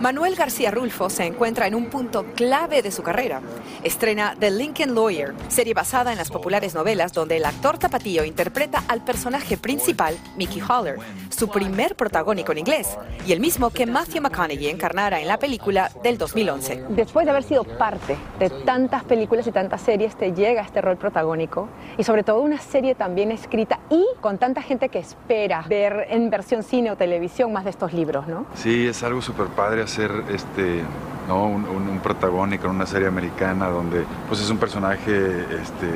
Manuel 0.00 0.36
García 0.36 0.70
Rulfo 0.70 1.10
se 1.10 1.24
encuentra 1.24 1.66
en 1.66 1.74
un 1.74 1.86
punto 1.86 2.24
clave 2.36 2.82
de 2.82 2.92
su 2.92 3.02
carrera. 3.02 3.40
Estrena 3.82 4.36
The 4.38 4.52
Lincoln 4.52 4.94
Lawyer, 4.94 5.34
serie 5.48 5.74
basada 5.74 6.12
en 6.12 6.18
las 6.18 6.30
populares 6.30 6.72
novelas 6.76 7.12
donde 7.12 7.36
el 7.36 7.44
actor 7.44 7.78
tapatío 7.78 8.24
interpreta 8.24 8.84
al 8.86 9.02
personaje 9.02 9.56
principal, 9.56 10.16
Mickey 10.36 10.62
Haller, 10.66 10.98
su 11.30 11.48
primer 11.48 11.96
protagónico 11.96 12.52
en 12.52 12.58
inglés, 12.58 12.96
y 13.26 13.32
el 13.32 13.40
mismo 13.40 13.70
que 13.70 13.86
Matthew 13.86 14.22
McConaughey 14.22 14.68
encarnara 14.68 15.20
en 15.20 15.26
la 15.26 15.38
película 15.38 15.90
del 16.04 16.16
2011. 16.16 16.84
Después 16.90 17.26
de 17.26 17.30
haber 17.30 17.42
sido 17.42 17.64
parte 17.64 18.16
de 18.38 18.50
tantas 18.50 19.02
películas 19.02 19.48
y 19.48 19.52
tantas 19.52 19.80
series, 19.80 20.16
te 20.16 20.32
llega 20.32 20.62
este 20.62 20.80
rol 20.80 20.96
protagónico 20.96 21.68
y 21.96 22.04
sobre 22.04 22.22
todo 22.22 22.40
una 22.40 22.58
serie 22.58 22.94
también 22.94 23.32
escrita 23.32 23.80
y 23.90 24.04
con 24.20 24.38
tanta 24.38 24.62
gente 24.62 24.90
que 24.90 25.00
espera 25.00 25.64
ver 25.68 26.06
en 26.10 26.30
versión 26.30 26.62
cine 26.62 26.92
o 26.92 26.96
televisión 26.96 27.52
más 27.52 27.64
de 27.64 27.70
estos 27.70 27.92
libros, 27.92 28.28
¿no? 28.28 28.46
Sí, 28.54 28.86
es 28.86 29.02
algo 29.02 29.20
súper 29.20 29.46
padre 29.48 29.87
ser 29.88 30.24
este, 30.30 30.82
¿no? 31.26 31.46
Un, 31.46 31.64
un, 31.66 32.00
protagónico 32.00 32.66
en 32.66 32.76
una 32.76 32.86
serie 32.86 33.08
americana 33.08 33.68
donde 33.68 34.04
pues 34.28 34.40
es 34.40 34.48
un 34.50 34.58
personaje 34.58 35.12
este, 35.60 35.88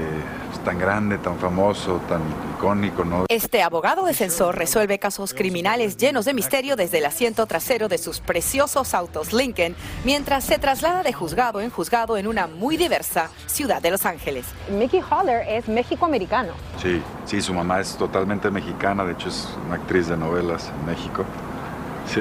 pues, 0.50 0.64
tan 0.64 0.78
grande, 0.78 1.18
tan 1.18 1.38
famoso, 1.38 2.00
tan 2.08 2.20
icónico. 2.56 3.04
¿no? 3.04 3.24
Este 3.28 3.62
abogado 3.62 4.04
defensor 4.04 4.56
resuelve 4.56 4.98
casos 4.98 5.32
criminales 5.32 5.96
llenos 5.96 6.24
de 6.24 6.34
misterio 6.34 6.76
desde 6.76 6.98
el 6.98 7.06
asiento 7.06 7.46
trasero 7.46 7.88
de 7.88 7.98
sus 7.98 8.20
preciosos 8.20 8.94
autos 8.94 9.32
Lincoln 9.32 9.74
mientras 10.04 10.44
se 10.44 10.58
traslada 10.58 11.02
de 11.02 11.12
juzgado 11.12 11.60
en 11.60 11.70
juzgado 11.70 12.16
en 12.16 12.26
una 12.26 12.46
muy 12.46 12.76
diversa 12.76 13.30
ciudad 13.46 13.80
de 13.80 13.90
Los 13.90 14.04
Ángeles. 14.04 14.46
Mickey 14.70 15.00
Haller 15.08 15.46
es 15.48 15.68
México-americano. 15.68 16.52
Sí, 16.82 17.00
sí, 17.24 17.40
su 17.40 17.54
mamá 17.54 17.80
es 17.80 17.96
totalmente 17.96 18.50
mexicana, 18.50 19.04
de 19.04 19.12
hecho 19.12 19.28
es 19.28 19.48
una 19.66 19.76
actriz 19.76 20.08
de 20.08 20.16
novelas 20.16 20.70
en 20.80 20.86
México. 20.86 21.24
Sí 22.06 22.20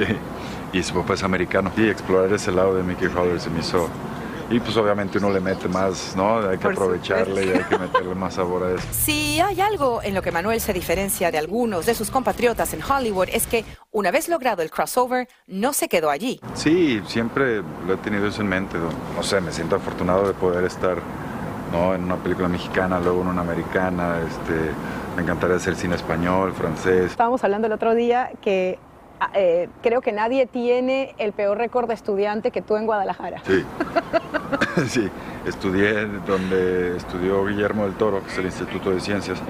y 0.74 0.84
su 0.84 0.94
papá 0.94 1.14
es 1.14 1.24
americano. 1.24 1.72
Y 1.78 1.88
explorar 1.88 2.32
ese 2.34 2.52
lado 2.52 2.76
de 2.76 2.84
Mickey 2.84 3.08
Fowler 3.08 3.40
se 3.40 3.50
me 3.50 3.60
hizo... 3.60 3.90
Y 4.50 4.60
pues 4.60 4.76
obviamente 4.76 5.18
uno 5.18 5.30
le 5.30 5.40
mete 5.40 5.70
más, 5.70 6.14
¿no? 6.14 6.40
Hay 6.40 6.58
que 6.58 6.68
aprovecharle 6.68 7.46
y 7.46 7.50
hay 7.52 7.64
que 7.64 7.78
meterle 7.78 8.14
más 8.16 8.34
sabor 8.34 8.64
a 8.64 8.72
eso. 8.72 8.86
Si 8.92 9.40
hay 9.40 9.62
algo 9.62 10.04
en 10.04 10.14
lo 10.14 10.22
que 10.22 10.32
Manuel 10.32 10.60
se 10.60 10.74
diferencia 10.74 11.32
de 11.32 11.38
algunos 11.38 11.86
de 11.86 11.96
sus 11.96 12.12
compatriotas 12.12 12.74
en 12.74 12.82
Hollywood 12.84 13.30
es 13.32 13.48
que 13.48 13.64
una 13.92 14.12
vez 14.12 14.28
logrado 14.28 14.62
el 14.62 14.70
crossover, 14.70 15.30
no 15.48 15.72
se 15.72 15.88
quedó 15.88 16.10
allí. 16.10 16.42
Sí, 16.54 17.02
siempre 17.08 17.64
lo 17.88 17.94
he 17.94 17.98
tenido 17.98 18.28
eso 18.28 18.42
en 18.42 18.50
mente. 18.50 18.78
No 19.16 19.24
sé, 19.24 19.40
me 19.40 19.54
siento 19.54 19.78
afortunado 19.78 20.28
de 20.28 20.34
poder 20.34 20.66
estar 20.66 20.98
¿no? 21.72 21.96
en 21.96 22.04
una 22.04 22.18
película 22.18 22.50
mexicana, 22.50 23.00
luego 23.00 23.22
en 23.22 23.28
una 23.28 23.42
americana. 23.42 24.20
Este, 24.28 24.72
me 25.16 25.24
encantaría 25.24 25.56
hacer 25.56 25.76
cine 25.76 25.96
español, 25.96 26.54
francés. 26.54 27.12
Estábamos 27.12 27.42
hablando 27.46 27.68
el 27.68 27.74
otro 27.74 27.96
día 27.96 28.32
que 28.42 28.80
eh, 29.34 29.70
creo 29.82 30.02
que 30.02 30.12
nadie 30.12 30.46
tiene 30.46 31.14
el 31.18 31.34
peor 31.34 31.58
récord 31.58 31.88
de 31.88 31.94
estudiante 31.94 32.52
que 32.52 32.62
tú 32.62 32.76
en 32.76 32.86
Guadalajara. 32.86 33.42
Sí, 33.46 33.66
sí, 34.88 35.10
estudié 35.46 36.06
donde 36.26 36.98
estudió 36.98 37.46
Guillermo 37.46 37.86
del 37.86 37.96
Toro, 37.96 38.24
que 38.24 38.30
es 38.30 38.38
el 38.38 38.46
Instituto 38.46 38.92
de 38.92 39.00
Ciencias, 39.00 39.42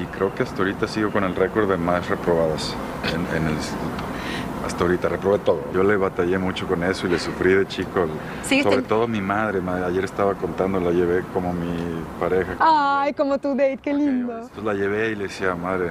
y 0.00 0.06
creo 0.06 0.34
que 0.34 0.42
hasta 0.42 0.58
ahorita 0.58 0.88
sigo 0.88 1.10
con 1.10 1.24
el 1.24 1.34
récord 1.34 1.68
de 1.68 1.76
más 1.76 2.08
reprobadas 2.08 2.74
en, 3.12 3.46
el 3.46 3.52
instituto. 3.52 4.04
Hasta 4.64 4.84
ahorita 4.84 5.08
reprobé 5.08 5.38
todo. 5.40 5.60
Yo 5.74 5.82
le 5.82 5.96
batallé 5.96 6.38
mucho 6.38 6.66
con 6.66 6.82
eso 6.84 7.06
y 7.06 7.10
le 7.10 7.18
sufrí 7.18 7.52
de 7.52 7.66
chico. 7.66 8.06
Sobre 8.62 8.82
todo 8.82 9.06
mi 9.08 9.20
madre. 9.20 9.60
Ayer 9.84 10.04
estaba 10.04 10.34
contando, 10.34 10.80
la 10.80 10.92
llevé 10.92 11.24
como 11.34 11.52
mi 11.52 12.02
pareja. 12.18 12.56
Ay, 12.58 13.12
como 13.12 13.38
tu 13.38 13.50
date, 13.50 13.78
qué 13.82 13.92
lindo. 13.92 14.32
Entonces 14.32 14.64
la 14.64 14.74
llevé 14.74 15.10
y 15.10 15.16
le 15.16 15.24
decía, 15.24 15.54
madre, 15.54 15.90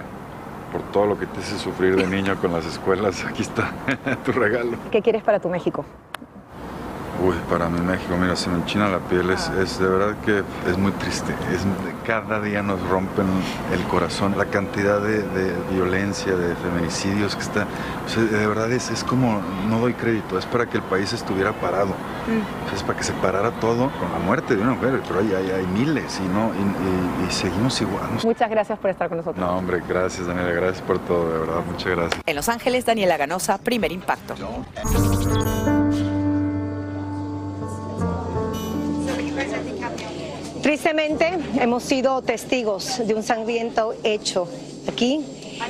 por 0.71 0.81
todo 0.91 1.05
lo 1.05 1.19
que 1.19 1.25
te 1.25 1.39
hice 1.39 1.57
sufrir 1.57 1.95
de 1.95 2.07
niño 2.07 2.35
con 2.39 2.53
las 2.53 2.65
escuelas, 2.65 3.23
aquí 3.25 3.41
está 3.41 3.71
tu 4.25 4.31
regalo. 4.31 4.77
¿Qué 4.91 5.01
quieres 5.01 5.23
para 5.23 5.39
tu 5.39 5.49
México? 5.49 5.85
Uy, 7.23 7.35
para 7.49 7.69
mi 7.69 7.79
México, 7.81 8.15
mira, 8.19 8.35
se 8.35 8.49
me 8.49 8.57
enchina 8.57 8.89
la 8.89 8.97
piel, 8.97 9.29
es, 9.29 9.47
es, 9.49 9.77
de 9.79 9.87
verdad 9.87 10.15
que 10.25 10.43
es 10.69 10.77
muy 10.77 10.91
triste. 10.93 11.33
Es, 11.53 11.61
cada 12.05 12.41
día 12.41 12.63
nos 12.63 12.81
rompen 12.89 13.27
el 13.71 13.83
corazón, 13.83 14.35
la 14.37 14.45
cantidad 14.45 14.99
de, 14.99 15.23
violencia, 15.71 16.35
de 16.35 16.55
feminicidios 16.55 17.35
que 17.35 17.43
está. 17.43 17.67
de 18.15 18.47
verdad 18.47 18.71
es, 18.71 18.89
es 18.89 19.03
como, 19.03 19.39
no 19.69 19.79
doy 19.79 19.93
crédito, 19.93 20.39
es 20.39 20.45
para 20.47 20.65
que 20.65 20.77
el 20.77 20.83
país 20.83 21.13
estuviera 21.13 21.53
parado. 21.53 21.93
Mm. 22.27 22.75
es 22.75 22.83
para 22.83 22.97
que 22.97 23.03
se 23.03 23.13
parara 23.13 23.51
todo 23.51 23.91
con 23.99 24.11
la 24.11 24.19
muerte 24.19 24.55
de 24.55 24.61
una 24.61 24.73
mujer, 24.73 25.01
pero 25.07 25.19
hay, 25.21 25.33
hay, 25.33 25.51
hay 25.51 25.65
miles 25.67 26.19
y, 26.19 26.27
no, 26.27 26.51
y, 26.53 27.31
seguimos 27.31 27.79
igual. 27.81 28.03
Muchas 28.23 28.49
gracias 28.49 28.77
por 28.79 28.89
estar 28.89 29.09
con 29.09 29.17
nosotros. 29.17 29.43
No, 29.43 29.57
hombre, 29.57 29.81
gracias 29.87 30.27
Daniela, 30.27 30.51
gracias 30.51 30.81
por 30.81 30.99
todo, 30.99 31.31
de 31.31 31.39
verdad, 31.39 31.61
muchas 31.65 31.91
gracias. 31.91 32.21
En 32.25 32.35
Los 32.35 32.49
Ángeles, 32.49 32.85
Daniela 32.85 33.17
Ganosa, 33.17 33.57
primer 33.57 33.91
impacto. 33.91 34.35
Tristemente, 40.71 41.37
hemos 41.59 41.83
sido 41.83 42.21
testigos 42.21 43.05
de 43.05 43.13
un 43.13 43.23
sangriento 43.23 43.93
hecho 44.05 44.47
aquí, 44.87 45.19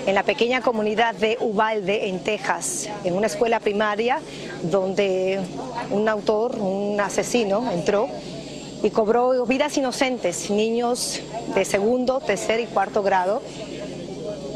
en 0.06 0.14
la 0.14 0.22
pequeña 0.22 0.62
comunidad 0.62 1.16
de 1.16 1.40
Ubalde, 1.42 2.08
en 2.08 2.20
Texas, 2.20 2.88
en 3.04 3.16
una 3.16 3.26
escuela 3.26 3.60
primaria 3.60 4.20
donde 4.62 5.40
un 5.90 6.08
autor, 6.08 6.56
un 6.60 7.02
asesino, 7.02 7.72
entró 7.72 8.10
y 8.84 8.92
cobró 8.92 9.44
vidas 9.48 9.76
inocentes, 9.76 10.52
niños 10.52 11.20
de 11.56 11.66
segundo, 11.66 12.20
tercer 12.20 12.60
y 12.60 12.68
cuarto 12.68 13.02
grado. 13.02 13.42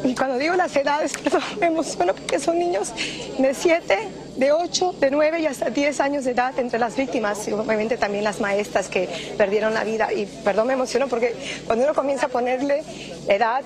Y 0.03 0.13
cuando 0.13 0.37
digo 0.37 0.53
las 0.53 0.75
edades, 0.75 1.13
perdón, 1.23 1.41
me 1.59 1.65
emociono 1.65 2.13
porque 2.13 2.39
son 2.39 2.59
niños 2.59 2.93
de 3.39 3.51
siete, 3.55 3.97
de 4.35 4.51
8, 4.51 4.95
de 4.99 5.11
9 5.11 5.39
y 5.39 5.45
hasta 5.45 5.69
10 5.69 5.99
años 5.99 6.25
de 6.25 6.31
edad 6.31 6.57
entre 6.59 6.79
las 6.79 6.95
víctimas 6.95 7.47
y 7.47 7.53
obviamente 7.53 7.97
también 7.97 8.23
las 8.23 8.41
maestras 8.41 8.89
que 8.89 9.07
perdieron 9.37 9.73
la 9.73 9.83
vida. 9.83 10.11
Y 10.13 10.25
perdón, 10.25 10.67
me 10.67 10.73
emociono 10.73 11.07
porque 11.07 11.33
cuando 11.65 11.85
uno 11.85 11.93
comienza 11.93 12.25
a 12.25 12.29
ponerle 12.29 12.83
edad, 13.27 13.63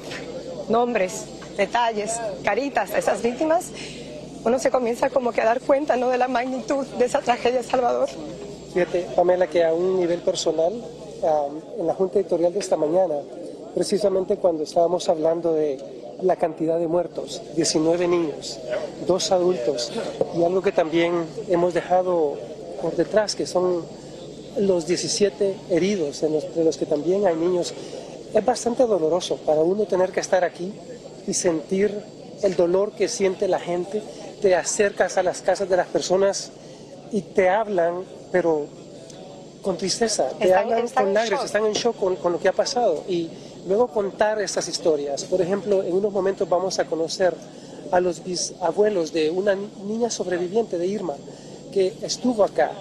nombres, 0.69 1.25
detalles, 1.57 2.19
caritas 2.43 2.91
a 2.91 2.99
esas 2.99 3.21
víctimas, 3.21 3.67
uno 4.45 4.59
se 4.59 4.71
comienza 4.71 5.09
como 5.09 5.31
que 5.31 5.41
a 5.41 5.45
dar 5.45 5.59
cuenta 5.59 5.95
¿no? 5.95 6.09
de 6.09 6.17
la 6.17 6.27
magnitud 6.27 6.85
de 6.85 7.05
esa 7.05 7.19
tragedia 7.19 7.63
Salvador. 7.63 8.09
Fíjate, 8.73 9.07
Pamela, 9.15 9.47
que 9.47 9.65
a 9.65 9.73
un 9.73 9.99
nivel 9.99 10.21
personal, 10.21 10.73
en 11.77 11.87
la 11.87 11.93
junta 11.95 12.19
editorial 12.19 12.53
de 12.53 12.59
esta 12.59 12.77
mañana, 12.77 13.15
precisamente 13.73 14.37
cuando 14.37 14.63
estábamos 14.63 15.09
hablando 15.09 15.53
de 15.53 15.98
la 16.21 16.35
cantidad 16.35 16.79
de 16.79 16.87
muertos, 16.87 17.41
19 17.55 18.07
niños, 18.07 18.59
dos 19.07 19.31
adultos 19.31 19.91
y 20.35 20.43
algo 20.43 20.61
que 20.61 20.71
también 20.71 21.25
hemos 21.47 21.73
dejado 21.73 22.37
por 22.81 22.95
detrás, 22.95 23.35
que 23.35 23.45
son 23.45 23.83
los 24.57 24.85
17 24.87 25.55
heridos, 25.69 26.23
entre 26.23 26.63
los 26.63 26.77
que 26.77 26.85
también 26.85 27.25
hay 27.25 27.35
niños. 27.35 27.73
Es 28.33 28.45
bastante 28.45 28.85
doloroso 28.85 29.37
para 29.37 29.61
uno 29.61 29.85
tener 29.85 30.11
que 30.11 30.19
estar 30.19 30.43
aquí 30.43 30.73
y 31.27 31.33
sentir 31.33 31.93
el 32.43 32.55
dolor 32.55 32.91
que 32.91 33.07
siente 33.07 33.47
la 33.47 33.59
gente. 33.59 34.01
Te 34.41 34.55
acercas 34.55 35.17
a 35.17 35.23
las 35.23 35.41
casas 35.41 35.69
de 35.69 35.77
las 35.77 35.87
personas 35.87 36.51
y 37.11 37.21
te 37.21 37.49
hablan, 37.49 38.03
pero 38.31 38.65
con 39.61 39.77
tristeza, 39.77 40.29
te 40.39 40.53
hablan 40.53 40.87
con 40.87 41.13
lágrimas, 41.13 41.45
están 41.45 41.65
en 41.65 41.73
shock 41.73 41.97
con, 41.97 42.15
con 42.15 42.31
lo 42.33 42.39
que 42.39 42.47
ha 42.47 42.53
pasado. 42.53 43.03
Y, 43.07 43.29
luego 43.69 43.87
contar 43.87 44.41
estas 44.41 44.67
historias. 44.67 45.23
Por 45.23 45.41
ejemplo, 45.41 45.83
en 45.83 45.93
unos 45.93 46.11
momentos 46.11 46.49
vamos 46.49 46.79
a 46.79 46.85
conocer 46.85 47.35
a 47.91 47.99
los 47.99 48.23
bisabuelos 48.23 49.13
de 49.13 49.29
una 49.29 49.55
niña 49.55 50.09
sobreviviente 50.09 50.77
de 50.77 50.87
Irma 50.87 51.13
que 51.71 51.93
estuvo 52.01 52.43
acá. 52.43 52.71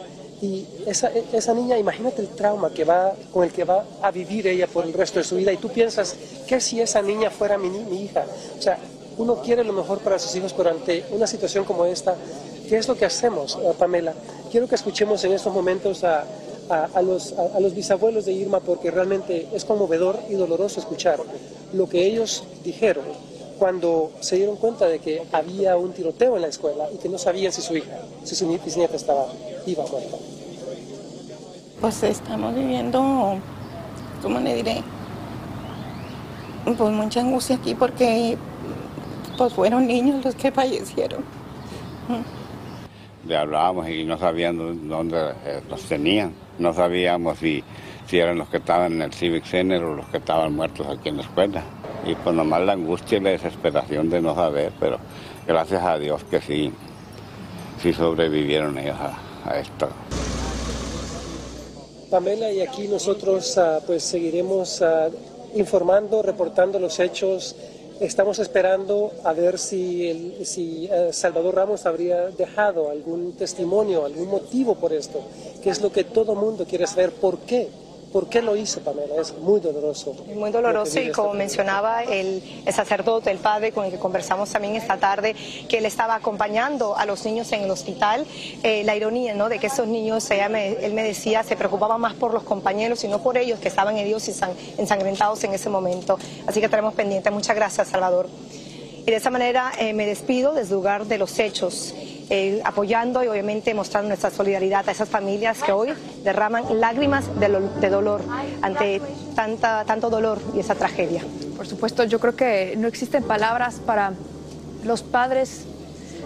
Y 0.41 0.67
esa, 0.87 1.53
niña, 1.53 1.79
imagínate 1.79 2.23
el 2.23 2.29
trauma 2.29 2.71
que 2.71 2.85
va, 2.85 3.13
con 3.33 3.45
el 3.45 3.53
que 3.53 3.65
va 3.65 3.85
a 4.01 4.11
vivir 4.11 4.47
ella 4.47 4.67
por 4.67 4.85
el 4.85 4.93
resto 4.95 5.19
de 5.19 5.25
su 5.25 5.37
vida. 5.37 5.53
Y 5.53 5.59
tú 5.59 5.69
piensas, 5.69 6.17
¿qué 6.47 6.61
si 6.61 6.81
esa 6.81 7.03
niña 7.03 7.29
fuera 7.31 7.59
mi, 7.59 7.69
mi 7.69 8.05
hija? 8.05 8.25
O 8.59 8.63
sea, 8.63 8.79
uno 9.19 9.43
quiere 9.43 9.65
lo 9.65 9.73
mejor 9.75 9.99
para 9.99 10.19
sus 10.19 10.35
hijos, 10.37 10.55
pero 10.55 10.71
ante 10.71 11.05
una 11.11 11.27
situación 11.27 11.65
como 11.65 11.85
esta, 11.85 12.17
¿qué 12.69 12.77
es 12.77 12.89
lo 12.89 12.97
que 12.97 13.05
hacemos, 13.05 13.59
eh, 13.61 13.75
Pamela? 13.77 14.15
Quiero 14.51 14.69
que 14.69 14.77
escuchemos 14.77 15.23
en 15.25 15.33
estos 15.33 15.53
momentos 15.53 16.03
a, 16.05 16.25
a, 16.71 17.03
los, 17.03 17.33
a, 17.33 17.61
los 17.61 17.75
bisabuelos 17.75 18.25
de 18.25 18.33
Irma 18.33 18.61
porque 18.61 18.91
realmente 18.91 19.49
es 19.53 19.65
conmovedor 19.65 20.19
y 20.29 20.35
doloroso 20.35 20.81
escuchar 20.81 21.21
lo 21.73 21.89
que 21.89 22.07
ellos 22.07 22.45
dijeron 22.65 23.05
cuando 23.59 24.13
se 24.21 24.37
dieron 24.37 24.57
cuenta 24.57 24.87
de 24.87 25.01
que 25.01 25.23
había 25.33 25.77
un 25.77 25.93
tiroteo 25.93 26.37
en 26.37 26.43
la 26.43 26.49
escuela 26.49 26.89
y 26.95 26.99
que 26.99 27.09
no 27.09 27.19
sabían 27.19 27.53
si 27.53 27.61
su 27.61 27.77
hija, 27.77 27.99
si 28.23 28.35
su 28.35 28.47
bisnieta 28.47 28.97
estaba 28.97 29.27
viva 29.67 29.85
o 29.85 29.89
muerta. 29.89 30.17
Pues 31.81 32.03
estamos 32.03 32.55
viviendo, 32.55 33.37
¿cómo 34.23 34.41
le 34.41 34.55
diré? 34.55 34.83
Pues 36.65 36.93
mucha 36.93 37.21
angustia 37.21 37.57
aquí 37.57 37.75
porque 37.75 38.37
pues 39.37 39.53
fueron 39.53 39.87
niños 39.87 40.25
los 40.25 40.35
que 40.35 40.53
fallecieron. 40.53 41.25
Le 43.29 43.37
hablábamos 43.37 43.89
y 43.91 44.05
no 44.05 44.19
sabían 44.19 44.89
dónde 44.89 45.33
eh, 45.45 45.61
los 45.69 45.83
tenían. 45.83 46.33
No 46.59 46.73
sabíamos 46.73 47.39
si, 47.39 47.63
si 48.07 48.19
eran 48.19 48.39
los 48.39 48.49
que 48.49 48.57
estaban 48.57 48.95
en 48.95 49.03
el 49.03 49.13
Civic 49.13 49.45
Center 49.45 49.83
o 49.85 49.97
los 49.97 50.07
que 50.09 50.17
estaban 50.17 50.55
muertos 50.55 50.87
aquí 50.87 51.11
en 51.11 51.19
la 51.19 51.23
escuela. 51.23 51.63
Y 52.07 52.15
pues 52.15 52.35
nomás 52.35 52.63
la 52.63 52.73
angustia 52.73 53.19
y 53.19 53.21
la 53.21 53.31
desesperación 53.31 54.09
de 54.09 54.23
no 54.23 54.35
saber, 54.35 54.73
pero 54.81 54.99
gracias 55.47 55.83
a 55.83 55.99
Dios 55.99 56.25
que 56.25 56.41
sí, 56.41 56.73
sí 57.83 57.93
sobrevivieron 57.93 58.79
ellos 58.79 58.97
a, 58.99 59.51
a 59.51 59.59
esto. 59.59 59.89
Pamela, 62.11 62.51
y 62.51 62.63
aquí 62.63 62.89
nosotros 62.89 63.59
ah, 63.59 63.81
pues 63.87 64.05
seguiremos 64.05 64.81
ah, 64.81 65.09
informando, 65.55 66.23
reportando 66.23 66.79
los 66.79 66.99
hechos. 66.99 67.55
Estamos 68.01 68.39
esperando 68.39 69.13
a 69.25 69.33
ver 69.33 69.59
si, 69.59 70.09
el, 70.09 70.47
si 70.47 70.87
eh, 70.87 71.09
Salvador 71.13 71.57
Ramos 71.57 71.85
habría 71.85 72.29
dejado 72.29 72.91
algún 72.91 73.33
testimonio, 73.33 74.05
algún 74.05 74.29
motivo 74.29 74.77
por 74.77 74.93
esto, 74.93 75.23
que 75.61 75.71
es 75.71 75.81
lo 75.81 75.91
que 75.91 76.05
todo 76.05 76.37
mundo 76.37 76.65
quiere 76.65 76.87
saber, 76.87 77.11
por 77.11 77.39
qué. 77.41 77.69
¿Por 78.13 78.29
qué 78.29 78.41
lo 78.41 78.57
hizo, 78.57 78.81
Pamela? 78.81 79.21
Es 79.21 79.37
muy 79.37 79.61
doloroso. 79.61 80.15
Muy 80.35 80.51
doloroso 80.51 80.99
y 81.01 81.13
como 81.13 81.35
mencionaba 81.35 82.03
el, 82.05 82.43
el, 82.65 82.73
sacerdote, 82.73 83.31
el 83.31 83.39
padre 83.39 83.73
con 83.73 83.85
el 83.85 83.91
que 83.91 83.99
conversamos 83.99 84.51
también 84.51 84.77
esta 84.77 84.97
tarde, 84.97 85.37
que 85.69 85.79
él 85.79 85.87
estaba 85.87 86.15
acompañando 86.15 86.97
a 86.97 87.05
los 87.05 87.25
niños 87.27 87.53
en 87.53 87.63
el 87.63 87.71
hospital, 87.71 88.27
eh, 88.63 88.83
la 88.85 88.97
ironía 88.97 89.35
¿no? 89.35 89.49
de 89.49 89.59
que 89.59 89.67
esos 89.67 89.87
niños, 89.87 90.31
ella 90.31 90.49
me, 90.49 90.73
él 90.73 90.95
me 90.95 91.03
decía, 91.03 91.43
se 91.43 91.57
preocupaban 91.57 92.01
más 92.01 92.15
por 92.15 92.33
los 92.33 92.45
compañeros 92.45 93.05
y 93.05 93.09
no 93.09 93.23
por 93.23 93.37
ellos 93.37 93.59
que 93.59 93.69
estaban 93.69 93.99
heridos 93.99 94.29
y 94.29 94.35
ensangrentados 94.79 95.45
en 95.45 95.53
ese 95.53 95.69
momento. 95.69 96.19
Así 96.47 96.61
que 96.61 96.67
estaremos 96.67 96.95
pendientes. 96.95 97.31
Muchas 97.33 97.57
gracias, 97.57 97.89
Salvador. 97.89 98.27
Y 99.07 99.11
de 99.11 99.17
esa 99.17 99.31
manera 99.31 99.73
eh, 99.79 99.93
me 99.93 100.07
despido 100.07 100.53
desde 100.53 100.71
el 100.71 100.77
lugar 100.77 101.07
de 101.07 101.19
los 101.19 101.39
hechos. 101.39 101.95
Eh, 102.31 102.61
apoyando 102.63 103.25
y 103.25 103.29
obviamente 103.29 103.73
mostrando 103.73 104.09
nuestra 104.09 104.31
solidaridad 104.31 104.87
a 104.87 104.93
esas 104.93 105.09
familias 105.09 105.63
que 105.63 105.73
hoy 105.73 105.95
derraman 106.25 106.79
lágrimas 106.79 107.25
de, 107.41 107.49
lo, 107.49 107.61
de 107.61 107.89
dolor 107.89 108.21
ante 108.61 109.01
tanta, 109.35 109.87
tanto 109.87 110.11
dolor 110.11 110.39
y 110.55 110.61
esa 110.61 110.75
tragedia. 110.75 111.25
Por 111.57 111.67
supuesto, 111.67 112.05
yo 112.05 112.21
creo 112.21 112.37
que 112.37 112.75
no 112.77 112.87
existen 112.87 113.23
palabras 113.23 113.77
para 113.77 114.13
los 114.85 115.03
padres 115.03 115.65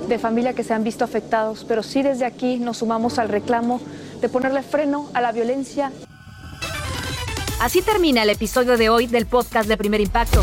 de 0.09 0.19
familia 0.19 0.55
que 0.55 0.65
se 0.65 0.75
han 0.75 0.83
visto 0.83 1.05
afectados, 1.05 1.65
pero 1.69 1.85
sí 1.85 2.03
desde 2.03 2.25
aquí 2.25 2.57
nos 2.57 2.79
sumamos 2.79 3.21
al 3.21 3.29
reclamo 3.29 3.81
de 4.21 4.29
ponerle 4.29 4.65
freno 4.65 5.09
a 5.15 5.21
la 5.21 5.31
violencia. 5.31 5.93
Así 7.61 7.81
termina 7.81 8.25
el 8.25 8.31
episodio 8.31 8.77
de 8.77 8.89
hoy 8.89 9.07
del 9.07 9.27
podcast 9.27 9.69
de 9.69 9.77
Primer 9.77 10.01
Impacto. 10.01 10.43